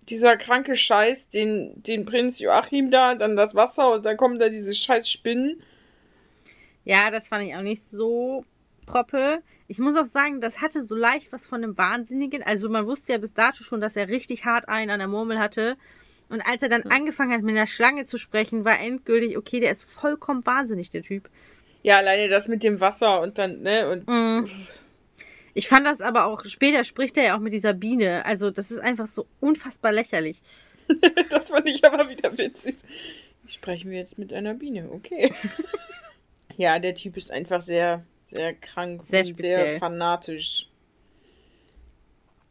dieser 0.09 0.37
kranke 0.37 0.75
Scheiß, 0.75 1.29
den, 1.29 1.83
den 1.83 2.05
Prinz 2.05 2.39
Joachim 2.39 2.91
da, 2.91 3.15
dann 3.15 3.37
das 3.37 3.55
Wasser 3.55 3.93
und 3.93 4.05
dann 4.05 4.17
kommen 4.17 4.39
da 4.39 4.49
diese 4.49 4.75
scheiß 4.75 5.09
Spinnen. 5.09 5.63
Ja, 6.85 7.11
das 7.11 7.29
fand 7.29 7.47
ich 7.47 7.55
auch 7.55 7.63
nicht 7.63 7.83
so 7.83 8.45
proppe. 8.87 9.43
Ich 9.69 9.79
muss 9.79 9.97
auch 9.97 10.07
sagen, 10.07 10.41
das 10.41 10.61
hatte 10.61 10.83
so 10.83 10.97
leicht 10.97 11.33
was 11.33 11.47
von 11.47 11.63
einem 11.63 11.79
Wahnsinnigen. 11.79 12.43
Also 12.43 12.69
man 12.69 12.87
wusste 12.87 13.13
ja 13.13 13.19
bis 13.19 13.35
dato 13.35 13.63
schon, 13.63 13.81
dass 13.81 13.97
er 13.97 14.09
richtig 14.09 14.45
hart 14.45 14.69
einen 14.69 14.91
an 14.91 14.99
der 14.99 15.09
Murmel 15.09 15.39
hatte. 15.39 15.77
Und 16.29 16.41
als 16.41 16.63
er 16.63 16.69
dann 16.69 16.83
angefangen 16.85 17.33
hat, 17.33 17.43
mit 17.43 17.55
einer 17.55 17.67
Schlange 17.67 18.05
zu 18.05 18.19
sprechen, 18.19 18.65
war 18.65 18.81
endgültig, 18.81 19.37
okay, 19.37 19.61
der 19.61 19.71
ist 19.71 19.85
vollkommen 19.85 20.45
wahnsinnig, 20.45 20.91
der 20.91 21.03
Typ. 21.03 21.29
Ja, 21.83 21.99
alleine 21.99 22.29
das 22.29 22.49
mit 22.49 22.63
dem 22.63 22.81
Wasser 22.81 23.21
und 23.21 23.39
dann, 23.39 23.63
ne, 23.63 23.89
und. 23.91 24.09
Mm. 24.09 24.49
Ich 25.55 25.69
fand 25.69 25.85
das 25.85 26.01
aber 26.01 26.25
auch, 26.25 26.45
später 26.47 26.83
spricht 26.83 27.17
er 27.19 27.25
ja 27.25 27.37
auch 27.37 27.41
mit 27.41 27.53
dieser 27.53 27.75
Biene. 27.75 28.25
Also, 28.25 28.51
das 28.51 28.71
ist 28.71 28.79
einfach 28.79 29.07
so 29.07 29.27
unfassbar 29.41 29.93
lächerlich. 29.93 30.41
das 31.31 31.51
fand 31.51 31.69
ich 31.69 31.85
aber 31.85 32.09
wieder 32.09 32.37
witzig. 32.39 32.77
Sprechen 33.47 33.91
wir 33.91 33.99
jetzt 33.99 34.19
mit 34.19 34.33
einer 34.33 34.55
Biene, 34.55 34.91
okay. 34.91 35.33
ja, 36.57 36.79
der 36.79 36.95
Typ 36.95 37.17
ist 37.17 37.31
einfach 37.31 37.61
sehr, 37.61 38.05
sehr 38.31 38.55
krank 38.55 39.03
sehr 39.07 39.27
und 39.27 39.37
sehr 39.37 39.79
fanatisch. 39.79 40.69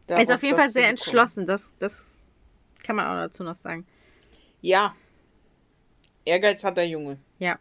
Er 0.07 0.21
ist 0.21 0.31
auf 0.31 0.43
jeden 0.43 0.57
Fall 0.57 0.69
sehr 0.69 0.89
entschlossen, 0.89 1.47
das, 1.47 1.65
das 1.79 2.11
kann 2.83 2.97
man 2.97 3.07
auch 3.07 3.27
dazu 3.27 3.43
noch 3.43 3.55
sagen. 3.55 3.87
Ja. 4.59 4.93
Ehrgeiz 6.25 6.63
hat 6.63 6.77
der 6.77 6.87
Junge. 6.87 7.17
Ja. 7.39 7.57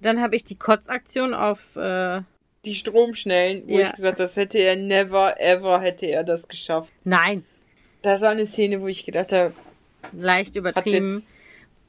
Dann 0.00 0.20
habe 0.20 0.36
ich 0.36 0.44
die 0.44 0.56
Kotzaktion 0.56 1.34
auf. 1.34 1.76
Äh, 1.76 2.22
die 2.64 2.74
Stromschnellen, 2.74 3.68
wo 3.68 3.78
ja. 3.78 3.86
ich 3.86 3.92
gesagt 3.94 4.18
das 4.20 4.36
hätte 4.36 4.58
er 4.58 4.76
never, 4.76 5.40
ever, 5.40 5.80
hätte 5.80 6.06
er 6.06 6.24
das 6.24 6.48
geschafft. 6.48 6.92
Nein. 7.04 7.44
Das 8.02 8.20
war 8.20 8.30
eine 8.30 8.46
Szene, 8.46 8.80
wo 8.80 8.88
ich 8.88 9.04
gedacht 9.04 9.32
habe, 9.32 9.52
Leicht 10.12 10.50
hat's 10.50 10.56
übertrieben. 10.56 11.14
jetzt 11.14 11.30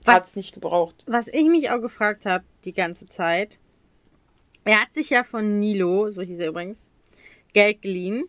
Was- 0.05 0.15
hat's 0.15 0.35
nicht 0.35 0.53
gebraucht. 0.53 1.03
Was 1.07 1.27
ich 1.27 1.47
mich 1.47 1.69
auch 1.69 1.81
gefragt 1.81 2.25
habe 2.25 2.43
die 2.65 2.73
ganze 2.73 3.07
Zeit, 3.07 3.57
er 4.63 4.81
hat 4.81 4.93
sich 4.93 5.09
ja 5.09 5.23
von 5.23 5.59
Nilo, 5.59 6.11
so 6.11 6.21
hieß 6.21 6.39
er 6.39 6.49
übrigens, 6.49 6.89
Geld 7.53 7.81
geliehen 7.81 8.25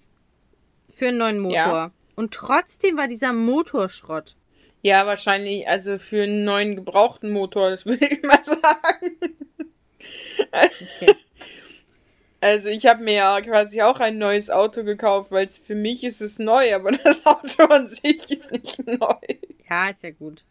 für 0.94 1.08
einen 1.08 1.18
neuen 1.18 1.38
Motor. 1.40 1.56
Ja. 1.56 1.90
Und 2.16 2.32
trotzdem 2.34 2.96
war 2.96 3.08
dieser 3.08 3.32
Motor 3.32 3.88
Schrott. 3.88 4.36
Ja, 4.82 5.06
wahrscheinlich, 5.06 5.68
also 5.68 5.98
für 5.98 6.22
einen 6.22 6.44
neuen 6.44 6.76
gebrauchten 6.76 7.30
Motor, 7.30 7.70
das 7.70 7.84
würde 7.86 8.06
ich 8.06 8.22
mal 8.22 8.42
sagen. 8.42 9.16
Okay. 10.52 11.14
Also 12.42 12.68
ich 12.70 12.86
habe 12.86 13.02
mir 13.02 13.14
ja 13.14 13.40
quasi 13.42 13.82
auch 13.82 14.00
ein 14.00 14.16
neues 14.16 14.48
Auto 14.48 14.82
gekauft, 14.82 15.30
weil 15.30 15.46
es 15.46 15.58
für 15.58 15.74
mich 15.74 16.04
ist 16.04 16.22
es 16.22 16.38
neu, 16.38 16.74
aber 16.74 16.92
das 17.04 17.26
Auto 17.26 17.64
an 17.64 17.86
sich 17.86 18.30
ist 18.30 18.50
nicht 18.50 18.78
neu. 18.86 19.14
Ja, 19.68 19.90
ist 19.90 20.02
ja 20.02 20.10
gut. 20.10 20.42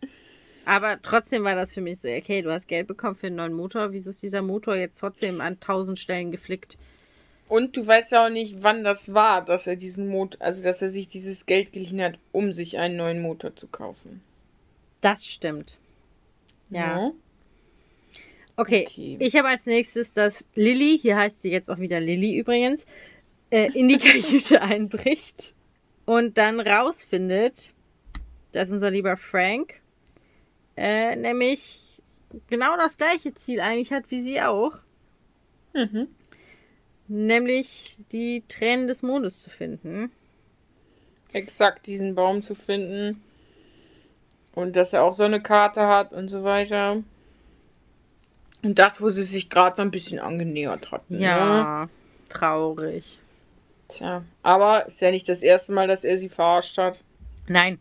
Aber 0.66 1.02
trotzdem 1.02 1.44
war 1.44 1.56
das 1.56 1.74
für 1.74 1.82
mich 1.82 2.00
so, 2.00 2.08
okay, 2.08 2.44
du 2.44 2.52
hast 2.52 2.68
Geld 2.68 2.86
bekommen 2.86 3.16
für 3.16 3.28
einen 3.28 3.38
neuen 3.38 3.54
Motor, 3.54 3.92
wieso 3.92 4.12
ist 4.12 4.22
dieser 4.22 4.44
Motor 4.44 4.76
jetzt 4.76 5.00
trotzdem 5.00 5.42
an 5.42 5.60
tausend 5.60 5.98
Stellen 5.98 6.32
geflickt? 6.32 6.78
Und 7.48 7.76
du 7.76 7.88
weißt 7.88 8.12
ja 8.12 8.28
auch 8.28 8.30
nicht, 8.30 8.62
wann 8.62 8.84
das 8.84 9.12
war, 9.16 9.44
dass 9.44 9.66
er 9.66 9.76
diesen 9.76 10.08
Motor, 10.08 10.40
also 10.44 10.62
dass 10.64 10.84
er 10.84 10.90
sich 10.90 11.08
dieses 11.08 11.48
Geld 11.48 11.74
geliehen 11.74 12.04
hat, 12.04 12.20
um 12.32 12.54
sich 12.54 12.78
einen 12.78 12.98
neuen 12.98 13.20
Motor 13.20 13.56
zu 13.56 13.66
kaufen. 13.66 14.22
Das 15.02 15.26
stimmt. 15.26 15.80
Ja. 16.70 17.00
Ja. 17.00 17.12
Okay, 18.60 18.86
Okay. 18.88 19.16
ich 19.20 19.36
habe 19.38 19.48
als 19.48 19.66
nächstes, 19.66 20.14
dass 20.14 20.46
Lilly, 20.54 21.00
hier 21.00 21.16
heißt 21.16 21.42
sie 21.42 21.50
jetzt 21.52 21.70
auch 21.70 21.80
wieder 21.80 22.00
Lilly 22.02 22.36
übrigens, 22.38 22.86
äh, 23.52 23.72
in 23.74 23.88
die 23.88 23.98
Kajüte 24.00 24.62
einbricht 24.62 25.54
und 26.06 26.38
dann 26.38 26.60
rausfindet, 26.60 27.72
dass 28.52 28.70
unser 28.70 28.92
lieber 28.92 29.16
Frank 29.16 29.76
äh, 30.76 31.16
nämlich 31.16 32.02
genau 32.48 32.76
das 32.76 32.98
gleiche 32.98 33.34
Ziel 33.34 33.62
eigentlich 33.62 33.94
hat 33.94 34.12
wie 34.12 34.22
sie 34.22 34.42
auch, 34.42 34.80
Mhm. 35.74 36.08
nämlich 37.08 37.98
die 38.12 38.44
Tränen 38.50 38.88
des 38.88 39.04
Mondes 39.04 39.40
zu 39.40 39.50
finden. 39.50 40.12
Exakt 41.32 41.86
diesen 41.88 42.16
Baum 42.16 42.42
zu 42.42 42.56
finden. 42.56 43.22
Und 44.56 44.76
dass 44.76 44.94
er 44.94 45.04
auch 45.04 45.14
so 45.14 45.24
eine 45.24 45.42
Karte 45.42 45.88
hat 45.88 46.12
und 46.12 46.28
so 46.28 46.44
weiter. 46.44 47.04
Und 48.62 48.78
das, 48.80 49.02
wo 49.02 49.10
sie 49.10 49.24
sich 49.24 49.50
gerade 49.50 49.76
so 49.76 49.82
ein 49.82 49.92
bisschen 49.92 50.20
angenähert 50.20 50.92
hatten. 50.92 51.18
Ne? 51.18 51.24
Ja, 51.24 51.90
traurig. 52.28 53.06
Tja. 53.88 54.24
Aber 54.44 54.86
ist 54.88 55.02
ja 55.02 55.12
nicht 55.12 55.28
das 55.30 55.42
erste 55.42 55.72
Mal, 55.72 55.88
dass 55.88 56.04
er 56.04 56.18
sie 56.18 56.30
verarscht 56.30 56.78
hat. 56.78 57.04
Nein. 57.48 57.80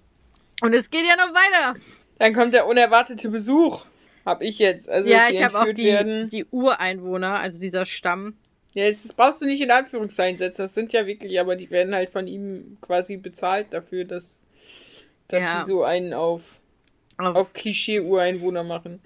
Und 0.63 0.73
es 0.75 0.91
geht 0.91 1.05
ja 1.07 1.17
noch 1.17 1.35
weiter. 1.35 1.79
Dann 2.19 2.33
kommt 2.35 2.55
der 2.55 2.67
unerwartete 2.67 3.29
Besuch. 3.29 3.85
Hab 4.25 4.43
ich 4.43 4.59
jetzt. 4.59 4.89
Also, 4.89 5.09
ja, 5.09 5.29
ich 5.31 5.43
habe 5.43 5.59
auch 5.61 5.73
die, 5.73 5.85
werden. 5.85 6.29
die 6.31 6.45
Ureinwohner, 6.47 7.39
also 7.39 7.59
dieser 7.61 7.87
Stamm. 7.87 8.37
Ja, 8.75 8.89
das 8.89 9.13
brauchst 9.13 9.41
du 9.41 9.47
nicht 9.47 9.61
in 9.63 9.71
Anführungszeichen 9.71 10.39
setzen. 10.39 10.63
Das 10.63 10.75
sind 10.75 10.93
ja 10.93 11.07
wirklich, 11.07 11.41
aber 11.41 11.57
die 11.57 11.71
werden 11.71 11.95
halt 11.95 12.11
von 12.11 12.27
ihm 12.27 12.77
quasi 12.81 13.17
bezahlt 13.17 13.73
dafür, 13.73 14.05
dass, 14.05 14.39
dass 15.29 15.43
Ja. 15.43 15.61
sie 15.65 15.71
so 15.73 15.85
einen 15.85 16.13
auf, 16.13 16.61
Auf, 17.17 17.37
auf 17.37 17.53
Klischee-Ureinwohner 17.53 18.65
machen. 18.65 19.01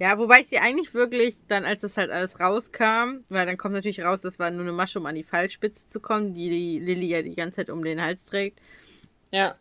Ja, 0.00 0.16
wobei 0.18 0.40
ich 0.40 0.48
sie 0.48 0.58
eigentlich 0.58 0.94
wirklich 0.94 1.36
dann, 1.46 1.64
als 1.66 1.82
das 1.82 1.98
halt 1.98 2.10
alles 2.10 2.40
rauskam, 2.40 3.22
weil 3.28 3.44
dann 3.44 3.58
kommt 3.58 3.74
natürlich 3.74 4.00
raus, 4.02 4.22
das 4.22 4.38
war 4.38 4.50
nur 4.50 4.62
eine 4.62 4.72
Masche, 4.72 4.98
um 4.98 5.04
an 5.04 5.14
die 5.14 5.24
Pfeilspitze 5.24 5.86
zu 5.88 6.00
kommen, 6.00 6.34
die 6.34 6.48
die 6.48 6.78
Lilly 6.78 7.06
ja 7.08 7.20
die 7.22 7.34
ganze 7.34 7.56
Zeit 7.56 7.68
um 7.70 7.84
den 7.84 8.00
Hals 8.00 8.24
trägt, 8.24 8.58
Ja. 9.30 9.56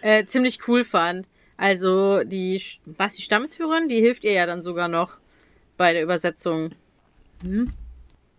äh, 0.00 0.24
ziemlich 0.24 0.66
cool 0.68 0.84
fand. 0.84 1.26
Also 1.58 2.24
die, 2.24 2.62
was 2.86 3.16
die 3.16 3.22
Stammesführerin, 3.22 3.88
die 3.90 4.00
hilft 4.00 4.24
ihr 4.24 4.32
ja 4.32 4.46
dann 4.46 4.62
sogar 4.62 4.88
noch 4.88 5.18
bei 5.76 5.92
der 5.92 6.02
Übersetzung. 6.02 6.70
Hm? 7.42 7.70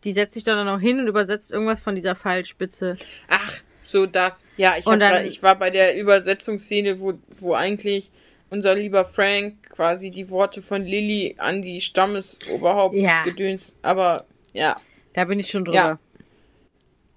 Die 0.05 0.13
setzt 0.13 0.33
sich 0.33 0.43
dann 0.45 0.67
auch 0.67 0.79
hin 0.79 0.99
und 0.99 1.07
übersetzt 1.07 1.51
irgendwas 1.51 1.79
von 1.81 1.93
dieser 1.93 2.15
Pfeilspitze. 2.15 2.97
Ach, 3.27 3.53
so 3.83 4.05
das. 4.07 4.43
Ja, 4.57 4.75
ich, 4.79 4.85
dann- 4.85 4.99
da, 4.99 5.21
ich 5.21 5.43
war 5.43 5.55
bei 5.59 5.69
der 5.69 5.95
Übersetzungsszene, 5.95 6.99
wo, 6.99 7.19
wo 7.37 7.53
eigentlich 7.53 8.09
unser 8.49 8.73
lieber 8.73 9.05
Frank 9.05 9.55
quasi 9.79 10.11
die 10.11 10.29
Worte 10.29 10.61
von 10.61 10.83
Lilly 10.83 11.35
an 11.37 11.61
die 11.61 11.79
Stammesoberhaupt 11.79 12.95
Ja. 12.95 13.23
gedönst. 13.23 13.77
Aber 13.81 14.25
ja, 14.51 14.75
Da 15.13 15.23
bin 15.23 15.39
ich 15.39 15.49
schon 15.49 15.63
drüber. 15.63 15.77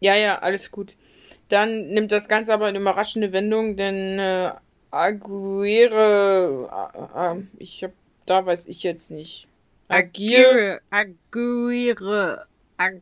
Ja. 0.00 0.14
ja, 0.14 0.14
ja, 0.14 0.38
alles 0.38 0.70
gut. 0.70 0.94
Dann 1.48 1.88
nimmt 1.88 2.12
das 2.12 2.28
Ganze 2.28 2.52
aber 2.54 2.66
eine 2.66 2.78
überraschende 2.78 3.32
Wendung, 3.32 3.74
denn 3.76 4.16
äh, 4.20 4.52
Aguirre, 4.92 6.70
äh, 6.94 7.36
äh, 7.36 7.42
ich 7.58 7.82
hab, 7.82 7.90
da 8.26 8.46
weiß 8.46 8.66
ich 8.66 8.84
jetzt 8.84 9.10
nicht. 9.10 9.48
Aguirre. 9.88 10.80
Aguirre. 10.90 12.46
Ag 12.76 13.00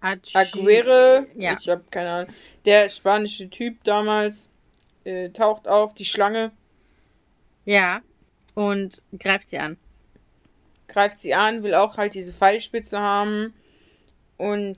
Ag- 0.00 0.20
Aguirre, 0.34 1.26
Ja. 1.36 1.58
ich 1.60 1.68
habe 1.68 1.84
keine 1.90 2.10
Ahnung. 2.10 2.34
Der 2.64 2.88
spanische 2.88 3.50
Typ 3.50 3.84
damals 3.84 4.48
äh, 5.04 5.28
taucht 5.28 5.68
auf, 5.68 5.92
die 5.94 6.06
Schlange 6.06 6.50
Ja. 7.66 8.00
Und 8.54 9.02
greift 9.18 9.48
sie 9.48 9.58
an. 9.58 9.76
greift 10.88 11.20
sie 11.20 11.34
an, 11.34 11.62
will 11.62 11.74
auch 11.74 11.96
halt 11.96 12.14
diese 12.14 12.32
Pfeilspitze 12.32 12.98
haben. 12.98 13.54
Und 14.36 14.76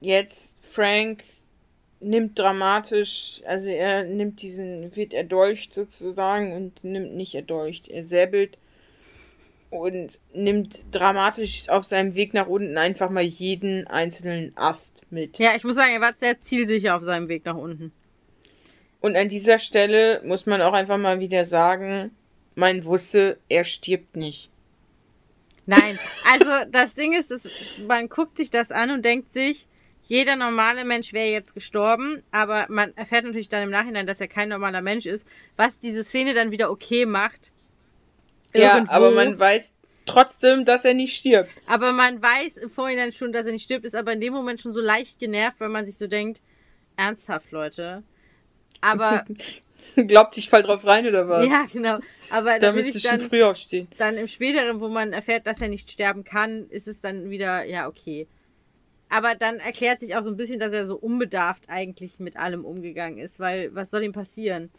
jetzt 0.00 0.54
Frank 0.62 1.24
nimmt 2.00 2.38
dramatisch, 2.38 3.42
also 3.46 3.68
er 3.68 4.04
nimmt 4.04 4.42
diesen, 4.42 4.94
wird 4.94 5.12
erdolcht 5.12 5.74
sozusagen 5.74 6.52
und 6.52 6.84
nimmt 6.84 7.14
nicht 7.14 7.34
erdolcht, 7.34 7.88
er 7.88 8.04
säbelt 8.04 8.58
und 9.70 10.18
nimmt 10.32 10.84
dramatisch 10.92 11.68
auf 11.68 11.84
seinem 11.84 12.14
Weg 12.14 12.34
nach 12.34 12.46
unten 12.46 12.76
einfach 12.78 13.10
mal 13.10 13.24
jeden 13.24 13.86
einzelnen 13.86 14.52
Ast 14.56 15.00
mit. 15.10 15.38
Ja, 15.38 15.56
ich 15.56 15.64
muss 15.64 15.76
sagen, 15.76 15.92
er 15.92 16.00
war 16.00 16.14
sehr 16.14 16.40
zielsicher 16.40 16.94
auf 16.94 17.02
seinem 17.02 17.28
Weg 17.28 17.44
nach 17.44 17.56
unten. 17.56 17.92
Und 19.00 19.16
an 19.16 19.28
dieser 19.28 19.58
Stelle 19.58 20.22
muss 20.24 20.46
man 20.46 20.62
auch 20.62 20.74
einfach 20.74 20.98
mal 20.98 21.20
wieder 21.20 21.44
sagen, 21.44 22.10
man 22.54 22.84
wusste, 22.84 23.38
er 23.48 23.64
stirbt 23.64 24.16
nicht. 24.16 24.50
Nein, 25.66 25.98
also 26.30 26.50
das 26.70 26.94
Ding 26.94 27.14
ist, 27.14 27.30
dass 27.30 27.48
man 27.86 28.08
guckt 28.08 28.36
sich 28.36 28.50
das 28.50 28.70
an 28.70 28.90
und 28.90 29.04
denkt 29.04 29.32
sich, 29.32 29.66
jeder 30.06 30.36
normale 30.36 30.84
Mensch 30.84 31.12
wäre 31.14 31.30
jetzt 31.30 31.54
gestorben, 31.54 32.22
aber 32.30 32.66
man 32.68 32.94
erfährt 32.96 33.24
natürlich 33.24 33.48
dann 33.48 33.62
im 33.62 33.70
Nachhinein, 33.70 34.06
dass 34.06 34.20
er 34.20 34.28
kein 34.28 34.50
normaler 34.50 34.82
Mensch 34.82 35.06
ist, 35.06 35.26
was 35.56 35.78
diese 35.80 36.04
Szene 36.04 36.34
dann 36.34 36.50
wieder 36.50 36.70
okay 36.70 37.06
macht. 37.06 37.50
Ja, 38.54 38.74
Irgendwo. 38.74 38.92
aber 38.92 39.10
man 39.10 39.38
weiß 39.38 39.72
trotzdem, 40.04 40.66
dass 40.66 40.84
er 40.84 40.92
nicht 40.92 41.16
stirbt. 41.16 41.50
aber 41.66 41.92
man 41.92 42.20
weiß 42.20 42.58
im 42.58 42.70
Vorhinein 42.70 43.12
schon, 43.12 43.32
dass 43.32 43.46
er 43.46 43.52
nicht 43.52 43.64
stirbt, 43.64 43.86
ist 43.86 43.94
aber 43.94 44.12
in 44.12 44.20
dem 44.20 44.34
Moment 44.34 44.60
schon 44.60 44.74
so 44.74 44.80
leicht 44.80 45.18
genervt, 45.18 45.58
weil 45.60 45.70
man 45.70 45.86
sich 45.86 45.96
so 45.96 46.06
denkt, 46.06 46.40
ernsthaft, 46.96 47.50
Leute. 47.50 48.02
Aber, 48.82 49.24
Glaubt, 49.96 50.36
ich 50.36 50.48
fall 50.48 50.62
drauf 50.62 50.84
rein 50.86 51.06
oder 51.06 51.28
was? 51.28 51.46
ja, 51.46 51.66
genau. 51.72 51.98
Aber 52.30 52.58
da 52.58 52.72
müsste 52.72 52.96
ich 52.96 53.02
schon 53.02 53.18
dann, 53.18 53.28
früh 53.28 53.42
aufstehen. 53.42 53.86
dann 53.98 54.16
im 54.16 54.28
späteren, 54.28 54.80
wo 54.80 54.88
man 54.88 55.12
erfährt, 55.12 55.46
dass 55.46 55.60
er 55.60 55.68
nicht 55.68 55.90
sterben 55.90 56.24
kann, 56.24 56.68
ist 56.70 56.88
es 56.88 57.00
dann 57.00 57.30
wieder, 57.30 57.64
ja, 57.64 57.86
okay. 57.86 58.26
Aber 59.08 59.34
dann 59.34 59.58
erklärt 59.58 60.00
sich 60.00 60.16
auch 60.16 60.24
so 60.24 60.30
ein 60.30 60.36
bisschen, 60.36 60.58
dass 60.58 60.72
er 60.72 60.86
so 60.86 60.96
unbedarft 60.96 61.64
eigentlich 61.68 62.18
mit 62.18 62.36
allem 62.36 62.64
umgegangen 62.64 63.18
ist, 63.18 63.38
weil 63.38 63.72
was 63.74 63.90
soll 63.90 64.02
ihm 64.02 64.12
passieren? 64.12 64.70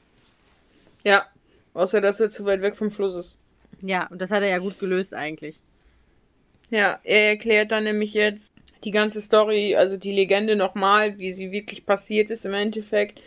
Ja. 1.03 1.25
Außer, 1.73 2.01
dass 2.01 2.19
er 2.19 2.29
zu 2.29 2.45
weit 2.45 2.61
weg 2.61 2.75
vom 2.75 2.89
Fluss 2.89 3.15
ist. 3.15 3.37
Ja, 3.81 4.07
und 4.07 4.21
das 4.21 4.31
hat 4.31 4.41
er 4.41 4.49
ja 4.49 4.57
gut 4.59 4.79
gelöst 4.79 5.13
eigentlich. 5.13 5.59
Ja, 6.69 6.99
er 7.03 7.29
erklärt 7.29 7.71
dann 7.71 7.83
nämlich 7.83 8.13
jetzt 8.13 8.53
die 8.83 8.91
ganze 8.91 9.21
Story, 9.21 9.75
also 9.75 9.97
die 9.97 10.13
Legende 10.13 10.55
nochmal, 10.55 11.17
wie 11.17 11.31
sie 11.31 11.51
wirklich 11.51 11.85
passiert 11.85 12.29
ist 12.31 12.45
im 12.45 12.53
Endeffekt 12.53 13.21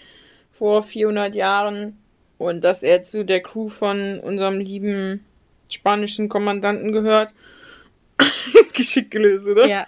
vor 0.59 0.83
400 0.83 1.35
Jahren. 1.35 1.97
Und 2.37 2.63
dass 2.63 2.83
er 2.83 3.03
zu 3.03 3.25
der 3.25 3.41
Crew 3.41 3.69
von 3.69 4.21
unserem 4.21 4.61
lieben 4.61 5.25
spanischen 5.69 6.29
Kommandanten 6.29 6.93
gehört. 6.93 7.33
Geschickt 8.75 9.11
gelöst, 9.11 9.47
oder? 9.47 9.67
Ja. 9.67 9.87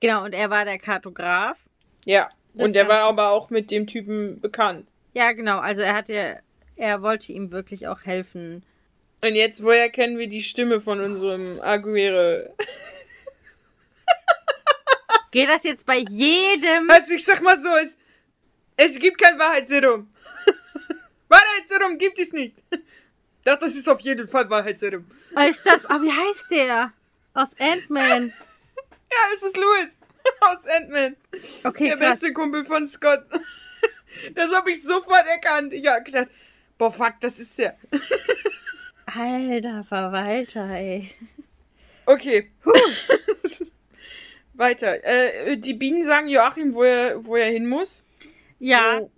genau, 0.00 0.24
und 0.24 0.32
er 0.32 0.50
war 0.50 0.64
der 0.64 0.78
Kartograf. 0.78 1.58
Ja. 2.04 2.28
Das 2.54 2.66
Und 2.66 2.76
er 2.76 2.88
war 2.88 3.00
aber 3.02 3.30
auch 3.30 3.50
mit 3.50 3.70
dem 3.70 3.86
Typen 3.86 4.40
bekannt. 4.40 4.86
Ja, 5.12 5.32
genau, 5.32 5.58
also 5.58 5.82
er 5.82 5.94
hatte, 5.94 6.38
er 6.76 7.02
wollte 7.02 7.32
ihm 7.32 7.50
wirklich 7.50 7.86
auch 7.86 8.04
helfen. 8.04 8.62
Und 9.20 9.34
jetzt, 9.34 9.62
woher 9.62 9.90
kennen 9.90 10.18
wir 10.18 10.28
die 10.28 10.42
Stimme 10.42 10.80
von 10.80 11.00
unserem 11.00 11.60
Aguirre? 11.60 12.54
Geht 15.30 15.48
das 15.48 15.62
jetzt 15.64 15.84
bei 15.86 15.98
jedem? 15.98 16.88
Also 16.88 17.14
ich 17.14 17.24
sag 17.24 17.42
mal 17.42 17.58
so, 17.58 17.68
es, 17.82 17.97
es 18.78 18.98
gibt 18.98 19.20
kein 19.20 19.38
Wahrheitsserum. 19.38 20.08
Wahrheitsserum 21.28 21.98
gibt 21.98 22.18
es 22.18 22.32
nicht. 22.32 22.56
Doch, 23.44 23.58
das 23.58 23.74
ist 23.74 23.88
auf 23.88 24.00
jeden 24.00 24.26
Fall 24.28 24.48
Wahrheitsserum. 24.48 25.04
Oh, 25.36 25.40
ist 25.40 25.64
das, 25.64 25.84
oh, 25.84 26.00
wie 26.02 26.10
heißt 26.10 26.50
der? 26.50 26.92
Aus 27.34 27.50
Ant-Man. 27.58 28.32
Ja, 29.10 29.34
es 29.34 29.42
ist 29.42 29.56
Louis 29.56 29.88
aus 30.40 30.58
Ant-Man. 30.66 31.16
Okay, 31.64 31.88
Der 31.88 31.96
krass. 31.96 32.10
beste 32.20 32.34
Kumpel 32.34 32.62
von 32.66 32.86
Scott. 32.86 33.24
Das 34.34 34.52
habe 34.52 34.70
ich 34.70 34.82
sofort 34.82 35.26
erkannt. 35.26 35.72
Habe 35.86 36.02
gedacht, 36.02 36.28
boah, 36.76 36.92
fuck, 36.92 37.14
das 37.20 37.38
ist 37.40 37.56
ja. 37.56 37.72
Alter 39.06 39.82
Verwalter, 39.84 40.68
ey. 40.68 41.10
Okay. 42.04 42.50
Weiter. 44.52 45.02
Äh, 45.04 45.56
die 45.56 45.72
Bienen 45.72 46.04
sagen 46.04 46.28
Joachim, 46.28 46.74
wo 46.74 46.82
er, 46.82 47.24
wo 47.24 47.36
er 47.36 47.50
hin 47.50 47.66
muss. 47.66 48.02
Ja, 48.58 49.00
Oh. 49.02 49.10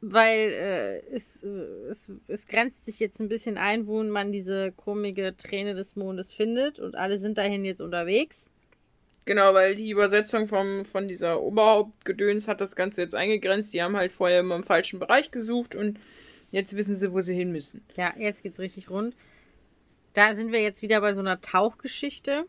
weil 0.00 0.38
äh, 0.38 1.14
es, 1.14 1.42
äh, 1.42 1.48
es, 1.90 2.10
es 2.28 2.46
grenzt 2.46 2.84
sich 2.84 2.98
jetzt 2.98 3.20
ein 3.20 3.28
bisschen 3.28 3.56
ein, 3.58 3.86
wo 3.86 4.02
man 4.02 4.32
diese 4.32 4.72
komische 4.72 5.36
Träne 5.36 5.74
des 5.74 5.94
Mondes 5.96 6.32
findet 6.32 6.78
und 6.80 6.96
alle 6.96 7.18
sind 7.18 7.38
dahin 7.38 7.64
jetzt 7.64 7.80
unterwegs. 7.80 8.50
Genau, 9.24 9.54
weil 9.54 9.76
die 9.76 9.90
Übersetzung 9.90 10.48
vom, 10.48 10.84
von 10.84 11.06
dieser 11.06 11.40
Oberhauptgedöns 11.40 12.48
hat 12.48 12.60
das 12.60 12.74
Ganze 12.74 13.02
jetzt 13.02 13.14
eingegrenzt. 13.14 13.72
Die 13.72 13.80
haben 13.80 13.96
halt 13.96 14.10
vorher 14.10 14.40
immer 14.40 14.56
im 14.56 14.64
falschen 14.64 14.98
Bereich 14.98 15.30
gesucht 15.30 15.76
und 15.76 16.00
jetzt 16.50 16.74
wissen 16.76 16.96
sie, 16.96 17.12
wo 17.12 17.20
sie 17.20 17.34
hin 17.34 17.52
müssen. 17.52 17.84
Ja, 17.96 18.12
jetzt 18.18 18.42
geht's 18.42 18.58
richtig 18.58 18.90
rund. 18.90 19.14
Da 20.14 20.34
sind 20.34 20.50
wir 20.50 20.60
jetzt 20.60 20.82
wieder 20.82 21.00
bei 21.00 21.14
so 21.14 21.20
einer 21.20 21.40
Tauchgeschichte. 21.40 22.46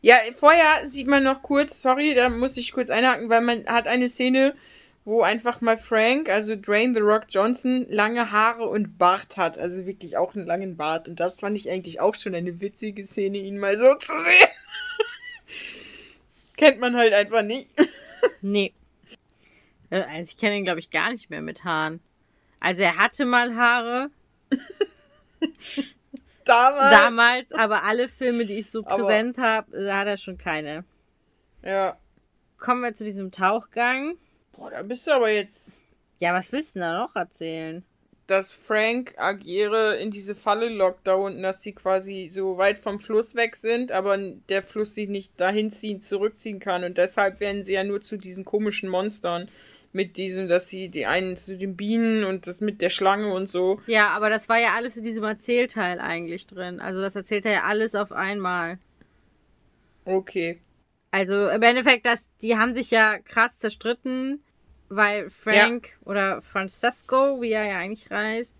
Ja, 0.00 0.14
vorher 0.36 0.88
sieht 0.88 1.08
man 1.08 1.24
noch 1.24 1.42
kurz, 1.42 1.82
sorry, 1.82 2.14
da 2.14 2.28
muss 2.28 2.56
ich 2.56 2.70
kurz 2.72 2.88
einhaken, 2.88 3.28
weil 3.28 3.40
man 3.42 3.66
hat 3.66 3.88
eine 3.88 4.08
Szene, 4.08 4.54
wo 5.06 5.22
einfach 5.22 5.60
mal 5.60 5.78
Frank, 5.78 6.28
also 6.28 6.56
Dwayne 6.56 6.92
The 6.92 7.00
Rock 7.00 7.26
Johnson, 7.30 7.86
lange 7.88 8.32
Haare 8.32 8.66
und 8.68 8.98
Bart 8.98 9.36
hat. 9.36 9.56
Also 9.56 9.86
wirklich 9.86 10.16
auch 10.18 10.34
einen 10.34 10.46
langen 10.46 10.76
Bart. 10.76 11.08
Und 11.08 11.20
das 11.20 11.38
fand 11.40 11.56
ich 11.56 11.70
eigentlich 11.70 12.00
auch 12.00 12.16
schon 12.16 12.34
eine 12.34 12.60
witzige 12.60 13.06
Szene, 13.06 13.38
ihn 13.38 13.58
mal 13.58 13.78
so 13.78 13.94
zu 13.94 14.12
sehen. 14.12 14.48
Kennt 16.56 16.80
man 16.80 16.96
halt 16.96 17.12
einfach 17.14 17.42
nicht. 17.42 17.70
Nee. 18.42 18.72
Äh, 19.90 20.00
Also 20.02 20.32
ich 20.32 20.36
kenne 20.38 20.56
ihn, 20.56 20.64
glaube 20.64 20.80
ich, 20.80 20.90
gar 20.90 21.10
nicht 21.12 21.30
mehr 21.30 21.42
mit 21.42 21.62
Haaren. 21.64 22.00
Also 22.58 22.82
er 22.82 22.96
hatte 22.96 23.24
mal 23.24 23.54
Haare 23.54 24.10
Damals. 26.44 26.90
damals, 26.90 27.52
aber 27.52 27.84
alle 27.84 28.08
Filme, 28.08 28.46
die 28.46 28.54
ich 28.58 28.70
so 28.70 28.84
Aber- 28.84 29.04
präsent 29.04 29.38
habe, 29.38 29.84
da 29.84 29.98
hat 29.98 30.06
er 30.08 30.16
schon 30.16 30.38
keine. 30.38 30.84
Ja. 31.62 31.96
Kommen 32.58 32.82
wir 32.82 32.94
zu 32.94 33.04
diesem 33.04 33.30
Tauchgang. 33.32 34.16
Boah, 34.56 34.70
da 34.70 34.82
bist 34.82 35.06
du 35.06 35.10
aber 35.12 35.30
jetzt, 35.30 35.82
Ja, 36.18 36.32
was 36.34 36.50
willst 36.52 36.70
du 36.74 36.80
denn 36.80 36.88
da 36.88 36.98
noch 36.98 37.14
erzählen? 37.16 37.84
dass 38.26 38.50
Frank 38.50 39.14
Agiere 39.18 39.98
in 39.98 40.10
diese 40.10 40.34
Falle 40.34 40.68
lockt 40.68 41.06
da 41.06 41.14
unten, 41.14 41.42
dass 41.42 41.62
sie 41.62 41.72
quasi 41.72 42.28
so 42.32 42.58
weit 42.58 42.76
vom 42.76 42.98
Fluss 42.98 43.36
weg 43.36 43.54
sind, 43.54 43.92
aber 43.92 44.18
der 44.18 44.64
Fluss 44.64 44.96
sie 44.96 45.06
nicht 45.06 45.38
dahin 45.38 45.70
ziehen, 45.70 46.00
zurückziehen 46.00 46.58
kann. 46.58 46.82
Und 46.82 46.98
deshalb 46.98 47.38
werden 47.38 47.62
sie 47.62 47.74
ja 47.74 47.84
nur 47.84 48.00
zu 48.00 48.16
diesen 48.16 48.44
komischen 48.44 48.88
Monstern. 48.88 49.48
Mit 49.92 50.16
diesem, 50.16 50.48
dass 50.48 50.68
sie 50.68 50.88
die 50.88 51.06
einen 51.06 51.36
zu 51.36 51.56
den 51.56 51.76
Bienen 51.76 52.24
und 52.24 52.48
das 52.48 52.60
mit 52.60 52.82
der 52.82 52.90
Schlange 52.90 53.32
und 53.32 53.48
so. 53.48 53.80
Ja, 53.86 54.08
aber 54.08 54.28
das 54.28 54.48
war 54.48 54.58
ja 54.58 54.74
alles 54.74 54.96
in 54.96 55.04
diesem 55.04 55.22
Erzählteil 55.24 56.00
eigentlich 56.00 56.48
drin. 56.48 56.80
Also 56.80 57.00
das 57.00 57.14
erzählt 57.14 57.46
er 57.46 57.52
ja 57.52 57.62
alles 57.62 57.94
auf 57.94 58.10
einmal. 58.10 58.78
Okay. 60.04 60.58
Also 61.12 61.48
im 61.48 61.62
Endeffekt, 61.62 62.04
das, 62.04 62.26
die 62.42 62.56
haben 62.56 62.74
sich 62.74 62.90
ja 62.90 63.18
krass 63.20 63.58
zerstritten, 63.58 64.42
weil 64.88 65.30
Frank 65.30 65.90
oder 66.04 66.42
Francesco, 66.42 67.40
wie 67.40 67.52
er 67.52 67.64
ja 67.64 67.78
eigentlich 67.78 68.08
heißt, 68.10 68.52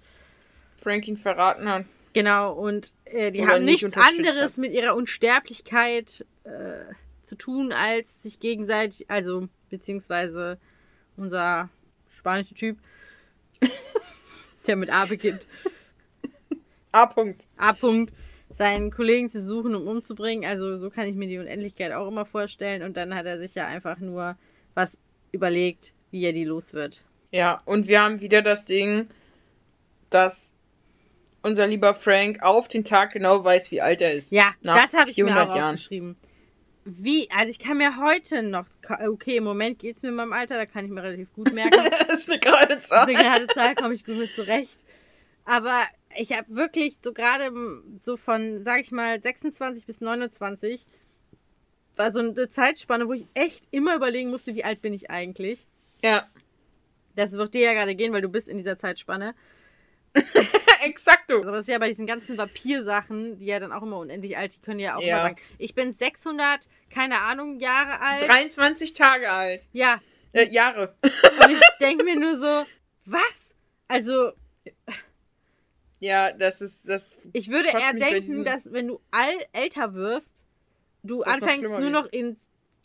Frank 0.76 1.08
ihn 1.08 1.16
verraten 1.16 1.68
hat. 1.68 1.84
genau, 2.12 2.52
und 2.52 2.92
äh, 3.04 3.30
die 3.30 3.40
Oder 3.40 3.54
haben 3.54 3.64
nicht 3.64 3.82
nichts 3.82 3.96
anderes 3.96 4.52
hat. 4.52 4.58
mit 4.58 4.72
ihrer 4.72 4.94
Unsterblichkeit 4.94 6.24
äh, 6.44 6.92
zu 7.22 7.34
tun, 7.36 7.72
als 7.72 8.22
sich 8.22 8.40
gegenseitig, 8.40 9.10
also 9.10 9.48
beziehungsweise 9.70 10.58
unser 11.16 11.70
spanischer 12.16 12.54
Typ, 12.54 12.78
der 14.66 14.76
mit 14.76 14.90
A 14.90 15.06
beginnt, 15.06 15.46
A. 16.96 17.04
Punkt. 17.04 17.44
A-Punkt, 17.58 18.14
seinen 18.48 18.90
Kollegen 18.90 19.28
zu 19.28 19.42
suchen, 19.42 19.74
um 19.74 19.86
umzubringen. 19.86 20.48
Also 20.48 20.78
so 20.78 20.88
kann 20.88 21.06
ich 21.06 21.14
mir 21.14 21.28
die 21.28 21.38
Unendlichkeit 21.38 21.92
auch 21.92 22.08
immer 22.08 22.24
vorstellen. 22.24 22.82
Und 22.82 22.96
dann 22.96 23.14
hat 23.14 23.26
er 23.26 23.38
sich 23.38 23.54
ja 23.54 23.66
einfach 23.66 23.98
nur 23.98 24.36
was 24.74 24.96
überlegt, 25.30 25.92
wie 26.10 26.24
er 26.24 26.32
die 26.32 26.44
los 26.44 26.72
wird. 26.74 27.00
Ja, 27.30 27.62
und 27.64 27.88
wir 27.88 28.02
haben 28.02 28.20
wieder 28.20 28.42
das 28.42 28.64
Ding, 28.64 29.08
dass 30.10 30.52
unser 31.42 31.66
lieber 31.66 31.94
Frank 31.94 32.42
auf 32.42 32.68
den 32.68 32.84
Tag 32.84 33.12
genau 33.12 33.44
weiß, 33.44 33.70
wie 33.70 33.80
alt 33.80 34.00
er 34.00 34.12
ist. 34.14 34.32
Ja, 34.32 34.52
das 34.62 34.92
habe 34.94 35.10
ich 35.10 35.16
mir 35.18 35.26
400 35.26 35.50
auch 35.50 35.56
Jahren. 35.56 35.74
aufgeschrieben. 35.74 36.16
Wie, 36.84 37.28
also 37.32 37.50
ich 37.50 37.58
kann 37.58 37.78
mir 37.78 37.96
heute 38.00 38.42
noch, 38.44 38.66
okay, 39.06 39.36
im 39.38 39.44
Moment 39.44 39.80
geht's 39.80 40.02
mir 40.02 40.10
in 40.10 40.14
meinem 40.14 40.32
Alter, 40.32 40.56
da 40.56 40.66
kann 40.66 40.84
ich 40.84 40.90
mir 40.90 41.02
relativ 41.02 41.32
gut 41.34 41.52
merken. 41.54 41.72
das 41.72 42.18
ist 42.18 42.30
eine 42.30 42.38
gerade 42.38 42.68
Das 42.76 42.84
ist 42.84 42.88
Zahl. 42.90 43.02
eine 43.08 43.14
gerade 43.14 43.46
Zahl, 43.48 43.74
komme 43.74 43.94
ich 43.94 44.04
gut 44.04 44.16
mit 44.16 44.30
zurecht. 44.32 44.78
Aber 45.44 45.82
ich 46.16 46.32
habe 46.32 46.46
wirklich 46.48 46.96
so 47.02 47.12
gerade 47.12 47.50
so 47.96 48.16
von, 48.16 48.62
sag 48.62 48.80
ich 48.82 48.92
mal, 48.92 49.20
26 49.20 49.84
bis 49.84 50.00
29 50.00 50.86
war 51.96 52.12
so 52.12 52.18
eine 52.20 52.48
Zeitspanne, 52.50 53.08
wo 53.08 53.12
ich 53.14 53.26
echt 53.34 53.64
immer 53.72 53.96
überlegen 53.96 54.30
musste, 54.30 54.54
wie 54.54 54.64
alt 54.64 54.80
bin 54.80 54.92
ich 54.94 55.10
eigentlich. 55.10 55.66
Ja, 56.02 56.28
Das 57.14 57.32
wird 57.32 57.54
dir 57.54 57.60
ja 57.62 57.72
gerade 57.72 57.94
gehen, 57.94 58.12
weil 58.12 58.22
du 58.22 58.28
bist 58.28 58.48
in 58.48 58.58
dieser 58.58 58.76
Zeitspanne. 58.76 59.34
exakto. 60.84 61.38
Aber 61.42 61.52
das 61.52 61.62
ist 61.62 61.68
ja 61.72 61.78
bei 61.78 61.88
diesen 61.88 62.06
ganzen 62.06 62.36
Vampir-Sachen, 62.38 63.38
die 63.38 63.46
ja 63.46 63.58
dann 63.60 63.72
auch 63.72 63.82
immer 63.82 63.98
unendlich 63.98 64.36
alt, 64.36 64.54
die 64.54 64.60
können 64.60 64.80
ja 64.80 64.96
auch 64.96 65.02
Ja. 65.02 65.08
immer 65.18 65.22
sagen, 65.22 65.36
ich 65.58 65.74
bin 65.74 65.92
600, 65.92 66.68
keine 66.90 67.20
Ahnung, 67.20 67.58
Jahre 67.60 68.00
alt. 68.00 68.22
23 68.28 68.92
Tage 68.94 69.30
alt. 69.30 69.66
Ja, 69.72 70.00
Äh, 70.32 70.48
Jahre. 70.48 70.94
und 71.02 71.50
ich 71.50 71.60
denke 71.80 72.04
mir 72.04 72.16
nur 72.18 72.36
so, 72.36 72.66
was? 73.06 73.54
Also, 73.88 74.32
Ja, 76.00 76.32
das 76.32 76.60
ist 76.60 76.88
das. 76.88 77.16
ich 77.32 77.50
würde 77.50 77.68
eher 77.70 77.92
denken, 77.94 78.44
dass 78.44 78.70
wenn 78.70 78.88
du 78.88 79.00
all 79.10 79.34
älter 79.52 79.94
wirst, 79.94 80.44
du 81.02 81.22
anfängst 81.22 81.62
nur 81.62 81.90
noch 81.90 82.06
in 82.06 82.36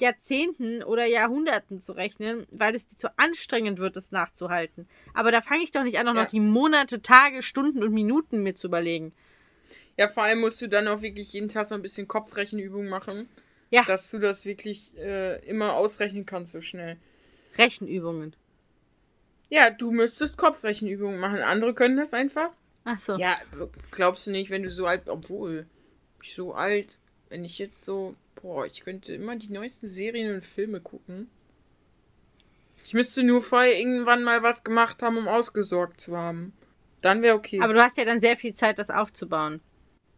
Jahrzehnten 0.02 0.84
oder 0.84 1.06
Jahrhunderten 1.06 1.80
zu 1.80 1.93
rechnen, 1.93 2.45
weil 2.52 2.76
es 2.76 2.88
dir 2.88 2.97
zu 2.97 3.18
anstrengend 3.18 3.80
wird, 3.80 3.95
es 3.95 4.12
nachzuhalten. 4.12 4.88
Aber 5.14 5.32
da 5.32 5.41
fange 5.41 5.64
ich 5.64 5.72
doch 5.72 5.84
nicht 5.84 5.97
an, 5.99 6.08
auch 6.08 6.16
Ja. 6.16 6.24
noch 6.24 6.30
die 6.30 6.39
Monate, 6.39 7.02
Tage, 7.02 7.41
Stunden 7.43 7.84
und 7.84 7.93
Minuten 7.93 8.43
mir 8.43 8.56
zu 8.56 8.68
überlegen. 8.68 9.14
Ja, 9.97 10.08
vor 10.08 10.24
allem 10.24 10.39
musst 10.39 10.62
du 10.62 10.68
dann 10.68 10.88
auch 10.88 11.02
wirklich 11.02 11.32
jeden 11.34 11.49
Tag 11.49 11.68
so 11.68 11.76
ein 11.76 11.82
bisschen 11.82 12.08
Kopfrechenübungen 12.08 12.89
machen. 12.89 13.30
Ja. 13.70 13.84
Dass 13.84 14.10
du 14.12 14.20
das 14.20 14.45
wirklich 14.45 14.97
äh, 14.97 15.38
immer 15.47 15.74
ausrechnen 15.74 16.26
kannst 16.26 16.52
so 16.52 16.62
schnell. 16.62 16.97
Rechenübungen. 17.58 18.36
Ja, 19.49 19.70
du 19.70 19.91
müsstest 19.91 20.38
Kopfrechenübungen 20.38 21.20
machen. 21.20 21.39
Andere 21.39 21.74
können 21.74 21.97
das 21.97 22.14
einfach. 22.14 22.52
Ach 22.84 22.99
so. 22.99 23.16
Ja, 23.16 23.38
glaubst 23.91 24.28
du 24.28 24.32
nicht, 24.32 24.49
wenn 24.49 24.64
du 24.64 24.72
so 24.72 24.86
alt, 24.86 25.08
obwohl, 25.08 25.68
ich 26.24 26.34
so 26.34 26.54
alt, 26.54 26.97
wenn 27.30 27.45
ich 27.45 27.60
jetzt 27.60 27.84
so, 27.84 28.16
boah, 28.36 28.66
ich 28.66 28.84
könnte 28.84 29.14
immer 29.14 29.36
die 29.36 29.52
neuesten 29.52 29.88
Serien 29.88 30.34
und 30.34 30.46
Filme 30.46 30.80
gucken. 30.82 31.30
Ich 32.84 32.94
müsste 32.94 33.24
nur 33.24 33.42
vorher 33.42 33.78
irgendwann 33.78 34.24
mal 34.24 34.44
was 34.44 34.64
gemacht 34.64 35.02
haben, 35.04 35.18
um 35.18 35.28
ausgesorgt 35.28 36.02
zu 36.02 36.18
haben. 36.18 36.54
Dann 37.02 37.22
wäre 37.22 37.36
okay. 37.36 37.62
Aber 37.62 37.74
du 37.74 37.82
hast 37.82 37.98
ja 37.98 38.06
dann 38.06 38.20
sehr 38.20 38.38
viel 38.38 38.54
Zeit, 38.54 38.80
das 38.80 38.90
aufzubauen. 38.90 39.62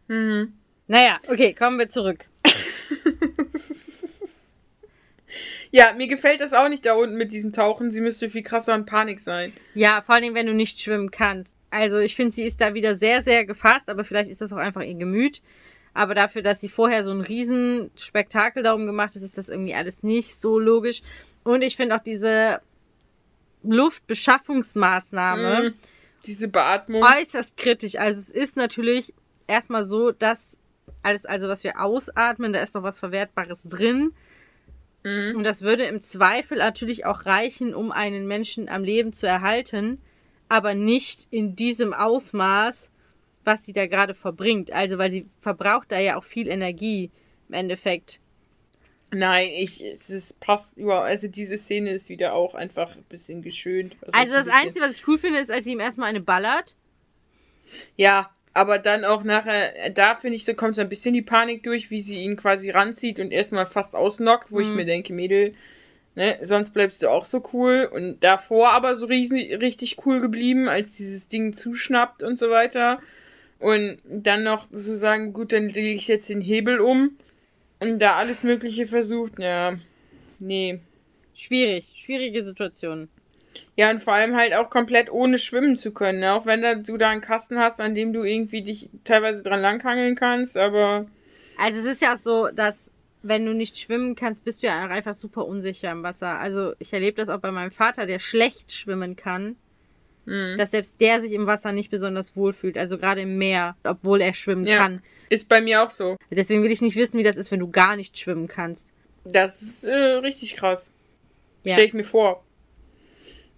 mhm. 0.08 0.54
Naja, 0.86 1.18
okay, 1.28 1.54
kommen 1.54 1.78
wir 1.78 1.88
zurück. 1.88 2.26
Ja, 5.74 5.92
mir 5.92 6.06
gefällt 6.06 6.40
das 6.40 6.52
auch 6.52 6.68
nicht 6.68 6.86
da 6.86 6.92
unten 6.92 7.16
mit 7.16 7.32
diesem 7.32 7.52
Tauchen. 7.52 7.90
Sie 7.90 8.00
müsste 8.00 8.30
viel 8.30 8.44
krasser 8.44 8.76
in 8.76 8.86
Panik 8.86 9.18
sein. 9.18 9.52
Ja, 9.74 10.02
vor 10.02 10.14
allem, 10.14 10.32
wenn 10.34 10.46
du 10.46 10.54
nicht 10.54 10.80
schwimmen 10.80 11.10
kannst. 11.10 11.56
Also 11.68 11.98
ich 11.98 12.14
finde, 12.14 12.32
sie 12.32 12.44
ist 12.44 12.60
da 12.60 12.74
wieder 12.74 12.94
sehr, 12.94 13.24
sehr 13.24 13.44
gefasst, 13.44 13.88
aber 13.88 14.04
vielleicht 14.04 14.30
ist 14.30 14.40
das 14.40 14.52
auch 14.52 14.58
einfach 14.58 14.82
ihr 14.82 14.94
Gemüt. 14.94 15.42
Aber 15.94 16.14
dafür, 16.14 16.42
dass 16.42 16.60
sie 16.60 16.68
vorher 16.68 17.04
so 17.04 17.12
ein 17.12 17.20
riesen 17.20 17.90
Spektakel 17.96 18.64
darum 18.64 18.84
gemacht 18.84 19.14
hat, 19.14 19.22
ist 19.22 19.38
das 19.38 19.48
irgendwie 19.48 19.74
alles 19.74 20.02
nicht 20.02 20.36
so 20.36 20.58
logisch. 20.58 21.02
Und 21.44 21.62
ich 21.62 21.76
finde 21.76 21.94
auch 21.94 22.00
diese 22.00 22.60
Luftbeschaffungsmaßnahme 23.62 25.70
Mhm. 25.70 25.74
Diese 26.26 26.48
Beatmung. 26.48 27.02
äußerst 27.02 27.56
kritisch. 27.56 27.96
Also 27.96 28.18
es 28.18 28.30
ist 28.30 28.56
natürlich 28.56 29.14
erstmal 29.46 29.84
so, 29.84 30.10
dass 30.10 30.56
alles, 31.02 31.26
also 31.26 31.48
was 31.48 31.64
wir 31.64 31.80
ausatmen, 31.80 32.52
da 32.52 32.62
ist 32.62 32.74
noch 32.74 32.82
was 32.82 32.98
Verwertbares 32.98 33.62
drin. 33.64 34.12
Mhm. 35.04 35.36
Und 35.36 35.44
das 35.44 35.62
würde 35.62 35.84
im 35.84 36.02
Zweifel 36.02 36.58
natürlich 36.58 37.04
auch 37.04 37.26
reichen, 37.26 37.74
um 37.74 37.92
einen 37.92 38.26
Menschen 38.26 38.70
am 38.70 38.84
Leben 38.84 39.12
zu 39.12 39.26
erhalten, 39.26 40.00
aber 40.48 40.74
nicht 40.74 41.26
in 41.30 41.56
diesem 41.56 41.92
Ausmaß, 41.92 42.90
was 43.44 43.64
sie 43.64 43.72
da 43.72 43.86
gerade 43.86 44.14
verbringt. 44.14 44.72
Also, 44.72 44.98
weil 44.98 45.10
sie 45.10 45.26
verbraucht 45.40 45.92
da 45.92 45.98
ja 45.98 46.16
auch 46.16 46.24
viel 46.24 46.48
Energie 46.48 47.10
im 47.48 47.54
Endeffekt. 47.54 48.20
Nein, 49.10 49.50
ich, 49.54 49.84
es 49.84 50.10
ist, 50.10 50.40
passt 50.40 50.76
überhaupt. 50.76 51.06
Also 51.06 51.28
diese 51.28 51.56
Szene 51.56 51.90
ist 51.90 52.08
wieder 52.08 52.32
auch 52.32 52.54
einfach 52.54 52.96
ein 52.96 53.04
bisschen 53.04 53.42
geschönt. 53.42 53.96
Also, 54.12 54.34
ein 54.34 54.44
das 54.44 54.54
Einzige, 54.54 54.84
was 54.84 54.98
ich 54.98 55.06
cool 55.06 55.18
finde, 55.18 55.38
ist, 55.38 55.50
als 55.50 55.64
sie 55.64 55.72
ihm 55.72 55.80
erstmal 55.80 56.08
eine 56.08 56.20
ballert. 56.20 56.74
Ja, 57.96 58.30
aber 58.54 58.78
dann 58.78 59.04
auch 59.04 59.22
nachher, 59.22 59.90
da 59.90 60.16
finde 60.16 60.36
ich, 60.36 60.44
so 60.44 60.54
kommt 60.54 60.74
so 60.74 60.80
ein 60.80 60.88
bisschen 60.88 61.14
die 61.14 61.22
Panik 61.22 61.62
durch, 61.62 61.90
wie 61.90 62.00
sie 62.00 62.22
ihn 62.22 62.36
quasi 62.36 62.70
ranzieht 62.70 63.20
und 63.20 63.32
erstmal 63.32 63.66
fast 63.66 63.94
ausnockt, 63.94 64.50
wo 64.50 64.60
ich 64.60 64.68
Mhm. 64.68 64.76
mir 64.76 64.84
denke, 64.84 65.12
Mädel, 65.12 65.54
Ne? 66.16 66.38
Sonst 66.42 66.70
bleibst 66.70 67.02
du 67.02 67.08
auch 67.08 67.24
so 67.24 67.42
cool. 67.52 67.88
Und 67.92 68.22
davor 68.22 68.72
aber 68.72 68.96
so 68.96 69.06
riesig, 69.06 69.60
richtig 69.60 70.06
cool 70.06 70.20
geblieben, 70.20 70.68
als 70.68 70.96
dieses 70.96 71.28
Ding 71.28 71.54
zuschnappt 71.54 72.22
und 72.22 72.38
so 72.38 72.50
weiter. 72.50 73.00
Und 73.58 73.98
dann 74.04 74.42
noch 74.42 74.66
so 74.70 74.94
sagen, 74.94 75.32
gut, 75.32 75.52
dann 75.52 75.68
lege 75.68 75.96
ich 75.96 76.08
jetzt 76.08 76.28
den 76.28 76.40
Hebel 76.40 76.80
um. 76.80 77.16
Und 77.80 77.98
da 77.98 78.16
alles 78.16 78.42
Mögliche 78.42 78.86
versucht. 78.86 79.38
Ja, 79.38 79.78
nee. 80.38 80.80
Schwierig, 81.34 81.92
schwierige 81.96 82.44
Situation. 82.44 83.08
Ja, 83.76 83.90
und 83.90 84.02
vor 84.02 84.14
allem 84.14 84.36
halt 84.36 84.54
auch 84.54 84.70
komplett 84.70 85.10
ohne 85.10 85.38
schwimmen 85.38 85.76
zu 85.76 85.92
können. 85.92 86.20
Ne? 86.20 86.32
Auch 86.32 86.46
wenn 86.46 86.62
da, 86.62 86.74
du 86.74 86.96
da 86.96 87.10
einen 87.10 87.20
Kasten 87.20 87.58
hast, 87.58 87.80
an 87.80 87.94
dem 87.94 88.12
du 88.12 88.22
irgendwie 88.22 88.62
dich 88.62 88.88
teilweise 89.04 89.42
dran 89.42 89.60
langhangeln 89.60 90.14
kannst, 90.14 90.56
aber. 90.56 91.06
Also 91.58 91.80
es 91.80 91.86
ist 91.86 92.02
ja 92.02 92.14
auch 92.14 92.18
so, 92.18 92.48
dass 92.48 92.90
wenn 93.22 93.46
du 93.46 93.54
nicht 93.54 93.78
schwimmen 93.78 94.14
kannst, 94.14 94.44
bist 94.44 94.62
du 94.62 94.66
ja 94.66 94.86
einfach 94.86 95.14
super 95.14 95.46
unsicher 95.46 95.90
im 95.90 96.02
Wasser. 96.02 96.38
Also 96.38 96.74
ich 96.78 96.92
erlebe 96.92 97.16
das 97.16 97.28
auch 97.28 97.40
bei 97.40 97.50
meinem 97.50 97.72
Vater, 97.72 98.06
der 98.06 98.18
schlecht 98.18 98.72
schwimmen 98.72 99.16
kann, 99.16 99.56
Mhm. 100.26 100.56
dass 100.56 100.70
selbst 100.70 101.00
der 101.00 101.20
sich 101.20 101.32
im 101.32 101.46
Wasser 101.46 101.72
nicht 101.72 101.90
besonders 101.90 102.36
wohl 102.36 102.52
fühlt. 102.52 102.78
Also 102.78 102.98
gerade 102.98 103.22
im 103.22 103.36
Meer, 103.38 103.76
obwohl 103.84 104.20
er 104.20 104.34
schwimmen 104.34 104.64
Ja. 104.64 104.78
kann. 104.78 105.02
Ist 105.28 105.48
bei 105.48 105.60
mir 105.60 105.82
auch 105.82 105.90
so. 105.90 106.16
Deswegen 106.30 106.62
will 106.62 106.70
ich 106.70 106.80
nicht 106.82 106.96
wissen, 106.96 107.18
wie 107.18 107.22
das 107.24 107.36
ist, 107.36 107.50
wenn 107.50 107.60
du 107.60 107.70
gar 107.70 107.96
nicht 107.96 108.18
schwimmen 108.18 108.46
kannst. 108.46 108.86
Das 109.24 109.62
ist 109.62 109.84
äh, 109.84 109.92
richtig 109.94 110.56
krass. 110.56 110.90
Ja. 111.64 111.74
Stell 111.74 111.86
ich 111.86 111.94
mir 111.94 112.04
vor. 112.04 112.44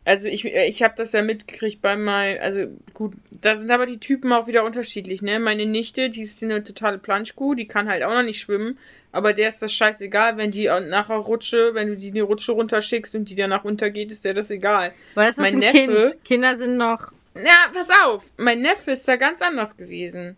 Also 0.07 0.29
ich, 0.29 0.45
ich 0.45 0.83
habe 0.85 0.95
das 0.97 1.11
ja 1.11 1.21
mitgekriegt 1.21 1.83
bei 1.83 1.97
meinem, 1.97 2.41
also 2.41 2.69
gut, 2.95 3.15
da 3.33 3.57
sind 3.57 3.73
aber 3.73 3.87
die 3.87 3.99
Typen 3.99 4.33
auch 4.33 4.47
wieder 4.47 4.63
unterschiedlich, 4.65 5.21
ne? 5.21 5.41
Meine 5.41 5.67
Nichte, 5.67 6.11
die 6.11 6.23
ist 6.23 6.45
eine 6.45 6.63
totale 6.63 6.99
Planschkuh, 6.99 7.55
die 7.55 7.67
kann 7.67 7.89
halt 7.89 8.05
auch 8.05 8.15
noch 8.15 8.23
nicht 8.23 8.39
schwimmen, 8.39 8.79
aber 9.11 9.33
der 9.33 9.49
ist 9.49 9.61
das 9.63 9.73
scheißegal, 9.73 10.37
wenn 10.37 10.53
die 10.53 10.67
nachher 10.67 11.17
Rutsche, 11.17 11.75
wenn 11.75 11.89
du 11.89 11.97
die 11.97 12.13
eine 12.13 12.23
Rutsche 12.23 12.53
runterschickst 12.53 13.17
und 13.17 13.29
die 13.31 13.35
danach 13.35 13.65
untergeht, 13.65 14.13
ist 14.13 14.25
der 14.25 14.33
das 14.35 14.53
egal. 14.53 14.93
Weil 15.17 15.27
das 15.27 15.39
ist 15.39 15.43
Mein 15.43 15.55
ein 15.57 15.61
Neffe- 15.65 15.73
Kind. 16.11 16.25
Kinder 16.25 16.57
sind 16.57 16.77
noch. 16.77 17.11
Ja, 17.35 17.71
pass 17.75 17.89
auf, 18.05 18.33
mein 18.37 18.63
Neffe 18.63 18.93
ist 18.93 19.09
da 19.09 19.17
ganz 19.17 19.43
anders 19.43 19.77
gewesen. 19.77 20.37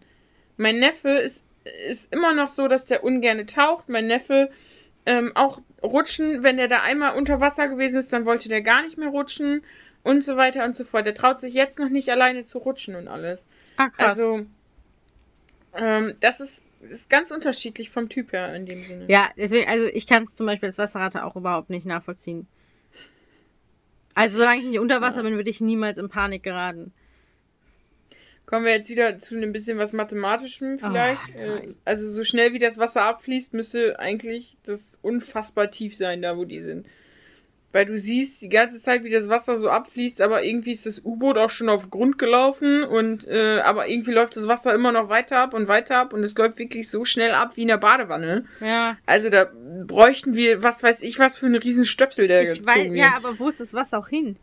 Mein 0.56 0.78
Neffe 0.78 1.10
ist, 1.10 1.44
ist 1.90 2.10
immer 2.12 2.32
noch 2.32 2.48
so, 2.48 2.68
dass 2.68 2.86
der 2.86 3.04
ungerne 3.04 3.44
taucht. 3.44 3.90
Mein 3.90 4.06
Neffe 4.06 4.48
ähm, 5.04 5.30
auch 5.34 5.60
rutschen, 5.82 6.42
wenn 6.42 6.56
der 6.56 6.68
da 6.68 6.82
einmal 6.82 7.16
unter 7.16 7.40
Wasser 7.40 7.68
gewesen 7.68 7.98
ist, 7.98 8.12
dann 8.12 8.26
wollte 8.26 8.48
der 8.48 8.62
gar 8.62 8.82
nicht 8.82 8.98
mehr 8.98 9.08
rutschen 9.08 9.62
und 10.02 10.24
so 10.24 10.36
weiter 10.36 10.64
und 10.64 10.76
so 10.76 10.84
fort. 10.84 11.06
Der 11.06 11.14
traut 11.14 11.38
sich 11.40 11.54
jetzt 11.54 11.78
noch 11.78 11.88
nicht 11.88 12.10
alleine 12.10 12.44
zu 12.44 12.58
rutschen 12.58 12.96
und 12.96 13.08
alles. 13.08 13.46
Ah, 13.76 13.88
krass. 13.90 14.18
Also, 14.18 14.46
ähm, 15.74 16.14
das 16.20 16.40
ist, 16.40 16.64
ist 16.80 17.10
ganz 17.10 17.30
unterschiedlich 17.30 17.90
vom 17.90 18.08
Typ 18.08 18.32
her 18.32 18.54
in 18.54 18.66
dem 18.66 18.84
Sinne. 18.84 19.04
Ja, 19.08 19.30
deswegen, 19.36 19.68
also 19.68 19.86
ich 19.86 20.06
kann 20.06 20.24
es 20.24 20.32
zum 20.32 20.46
Beispiel 20.46 20.68
als 20.68 20.78
Wasserratte 20.78 21.24
auch 21.24 21.36
überhaupt 21.36 21.70
nicht 21.70 21.86
nachvollziehen. 21.86 22.46
Also 24.14 24.38
solange 24.38 24.60
ich 24.60 24.66
nicht 24.66 24.80
unter 24.80 25.00
Wasser 25.00 25.22
bin, 25.22 25.34
würde 25.34 25.50
ich 25.50 25.60
niemals 25.60 25.96
in 25.96 26.08
Panik 26.08 26.42
geraten. 26.42 26.92
Kommen 28.48 28.64
wir 28.64 28.72
jetzt 28.72 28.88
wieder 28.88 29.18
zu 29.18 29.36
ein 29.36 29.52
bisschen 29.52 29.76
was 29.76 29.92
Mathematischem 29.92 30.78
vielleicht. 30.78 31.20
Oh, 31.36 31.68
also 31.84 32.08
so 32.08 32.24
schnell 32.24 32.54
wie 32.54 32.58
das 32.58 32.78
Wasser 32.78 33.02
abfließt, 33.02 33.52
müsste 33.52 33.98
eigentlich 33.98 34.56
das 34.64 34.98
unfassbar 35.02 35.70
tief 35.70 35.94
sein, 35.94 36.22
da 36.22 36.38
wo 36.38 36.46
die 36.46 36.62
sind. 36.62 36.86
Weil 37.72 37.84
du 37.84 37.98
siehst 37.98 38.40
die 38.40 38.48
ganze 38.48 38.80
Zeit, 38.80 39.04
wie 39.04 39.10
das 39.10 39.28
Wasser 39.28 39.58
so 39.58 39.68
abfließt, 39.68 40.22
aber 40.22 40.44
irgendwie 40.44 40.70
ist 40.70 40.86
das 40.86 41.04
U-Boot 41.04 41.36
auch 41.36 41.50
schon 41.50 41.68
auf 41.68 41.90
Grund 41.90 42.16
gelaufen 42.16 42.84
und 42.84 43.28
äh, 43.28 43.60
aber 43.60 43.86
irgendwie 43.86 44.12
läuft 44.12 44.38
das 44.38 44.48
Wasser 44.48 44.74
immer 44.74 44.92
noch 44.92 45.10
weiter 45.10 45.40
ab 45.40 45.52
und 45.52 45.68
weiter 45.68 45.98
ab 45.98 46.14
und 46.14 46.24
es 46.24 46.34
läuft 46.34 46.58
wirklich 46.58 46.88
so 46.88 47.04
schnell 47.04 47.32
ab 47.32 47.52
wie 47.56 47.62
in 47.62 47.68
der 47.68 47.76
Badewanne. 47.76 48.46
Ja, 48.60 48.96
Also 49.04 49.28
da 49.28 49.52
bräuchten 49.84 50.34
wir, 50.34 50.62
was 50.62 50.82
weiß 50.82 51.02
ich, 51.02 51.18
was 51.18 51.36
für 51.36 51.44
einen 51.44 51.56
riesen 51.56 51.84
Stöpsel, 51.84 52.28
der 52.28 52.50
ich 52.50 52.64
weiß, 52.64 52.96
ja, 52.96 53.14
aber 53.14 53.38
wo 53.38 53.50
ist 53.50 53.60
das 53.60 53.74
Wasser 53.74 53.98
auch 53.98 54.08
hin? 54.08 54.36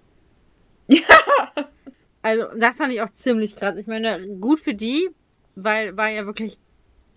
Ja. 0.90 1.00
Also 2.26 2.46
das 2.58 2.78
fand 2.78 2.92
ich 2.92 3.02
auch 3.02 3.12
ziemlich 3.12 3.56
krass. 3.56 3.78
Ich 3.78 3.86
meine, 3.86 4.20
gut 4.42 4.60
für 4.60 4.74
die, 4.74 5.12
weil 5.54 5.96
war 5.96 6.10
ja 6.10 6.26
wirklich 6.26 6.58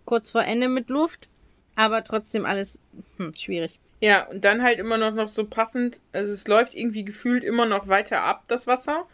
kurz 0.05 0.29
vor 0.29 0.45
Ende 0.45 0.69
mit 0.69 0.91
Luft, 0.91 1.29
aber 1.77 2.05
trotzdem 2.05 2.45
alles 2.45 2.79
hm, 3.17 3.33
schwierig. 3.33 3.81
Ja, 4.03 4.27
und 4.27 4.45
dann 4.45 4.63
halt 4.63 4.79
immer 4.79 4.99
noch, 4.99 5.15
noch 5.15 5.29
so 5.29 5.47
passend, 5.47 6.03
also 6.13 6.31
es 6.31 6.47
läuft 6.47 6.75
irgendwie 6.75 7.07
gefühlt 7.07 7.43
immer 7.43 7.65
noch 7.65 7.89
weiter 7.89 8.21
ab, 8.21 8.45
das 8.49 8.67
Wasser. 8.67 9.09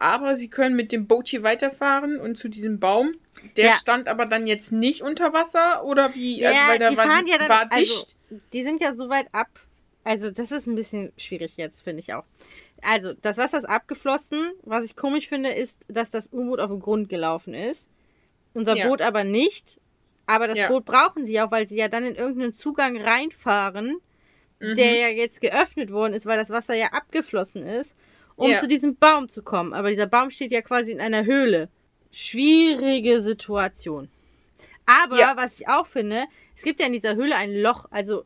Aber 0.00 0.34
sie 0.34 0.48
können 0.48 0.74
mit 0.74 0.90
dem 0.90 1.06
Boot 1.06 1.28
hier 1.28 1.44
weiterfahren 1.44 2.18
und 2.18 2.36
zu 2.36 2.48
diesem 2.48 2.80
Baum. 2.80 3.14
Der 3.56 3.66
Ja. 3.66 3.72
stand 3.74 4.08
aber 4.08 4.26
dann 4.26 4.48
jetzt 4.48 4.72
nicht 4.72 5.02
unter 5.02 5.32
Wasser 5.32 5.84
oder 5.84 6.16
wie? 6.16 6.40
Ja, 6.40 6.50
also, 6.50 6.72
weil 6.72 6.78
da 6.80 6.90
die 6.90 6.96
war, 6.96 7.06
fahren 7.06 7.26
ja 7.28 7.38
dann, 7.38 7.48
war 7.48 7.70
also, 7.70 7.94
dicht. 7.94 8.16
die 8.52 8.64
sind 8.64 8.80
ja 8.80 8.92
so 8.92 9.08
weit 9.08 9.28
ab. 9.30 9.48
Also, 10.02 10.32
das 10.32 10.50
ist 10.50 10.66
ein 10.66 10.74
bisschen 10.74 11.12
schwierig 11.16 11.56
jetzt, 11.56 11.82
finde 11.82 12.00
ich 12.00 12.12
auch. 12.14 12.24
Also, 12.82 13.12
das 13.14 13.36
Wasser 13.38 13.58
ist 13.58 13.64
abgeflossen. 13.64 14.52
Was 14.62 14.84
ich 14.84 14.96
komisch 14.96 15.28
finde, 15.28 15.50
ist, 15.50 15.84
dass 15.88 16.10
das 16.10 16.32
U-Boot 16.32 16.60
auf 16.60 16.70
den 16.70 16.80
Grund 16.80 17.08
gelaufen 17.08 17.54
ist. 17.54 17.90
Unser 18.54 18.76
Ja. 18.76 18.88
Boot 18.88 19.02
aber 19.02 19.24
nicht. 19.24 19.80
Aber 20.26 20.46
das 20.48 20.58
Ja. 20.58 20.68
Boot 20.68 20.84
brauchen 20.84 21.24
sie 21.26 21.40
auch, 21.40 21.50
weil 21.50 21.66
sie 21.68 21.76
ja 21.78 21.88
dann 21.88 22.04
in 22.04 22.14
irgendeinen 22.14 22.52
Zugang 22.52 22.96
reinfahren, 23.00 23.98
Mhm. 24.60 24.74
der 24.76 24.94
ja 24.96 25.08
jetzt 25.08 25.40
geöffnet 25.40 25.90
worden 25.92 26.12
ist, 26.14 26.26
weil 26.26 26.38
das 26.38 26.50
Wasser 26.50 26.74
ja 26.74 26.88
abgeflossen 26.88 27.66
ist, 27.66 27.94
um 28.36 28.50
Ja. 28.50 28.58
zu 28.58 28.68
diesem 28.68 28.96
Baum 28.96 29.28
zu 29.28 29.42
kommen. 29.42 29.72
Aber 29.72 29.88
dieser 29.90 30.06
Baum 30.06 30.30
steht 30.30 30.50
ja 30.52 30.60
quasi 30.62 30.92
in 30.92 31.00
einer 31.00 31.24
Höhle. 31.24 31.68
Schwierige 32.10 33.20
Situation. 33.20 34.08
Aber 34.86 35.16
was 35.36 35.60
ich 35.60 35.68
auch 35.68 35.86
finde, 35.86 36.24
es 36.56 36.62
gibt 36.62 36.80
ja 36.80 36.86
in 36.86 36.92
dieser 36.92 37.14
Höhle 37.16 37.36
ein 37.36 37.54
Loch. 37.54 37.86
Also 37.90 38.24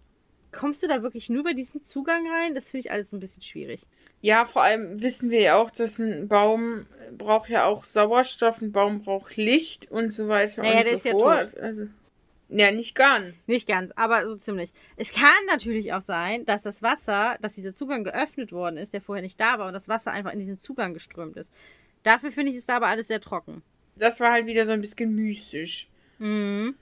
kommst 0.53 0.83
du 0.83 0.87
da 0.89 1.03
wirklich 1.03 1.29
nur 1.29 1.41
über 1.41 1.55
diesen 1.55 1.83
Zugang 1.83 2.29
rein? 2.31 2.55
Das 2.55 2.65
finde 2.71 2.87
ich 2.87 2.91
alles 2.93 3.13
ein 3.13 3.21
bisschen 3.21 3.43
schwierig. 3.43 3.83
Ja, 4.23 4.47
vor 4.47 4.63
allem 4.63 5.03
wissen 5.03 5.31
wir 5.31 5.41
ja 5.41 5.57
auch, 5.57 5.71
dass 5.71 5.99
ein 5.99 6.29
Baum 6.29 6.87
braucht 7.19 7.51
ja 7.51 7.67
auch 7.67 7.85
Sauerstoff, 7.85 8.63
ein 8.63 8.71
Baum 8.71 9.03
braucht 9.03 9.37
Licht 9.37 9.91
und 9.91 10.13
so 10.13 10.29
weiter 10.29 10.63
Naja, 10.63 10.79
und 10.79 10.85
der 10.85 10.93
so 10.93 10.97
ist 10.97 11.05
ja 11.05 11.13
fort. 11.13 11.59
Also, 11.59 11.89
ja, 12.49 12.71
nicht 12.71 12.95
ganz. 12.95 13.49
Nicht 13.49 13.67
ganz, 13.67 13.93
aber 13.97 14.25
so 14.25 14.37
ziemlich. 14.37 14.71
Es 14.97 15.13
kann 15.13 15.45
natürlich 15.49 15.93
auch 15.93 16.03
sein, 16.03 16.45
dass 16.45 16.63
das 16.63 16.83
Wasser, 16.83 17.37
dass 17.41 17.55
dieser 17.55 17.75
Zugang 17.75 18.05
geöffnet 18.05 18.53
worden 18.53 18.77
ist, 18.77 18.93
der 18.93 19.01
vorher 19.01 19.23
nicht 19.23 19.41
da 19.41 19.59
war, 19.59 19.67
und 19.67 19.73
das 19.75 19.89
Wasser 19.89 20.13
einfach 20.13 20.33
in 20.33 20.39
diesen 20.39 20.59
Zugang 20.59 20.95
geströmt 20.95 21.37
ist. 21.37 21.51
Dafür 22.05 22.31
finde 22.31 22.53
ich 22.53 22.59
es 22.59 22.67
da 22.67 22.77
aber 22.77 22.87
alles 22.87 23.09
sehr 23.09 23.21
trocken. 23.21 23.63
Das 23.97 24.21
war 24.21 24.31
halt 24.31 24.47
wieder 24.47 24.67
so 24.67 24.73
ein 24.73 24.81
bisschen 24.81 25.15
mystisch. 25.15 25.89
Mhm. 26.19 26.77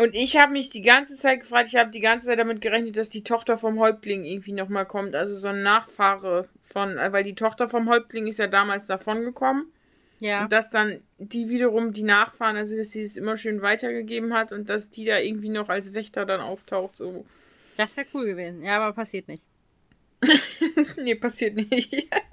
Und 0.00 0.14
ich 0.14 0.38
habe 0.38 0.52
mich 0.52 0.70
die 0.70 0.80
ganze 0.80 1.14
Zeit 1.14 1.40
gefragt, 1.40 1.68
ich 1.68 1.76
habe 1.76 1.90
die 1.90 2.00
ganze 2.00 2.28
Zeit 2.28 2.38
damit 2.38 2.62
gerechnet, 2.62 2.96
dass 2.96 3.10
die 3.10 3.22
Tochter 3.22 3.58
vom 3.58 3.78
Häuptling 3.78 4.24
irgendwie 4.24 4.52
nochmal 4.52 4.86
kommt. 4.86 5.14
Also 5.14 5.34
so 5.34 5.48
ein 5.48 5.62
Nachfahre 5.62 6.48
von, 6.62 6.96
äh, 6.96 7.12
weil 7.12 7.22
die 7.22 7.34
Tochter 7.34 7.68
vom 7.68 7.86
Häuptling 7.86 8.26
ist 8.26 8.38
ja 8.38 8.46
damals 8.46 8.86
davon 8.86 9.24
gekommen. 9.24 9.70
Ja. 10.18 10.44
Und 10.44 10.52
dass 10.52 10.70
dann 10.70 11.02
die 11.18 11.50
wiederum 11.50 11.92
die 11.92 12.02
Nachfahren, 12.02 12.56
also 12.56 12.78
dass 12.78 12.92
sie 12.92 13.02
es 13.02 13.18
immer 13.18 13.36
schön 13.36 13.60
weitergegeben 13.60 14.32
hat 14.32 14.52
und 14.52 14.70
dass 14.70 14.88
die 14.88 15.04
da 15.04 15.18
irgendwie 15.18 15.50
noch 15.50 15.68
als 15.68 15.92
Wächter 15.92 16.24
dann 16.24 16.40
auftaucht. 16.40 16.96
So. 16.96 17.26
Das 17.76 17.94
wäre 17.98 18.06
cool 18.14 18.24
gewesen. 18.24 18.62
Ja, 18.62 18.80
aber 18.80 18.94
passiert 18.94 19.28
nicht. 19.28 19.42
nee, 20.96 21.14
passiert 21.14 21.56
nicht. 21.56 21.92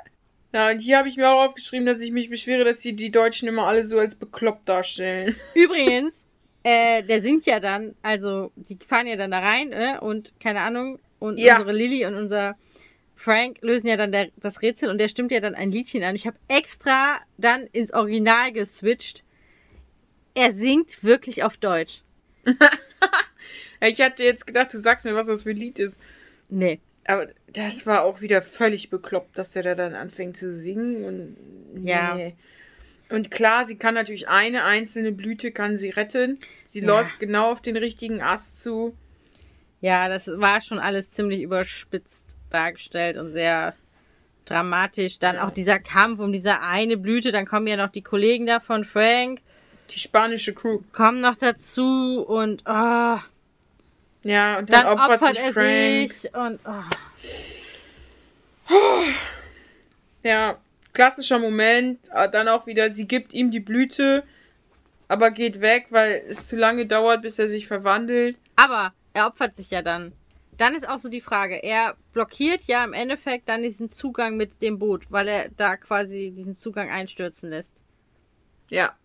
ja, 0.53 0.72
und 0.72 0.80
hier 0.80 0.99
habe 0.99 1.09
ich 1.09 1.18
mir 1.18 1.30
auch 1.30 1.47
aufgeschrieben, 1.47 1.86
dass 1.86 1.99
ich 1.99 2.11
mich 2.11 2.30
beschwere, 2.30 2.63
dass 2.63 2.80
die, 2.80 2.93
die 2.93 3.11
Deutschen 3.11 3.49
immer 3.49 3.63
alle 3.63 3.86
so 3.86 3.99
als 3.99 4.15
bekloppt 4.15 4.70
darstellen. 4.70 5.36
Übrigens, 5.53 6.24
äh, 6.68 7.03
der 7.03 7.22
singt 7.22 7.45
ja 7.45 7.59
dann, 7.59 7.95
also 8.01 8.51
die 8.55 8.78
fahren 8.86 9.07
ja 9.07 9.15
dann 9.15 9.32
da 9.32 9.39
rein, 9.39 9.72
äh, 9.72 9.97
und 10.01 10.34
keine 10.39 10.59
Ahnung, 10.61 10.99
und 11.20 11.39
Ja. 11.39 11.53
unsere 11.53 11.72
Lilly 11.72 12.05
und 12.05 12.15
unser 12.15 12.55
Frank 13.15 13.57
lösen 13.61 13.88
ja 13.88 13.95
dann 13.97 14.11
der, 14.11 14.30
das 14.38 14.61
Rätsel 14.61 14.89
und 14.89 14.97
der 14.97 15.07
stimmt 15.07 15.32
ja 15.32 15.39
dann 15.39 15.55
ein 15.55 15.72
Liedchen 15.72 16.03
an. 16.03 16.15
Ich 16.15 16.28
habe 16.28 16.38
extra 16.49 17.20
dann 17.38 17.68
ins 17.72 17.93
Original 17.93 18.51
geswitcht. 18.51 19.24
Er 20.36 20.53
singt 20.53 21.03
wirklich 21.03 21.43
auf 21.43 21.57
Deutsch. 21.57 22.01
Ich 23.80 24.01
hatte 24.01 24.24
jetzt 24.24 24.47
gedacht, 24.47 24.74
du 24.74 24.80
sagst 24.80 25.05
mir, 25.05 25.13
was 25.13 25.28
das 25.28 25.43
für 25.43 25.51
ein 25.51 25.55
Lied 25.55 25.78
ist. 25.78 25.99
Nee. 26.49 26.80
Aber 27.05 27.28
das 27.53 27.86
war 27.86 28.03
auch 28.03 28.22
wieder 28.22 28.41
völlig 28.41 28.89
bekloppt, 28.89 29.38
dass 29.38 29.51
der 29.51 29.61
da 29.61 29.76
dann 29.76 29.93
anfängt 29.93 30.36
zu 30.36 30.51
singen 30.51 31.05
und 31.05 31.38
nee. 31.76 31.91
Ja. 31.91 32.18
Und 33.10 33.32
klar, 33.32 33.66
sie 33.66 33.76
kann 33.78 33.93
natürlich 33.93 34.28
eine 34.28 34.64
einzelne 34.64 35.12
Blüte 35.12 35.51
kann 35.51 35.78
sie 35.78 35.89
retten. 35.89 36.39
Sie 36.68 36.82
Ja. 36.82 36.88
läuft 36.88 37.20
genau 37.20 37.51
auf 37.51 37.62
den 37.62 37.78
richtigen 37.78 38.22
Ast 38.22 38.60
zu. 38.62 38.95
Ja, 39.80 40.10
das 40.10 40.28
war 40.28 40.60
schon 40.62 40.80
alles 40.80 41.12
ziemlich 41.12 41.41
überspitzt 41.41 42.36
dargestellt 42.49 43.18
und 43.18 43.30
sehr 43.30 43.74
dramatisch. 44.45 45.20
Dann 45.20 45.36
Ja. 45.36 45.47
auch 45.47 45.51
dieser 45.51 45.80
Kampf 45.80 46.20
um 46.20 46.32
diese 46.32 46.62
eine 46.62 46.97
Blüte, 46.97 47.32
dann 47.32 47.45
kommen 47.45 47.68
ja 47.68 47.78
noch 47.78 47.91
die 47.91 48.01
Kollegen 48.01 48.45
da 48.45 48.60
von 48.60 48.84
Frank, 48.86 49.39
Die 49.89 49.99
spanische 49.99 50.53
Crew. 50.53 50.80
kommen 50.91 51.22
noch 51.22 51.36
dazu 51.36 52.26
und 52.28 52.64
oh, 52.66 53.18
Ja, 54.24 54.58
und 54.60 54.70
dann, 54.70 54.84
dann 54.84 54.99
opfert, 54.99 55.22
opfert 55.22 55.36
sich 55.36 55.53
Frank. 55.53 56.14
sich 56.14 56.34
und 56.36 56.60
oh. 56.66 56.84
Ja, 60.24 60.58
klassischer 60.98 61.39
Moment. 61.39 62.12
Aber 62.12 62.28
Dann 62.28 62.48
auch 62.50 62.66
wieder, 62.68 62.91
sie 62.91 63.08
gibt 63.08 63.34
ihm 63.34 63.52
die 63.52 63.60
Blüte, 63.62 64.24
aber 65.08 65.32
geht 65.32 65.62
weg, 65.62 65.88
weil 65.91 66.24
es 66.28 66.48
zu 66.48 66.56
lange 66.58 66.86
dauert, 66.86 67.22
bis 67.22 67.39
er 67.39 67.48
sich 67.48 67.68
verwandelt. 67.68 68.36
Aber 68.58 68.93
er 69.14 69.28
opfert 69.28 69.56
sich 69.56 69.70
ja 69.72 69.82
dann. 69.82 70.12
dann 70.58 70.74
ist 70.76 70.89
auch 70.89 70.98
so 70.98 71.08
die 71.10 71.22
Frage, 71.22 71.56
er 71.64 71.95
blockiert 72.14 72.62
ja 72.66 72.84
im 72.84 72.93
Endeffekt 72.93 73.48
dann 73.48 73.62
diesen 73.62 73.89
Zugang 73.89 74.38
mit 74.38 74.62
dem 74.62 74.80
Boot, 74.80 75.06
weil 75.10 75.28
er 75.28 75.50
da 75.56 75.78
quasi 75.78 76.34
diesen 76.36 76.56
Zugang 76.56 76.89
einstürzen 76.89 77.50
lässt. 77.52 77.74
Ja. 78.72 78.95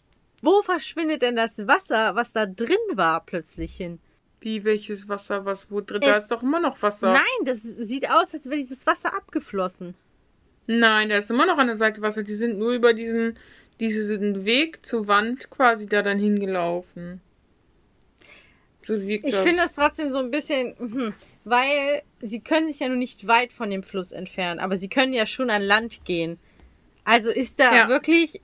Wo 0.40 0.62
verschwindet 0.62 1.20
denn 1.22 1.36
das 1.36 1.56
Wasser, 1.68 2.14
was 2.16 2.32
da 2.32 2.46
drin 2.46 2.76
war, 2.94 3.20
plötzlich 3.24 3.76
hin? 3.76 4.00
Wie, 4.40 4.64
welches 4.64 5.08
Wasser, 5.08 5.44
was, 5.44 5.70
wo 5.70 5.80
drin? 5.82 6.00
Da 6.00 6.16
Es- 6.16 6.22
ist 6.24 6.32
doch 6.32 6.42
immer 6.42 6.58
noch 6.58 6.80
Wasser. 6.82 7.12
Nein, 7.12 7.44
das 7.44 7.62
sieht 7.62 8.10
aus, 8.10 8.34
als 8.34 8.46
wäre 8.46 8.56
dieses 8.56 8.84
Wasser 8.86 9.14
abgeflossen. 9.14 9.94
Nein, 10.66 11.08
da 11.08 11.16
ist 11.18 11.30
immer 11.30 11.46
noch 11.46 11.58
an 11.58 11.66
der 11.66 11.76
Seite 11.76 12.02
Wasser. 12.02 12.22
Die 12.22 12.34
sind 12.34 12.58
nur 12.58 12.72
über 12.72 12.94
diesen, 12.94 13.38
diesen 13.80 14.44
Weg 14.44 14.84
zur 14.86 15.08
Wand 15.08 15.50
quasi 15.50 15.86
da 15.86 16.02
dann 16.02 16.18
hingelaufen. 16.18 17.20
So 18.84 19.00
wirkt 19.06 19.26
Ich 19.26 19.34
das. 19.34 19.42
finde 19.42 19.62
das 19.62 19.74
trotzdem 19.74 20.10
so 20.10 20.18
ein 20.18 20.30
bisschen, 20.30 20.74
mhm, 20.78 21.14
weil 21.44 22.02
sie 22.20 22.40
können 22.40 22.68
sich 22.70 22.80
ja 22.80 22.88
nur 22.88 22.96
nicht 22.96 23.26
weit 23.26 23.52
von 23.52 23.70
dem 23.70 23.82
Fluss 23.82 24.12
entfernen, 24.12 24.58
aber 24.60 24.76
sie 24.76 24.88
können 24.88 25.12
ja 25.12 25.26
schon 25.26 25.50
an 25.50 25.62
Land 25.62 26.04
gehen. 26.04 26.38
Also 27.04 27.30
ist 27.30 27.60
da 27.60 27.74
Ja. 27.74 27.88
wirklich 27.88 28.40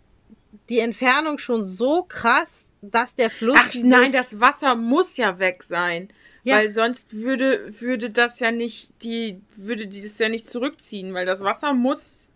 die 0.68 0.78
Entfernung 0.78 1.38
schon 1.38 1.64
so 1.64 2.04
krass, 2.08 2.72
dass 2.82 3.14
der 3.16 3.30
Fluss. 3.30 3.58
Ach 3.60 3.70
nein, 3.82 4.12
das 4.12 4.40
Wasser 4.40 4.76
muss 4.76 5.16
ja 5.16 5.38
weg 5.38 5.62
sein. 5.64 6.08
Ja. 6.49 6.57
Weil 6.57 6.70
sonst 6.70 7.12
würde, 7.12 7.78
würde 7.80 8.09
das 8.09 8.40
ja 8.40 8.51
nicht, 8.51 8.90
die, 9.03 9.38
würde 9.57 9.86
die 9.86 10.01
das 10.01 10.18
ja 10.18 10.30
nicht 10.30 10.49
zurückziehen, 10.49 11.12
weil 11.12 11.26
das 11.26 11.42
Wasser 11.42 11.74
muss, 11.74 12.30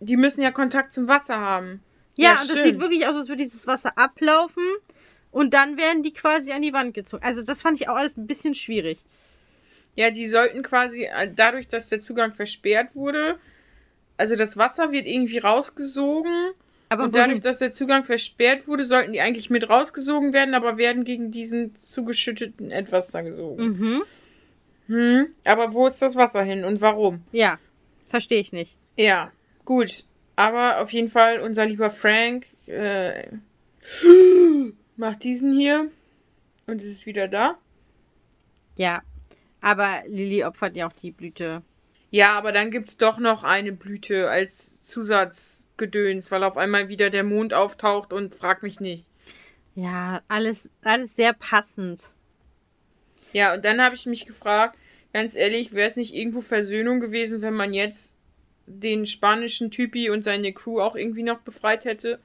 die 0.00 0.18
müssen 0.18 0.42
ja 0.42 0.50
Kontakt 0.50 0.92
zum 0.92 1.08
Wasser 1.08 1.38
haben. 1.40 1.82
Ja, 2.16 2.34
Ja, 2.34 2.40
und 2.42 2.50
das 2.50 2.56
schön. 2.58 2.64
sieht 2.64 2.78
wirklich 2.78 3.06
aus, 3.06 3.14
als 3.14 3.28
würde 3.28 3.42
dieses 3.42 3.66
Wasser 3.66 3.96
ablaufen 3.96 4.62
und 5.30 5.54
dann 5.54 5.78
werden 5.78 6.02
die 6.02 6.12
quasi 6.12 6.52
an 6.52 6.60
die 6.60 6.74
Wand 6.74 6.92
gezogen. 6.92 7.24
Also 7.24 7.42
das 7.42 7.62
fand 7.62 7.80
ich 7.80 7.88
auch 7.88 7.96
alles 7.96 8.18
ein 8.18 8.26
bisschen 8.26 8.54
schwierig. 8.54 8.98
Ja, 9.94 10.10
die 10.10 10.26
sollten 10.28 10.62
quasi, 10.62 11.04
äh, 11.04 11.32
dadurch, 11.34 11.68
dass 11.68 11.88
der 11.88 12.00
Zugang 12.00 12.34
versperrt 12.34 12.94
wurde, 12.94 13.38
also 14.18 14.36
das 14.36 14.58
Wasser 14.58 14.92
wird 14.92 15.06
irgendwie 15.06 15.38
rausgesogen 15.38 16.52
Aber 16.88 17.04
und 17.04 17.16
dadurch, 17.16 17.40
dass 17.40 17.58
der 17.58 17.72
Zugang 17.72 18.04
versperrt 18.04 18.68
wurde, 18.68 18.84
sollten 18.84 19.12
die 19.12 19.20
eigentlich 19.20 19.50
mit 19.50 19.68
rausgesogen 19.68 20.32
werden, 20.32 20.54
aber 20.54 20.78
werden 20.78 21.04
gegen 21.04 21.30
diesen 21.30 21.74
zugeschütteten 21.74 22.70
etwas 22.70 23.08
da 23.08 23.22
gesogen. 23.22 23.64
Mhm. 23.64 24.02
Hm, 24.86 25.26
aber 25.44 25.74
wo 25.74 25.88
ist 25.88 26.00
das 26.00 26.14
Wasser 26.14 26.42
hin 26.42 26.64
und 26.64 26.80
warum? 26.80 27.24
Ja, 27.32 27.58
verstehe 28.08 28.40
ich 28.40 28.52
nicht. 28.52 28.76
Ja, 28.96 29.32
gut. 29.64 30.04
Aber 30.36 30.80
auf 30.80 30.92
jeden 30.92 31.08
Fall, 31.08 31.40
unser 31.40 31.66
lieber 31.66 31.90
Frank 31.90 32.46
äh, 32.66 33.26
macht 34.96 35.24
diesen 35.24 35.56
hier 35.56 35.90
und 36.66 36.82
ist 36.82 37.06
wieder 37.06 37.26
da. 37.26 37.58
Ja, 38.76 39.02
aber 39.60 40.02
Lilly 40.06 40.44
opfert 40.44 40.76
ja 40.76 40.86
auch 40.86 40.92
die 40.92 41.10
Blüte. 41.10 41.62
Ja, 42.10 42.38
aber 42.38 42.52
dann 42.52 42.70
gibt's 42.70 42.96
doch 42.96 43.18
noch 43.18 43.42
eine 43.42 43.72
Blüte 43.72 44.30
als 44.30 44.80
Zusatzgedöns, 45.76 46.30
weil 46.30 46.44
auf 46.44 46.56
einmal 46.56 46.88
wieder 46.88 47.10
der 47.10 47.24
Mond 47.24 47.54
auftaucht 47.54 48.12
und 48.12 48.34
frag 48.34 48.62
mich 48.62 48.80
nicht. 48.80 49.06
Ja, 49.74 50.22
alles, 50.28 50.70
alles 50.82 51.14
sehr 51.16 51.32
passend. 51.34 52.10
Ja, 53.32 53.54
und 53.54 53.64
dann 53.64 53.82
habe 53.82 53.94
ich 53.94 54.06
mich 54.06 54.26
gefragt, 54.26 54.78
ganz 55.12 55.34
ehrlich, 55.34 55.72
wäre 55.72 55.88
es 55.88 55.96
nicht 55.96 56.14
irgendwo 56.14 56.40
Versöhnung 56.40 57.00
gewesen, 57.00 57.42
wenn 57.42 57.54
man 57.54 57.74
jetzt 57.74 58.14
den 58.66 59.06
spanischen 59.06 59.70
Typi 59.70 60.10
und 60.10 60.24
seine 60.24 60.52
Crew 60.52 60.80
auch 60.80 60.96
irgendwie 60.96 61.22
noch 61.22 61.40
befreit 61.40 61.84
hätte? 61.84 62.18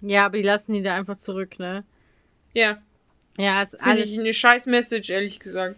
Ja, 0.00 0.26
aber 0.26 0.36
die 0.36 0.42
lassen 0.42 0.72
die 0.72 0.82
da 0.82 0.94
einfach 0.94 1.16
zurück, 1.16 1.58
ne? 1.58 1.84
Ja, 2.54 2.78
Ja, 3.36 3.62
ist 3.62 3.70
finde 3.72 3.90
alles. 3.90 4.08
ich 4.08 4.18
eine 4.18 4.34
scheiß 4.34 4.66
Message, 4.66 5.10
ehrlich 5.10 5.38
gesagt. 5.38 5.76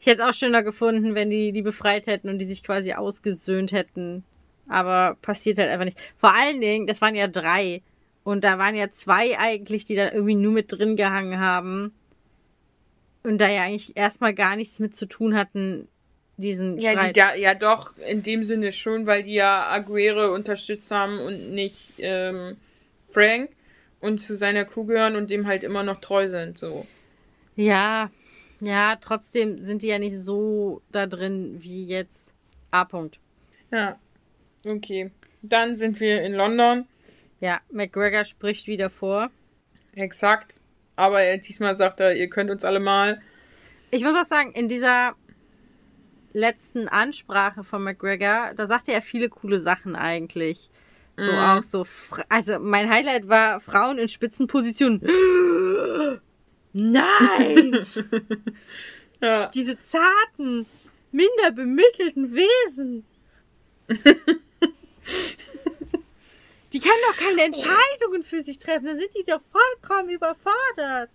Ich 0.00 0.06
hätte 0.06 0.22
es 0.22 0.28
auch 0.28 0.34
schöner 0.34 0.62
gefunden, 0.62 1.14
wenn 1.14 1.28
die 1.30 1.52
die 1.52 1.62
befreit 1.62 2.06
hätten 2.06 2.28
und 2.28 2.38
die 2.38 2.46
sich 2.46 2.62
quasi 2.62 2.92
ausgesöhnt 2.94 3.72
hätten. 3.72 4.24
Aber 4.68 5.16
passiert 5.22 5.58
halt 5.58 5.70
einfach 5.70 5.84
nicht. 5.84 5.98
Vor 6.16 6.34
allen 6.34 6.60
Dingen, 6.60 6.86
das 6.86 7.00
waren 7.00 7.14
ja 7.14 7.26
drei. 7.28 7.82
Und 8.24 8.44
da 8.44 8.58
waren 8.58 8.74
ja 8.74 8.90
zwei 8.92 9.38
eigentlich, 9.38 9.86
die 9.86 9.96
da 9.96 10.12
irgendwie 10.12 10.34
nur 10.34 10.52
mit 10.52 10.70
drin 10.70 10.96
gehangen 10.96 11.40
haben. 11.40 11.94
Und 13.22 13.38
da 13.38 13.48
ja 13.48 13.62
eigentlich 13.62 13.96
erstmal 13.96 14.34
gar 14.34 14.56
nichts 14.56 14.78
mit 14.78 14.94
zu 14.94 15.06
tun 15.06 15.34
hatten, 15.34 15.88
diesen 16.36 16.78
Ja, 16.78 16.92
die 16.92 16.98
Streit. 16.98 17.16
da, 17.16 17.34
ja 17.34 17.54
doch, 17.54 17.96
in 17.98 18.22
dem 18.22 18.44
Sinne 18.44 18.72
schon, 18.72 19.06
weil 19.06 19.22
die 19.22 19.34
ja 19.34 19.68
Aguirre 19.70 20.30
unterstützt 20.30 20.90
haben 20.90 21.18
und 21.18 21.52
nicht 21.52 21.94
ähm, 21.98 22.56
Frank 23.10 23.50
und 24.00 24.18
zu 24.18 24.36
seiner 24.36 24.64
Crew 24.64 24.84
gehören 24.84 25.16
und 25.16 25.30
dem 25.30 25.46
halt 25.46 25.64
immer 25.64 25.82
noch 25.82 26.00
treu 26.00 26.28
sind. 26.28 26.58
So. 26.58 26.86
Ja, 27.56 28.10
ja, 28.60 28.96
trotzdem 28.96 29.62
sind 29.62 29.82
die 29.82 29.88
ja 29.88 29.98
nicht 29.98 30.18
so 30.18 30.80
da 30.92 31.06
drin 31.06 31.58
wie 31.60 31.86
jetzt 31.86 32.32
A. 32.70 32.82
-Punkt. 32.82 33.14
Ja. 33.72 33.98
Okay. 34.64 35.10
Dann 35.42 35.76
sind 35.76 36.00
wir 36.00 36.22
in 36.22 36.32
London. 36.34 36.86
Ja, 37.40 37.60
McGregor 37.70 38.24
spricht 38.24 38.66
wieder 38.66 38.90
vor. 38.90 39.30
Exakt. 39.94 40.58
Aber 40.96 41.20
er, 41.22 41.38
diesmal 41.38 41.76
sagt 41.76 42.00
er, 42.00 42.16
ihr 42.16 42.28
könnt 42.28 42.50
uns 42.50 42.64
alle 42.64 42.80
mal. 42.80 43.20
Ich 43.90 44.02
muss 44.02 44.14
auch 44.14 44.26
sagen, 44.26 44.52
in 44.52 44.68
dieser 44.68 45.14
letzten 46.32 46.88
Ansprache 46.88 47.62
von 47.64 47.82
McGregor, 47.84 48.52
da 48.56 48.66
sagte 48.66 48.92
er 48.92 49.00
viele 49.02 49.28
coole 49.28 49.60
Sachen 49.60 49.96
eigentlich. 49.96 50.68
So 51.16 51.30
Mhm. 51.32 51.38
auch 51.38 51.62
so, 51.64 51.86
also 52.28 52.58
mein 52.58 52.90
Highlight 52.90 53.28
war 53.28 53.60
Frauen 53.60 53.98
in 53.98 54.08
Spitzenpositionen. 54.08 55.00
Nein! 56.72 57.86
Ja. 59.20 59.48
Diese 59.52 59.76
zarten, 59.80 60.64
minder 61.10 61.50
bemittelten 61.52 62.36
Wesen. 62.36 63.04
Die 66.72 66.80
können 66.80 66.92
doch 67.10 67.16
keine 67.16 67.42
Entscheidungen 67.44 68.22
für 68.24 68.42
sich 68.42 68.58
treffen, 68.58 68.86
dann 68.86 68.98
sind 68.98 69.10
die 69.14 69.24
doch 69.24 69.40
vollkommen 69.50 70.10
überfordert. 70.10 71.10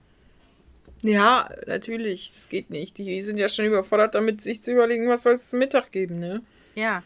Ja, 1.03 1.49
natürlich. 1.67 2.31
Das 2.33 2.49
geht 2.49 2.69
nicht. 2.71 2.97
Die 2.97 3.21
sind 3.21 3.37
ja 3.37 3.49
schon 3.49 3.65
überfordert 3.65 4.15
damit, 4.15 4.41
sich 4.41 4.63
zu 4.63 4.71
überlegen, 4.71 5.07
was 5.09 5.23
soll 5.23 5.35
es 5.35 5.49
zum 5.49 5.59
Mittag 5.59 5.91
geben, 5.91 6.17
ne? 6.19 6.41
Ja, 6.75 7.03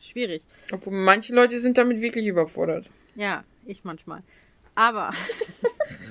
schwierig. 0.00 0.42
Obwohl 0.72 0.94
manche 0.94 1.34
Leute 1.34 1.58
sind 1.58 1.76
damit 1.76 2.00
wirklich 2.00 2.26
überfordert. 2.26 2.88
Ja, 3.16 3.44
ich 3.66 3.84
manchmal. 3.84 4.22
Aber 4.74 5.12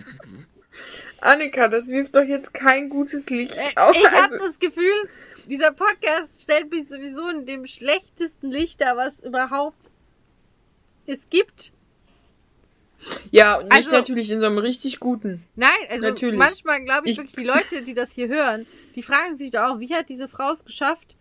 Annika, 1.21 1.67
das 1.69 1.87
wirft 1.89 2.15
doch 2.15 2.23
jetzt 2.23 2.53
kein 2.53 2.89
gutes 2.89 3.29
Licht 3.29 3.57
äh, 3.57 3.71
auf. 3.77 3.95
ich 3.95 4.05
habe 4.05 4.33
Also, 4.33 4.37
das 4.37 4.59
Gefühl, 4.59 5.09
dieser 5.47 5.71
Podcast 5.71 6.41
stellt 6.41 6.69
mich 6.69 6.87
sowieso 6.87 7.29
in 7.29 7.45
dem 7.45 7.65
schlechtesten 7.65 8.49
Licht 8.51 8.81
dar, 8.81 8.97
was 8.97 9.23
überhaupt 9.23 9.89
es 11.05 11.29
gibt. 11.29 11.71
ja, 13.31 13.55
und 13.55 13.63
nicht 13.65 13.73
also- 13.73 13.91
natürlich 13.91 14.31
in 14.31 14.39
so 14.39 14.45
einem 14.45 14.57
richtig 14.57 14.99
guten. 14.99 15.43
Nein, 15.55 15.69
also 15.89 16.07
Natürlich. 16.07 16.37
manchmal 16.39 16.81
glaube 16.83 17.05
ich, 17.07 17.11
Ich- 17.13 17.17
wirklich, 17.17 17.35
die 17.35 17.43
Leute, 17.43 17.81
die 17.81 17.93
das 17.93 18.11
hier 18.13 18.27
hören, 18.29 18.65
die 18.95 19.03
fragen 19.03 19.37
sich 19.37 19.51
doch 19.51 19.61
auch, 19.71 19.79
wie 19.79 19.93
hat 19.93 20.07
diese 20.09 20.27
Frau 20.29 20.51
es 20.51 20.63
geschafft, 20.63 21.15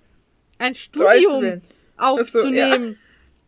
ein 0.58 0.74
So 0.74 0.80
Studium 0.80 1.60
aufzunehmen? 1.96 2.98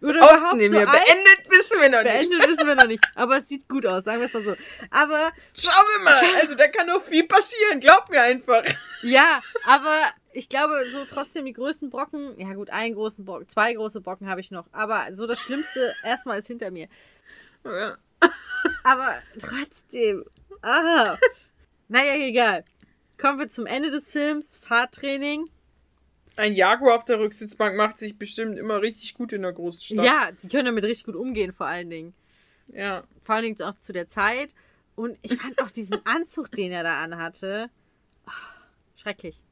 Oder 0.03 0.17
überhaupt 0.19 0.43
Aufzunehmen. 0.43 0.73
so 0.75 0.81
Ja, 0.81 0.85
beendet 0.91 1.49
wissen 1.51 1.81
wir 1.81 1.89
noch 1.89 2.03
nicht. 2.03 2.13
Beendet 2.31 2.49
wissen 2.49 2.67
wir 2.67 2.75
noch 2.75 2.87
nicht. 2.87 3.05
Aber 3.15 3.39
es 3.39 3.49
sieht 3.49 3.67
gut 3.69 3.87
aus, 3.87 4.05
sagen 4.05 4.21
wir 4.21 4.27
es 4.27 4.35
mal 4.35 4.43
so. 4.45 4.55
Aber 4.91 5.33
Schauen 5.57 5.85
wir 5.97 6.05
mal. 6.05 6.41
Also 6.43 6.55
da 6.57 6.69
kann 6.69 6.89
noch 6.89 7.03
viel 7.03 7.25
passieren. 7.25 7.81
Glaub 7.81 8.11
mir 8.11 8.21
einfach. 8.21 8.65
ja, 9.03 9.41
aber 9.65 10.03
ich 10.35 10.49
glaube, 10.49 10.85
so 10.91 11.05
trotzdem 11.05 11.45
die 11.47 11.53
größten 11.53 11.91
Brocken, 11.91 12.39
ja 12.39 12.53
gut, 12.55 12.71
einen 12.71 12.95
großen 12.95 13.25
Brocken, 13.25 13.49
zwei 13.49 13.73
große 13.73 14.01
Brocken 14.01 14.29
habe 14.29 14.41
ich 14.41 14.51
noch. 14.51 14.67
Aber 14.73 15.07
so 15.15 15.27
das 15.27 15.39
Schlimmste 15.39 15.95
erstmal 16.05 16.39
ist 16.41 16.49
hinter 16.49 16.71
mir. 16.71 16.89
Ja. 17.65 17.97
Aber 18.83 19.15
trotzdem. 19.39 20.25
Ah. 20.63 21.17
Naja, 21.89 22.15
egal. 22.17 22.65
Kommen 23.19 23.39
wir 23.39 23.49
zum 23.49 23.67
Ende 23.67 23.91
des 23.91 24.11
Films. 24.11 24.59
Fahrtraining. 24.59 25.49
Ein 26.37 26.53
Jaguar 26.53 26.97
auf 26.97 27.05
der 27.05 27.21
Rücksitzbank 27.21 27.77
macht 27.77 27.97
sich 27.97 28.19
bestimmt 28.19 28.59
immer 28.59 28.83
richtig 28.83 29.15
gut 29.15 29.33
in 29.33 29.43
der 29.43 29.53
großen 29.53 29.81
Stadt. 29.81 30.05
Ja, 30.05 30.31
die 30.43 30.49
können 30.49 30.67
damit 30.67 30.85
richtig 30.85 31.07
gut 31.07 31.15
umgehen, 31.15 31.53
vor 31.53 31.67
allen 31.67 31.91
Dingen. 31.91 32.15
Ja. 32.73 33.05
Vor 33.23 33.37
allen 33.37 33.45
Dingen 33.45 33.63
auch 33.63 33.79
zu 33.79 33.93
der 33.93 34.09
Zeit. 34.09 34.53
Und 34.97 35.17
ich 35.23 35.37
fand 35.37 35.63
auch 35.63 35.71
diesen 35.71 36.05
Anzug, 36.05 36.51
den 36.51 36.73
er 36.73 36.83
da 36.83 37.03
anhatte. 37.03 37.71
ah, 38.27 38.33
schrecklich. 38.97 39.44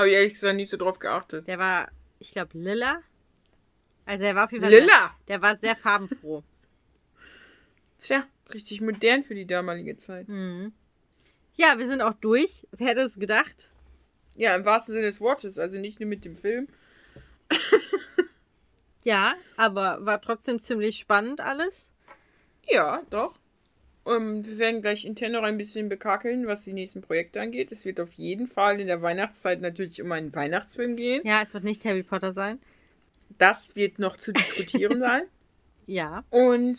Habe 0.00 0.08
ich 0.08 0.14
ehrlich 0.14 0.32
gesagt 0.32 0.56
nicht 0.56 0.70
so 0.70 0.78
drauf 0.78 0.98
geachtet. 0.98 1.46
Der 1.46 1.58
war, 1.58 1.90
ich 2.20 2.30
glaube, 2.30 2.56
lila. 2.56 3.02
Also 4.06 4.24
er 4.24 4.34
war 4.34 4.46
auf 4.46 4.52
jeden 4.52 4.64
Fall. 4.64 4.72
Sehr, 4.72 4.80
Lilla! 4.80 5.14
der 5.28 5.42
war 5.42 5.56
sehr 5.58 5.76
farbenfroh. 5.76 6.42
Tja, 7.98 8.26
richtig 8.54 8.80
modern 8.80 9.22
für 9.22 9.34
die 9.34 9.46
damalige 9.46 9.98
Zeit. 9.98 10.26
Mhm. 10.26 10.72
Ja, 11.54 11.76
wir 11.76 11.86
sind 11.86 12.00
auch 12.00 12.14
durch. 12.14 12.66
Wer 12.70 12.86
hätte 12.86 13.02
es 13.02 13.16
gedacht? 13.16 13.68
Ja, 14.36 14.56
im 14.56 14.64
wahrsten 14.64 14.94
Sinne 14.94 15.04
des 15.04 15.20
Wortes. 15.20 15.58
Also 15.58 15.76
nicht 15.76 16.00
nur 16.00 16.08
mit 16.08 16.24
dem 16.24 16.34
Film. 16.34 16.66
Ja, 19.02 19.34
aber 19.58 20.06
war 20.06 20.22
trotzdem 20.22 20.60
ziemlich 20.60 20.96
spannend 20.96 21.42
alles. 21.42 21.90
Ja, 22.64 23.02
doch. 23.10 23.38
Ähm, 24.06 24.44
wir 24.46 24.58
werden 24.58 24.80
gleich 24.82 25.04
intern 25.04 25.32
noch 25.32 25.42
ein 25.42 25.58
bisschen 25.58 25.88
bekakeln, 25.88 26.46
was 26.46 26.62
die 26.64 26.72
nächsten 26.72 27.00
Projekte 27.02 27.40
angeht. 27.40 27.70
Es 27.72 27.84
wird 27.84 28.00
auf 28.00 28.12
jeden 28.14 28.46
Fall 28.46 28.80
in 28.80 28.86
der 28.86 29.02
Weihnachtszeit 29.02 29.60
natürlich 29.60 30.00
um 30.02 30.10
einen 30.12 30.34
Weihnachtsfilm 30.34 30.96
gehen. 30.96 31.20
Ja, 31.24 31.42
es 31.42 31.52
wird 31.54 31.64
nicht 31.64 31.84
Harry 31.84 32.02
Potter 32.02 32.32
sein. 32.32 32.58
Das 33.38 33.74
wird 33.76 33.98
noch 33.98 34.16
zu 34.16 34.32
diskutieren 34.32 34.98
sein. 35.00 35.22
Ja. 35.86 36.24
Und 36.30 36.78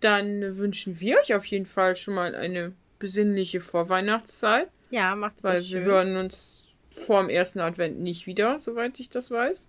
dann 0.00 0.56
wünschen 0.58 1.00
wir 1.00 1.18
euch 1.20 1.34
auf 1.34 1.44
jeden 1.46 1.66
Fall 1.66 1.96
schon 1.96 2.14
mal 2.14 2.34
eine 2.34 2.72
besinnliche 2.98 3.60
Vorweihnachtszeit, 3.60 4.68
Ja, 4.90 5.14
macht 5.16 5.38
es 5.38 5.44
weil 5.44 5.58
euch 5.60 5.70
wir 5.72 5.78
schön. 5.80 5.84
hören 5.86 6.16
uns 6.16 6.68
vor 6.96 7.20
dem 7.20 7.30
ersten 7.30 7.60
Advent 7.60 8.00
nicht 8.00 8.26
wieder, 8.26 8.58
soweit 8.58 8.98
ich 9.00 9.10
das 9.10 9.30
weiß. 9.30 9.68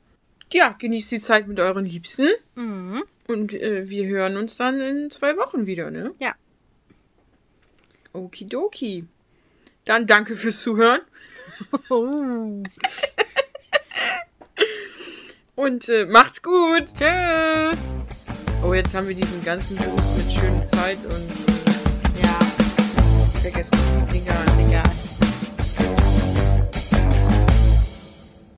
Ja, 0.52 0.76
genießt 0.80 1.12
die 1.12 1.20
Zeit 1.20 1.48
mit 1.48 1.60
euren 1.60 1.86
Liebsten 1.86 2.28
Mhm. 2.56 3.04
und 3.28 3.54
äh, 3.54 3.88
wir 3.90 4.08
hören 4.08 4.36
uns 4.38 4.58
dann 4.58 4.80
in 4.80 5.12
zwei 5.12 5.38
Wochen 5.38 5.68
wieder, 5.68 5.92
ne? 5.92 6.12
Ja. 6.20 6.34
Okidoki. 8.14 9.05
Dann 9.86 10.07
danke 10.07 10.36
fürs 10.36 10.62
Zuhören. 10.62 11.01
Und 15.55 15.89
äh, 15.89 16.05
macht's 16.05 16.41
gut. 16.41 16.86
Tschüss. 16.97 17.78
Oh, 18.64 18.74
jetzt 18.74 18.93
haben 18.93 19.07
wir 19.07 19.16
diesen 19.16 19.43
ganzen 19.43 19.76
Boost 19.78 20.18
mit 20.18 20.32
schöner 20.32 20.66
Zeit 20.68 20.97
und 21.05 21.14
äh, 21.14 22.22
ja, 22.24 22.39
vergessen. 23.41 23.79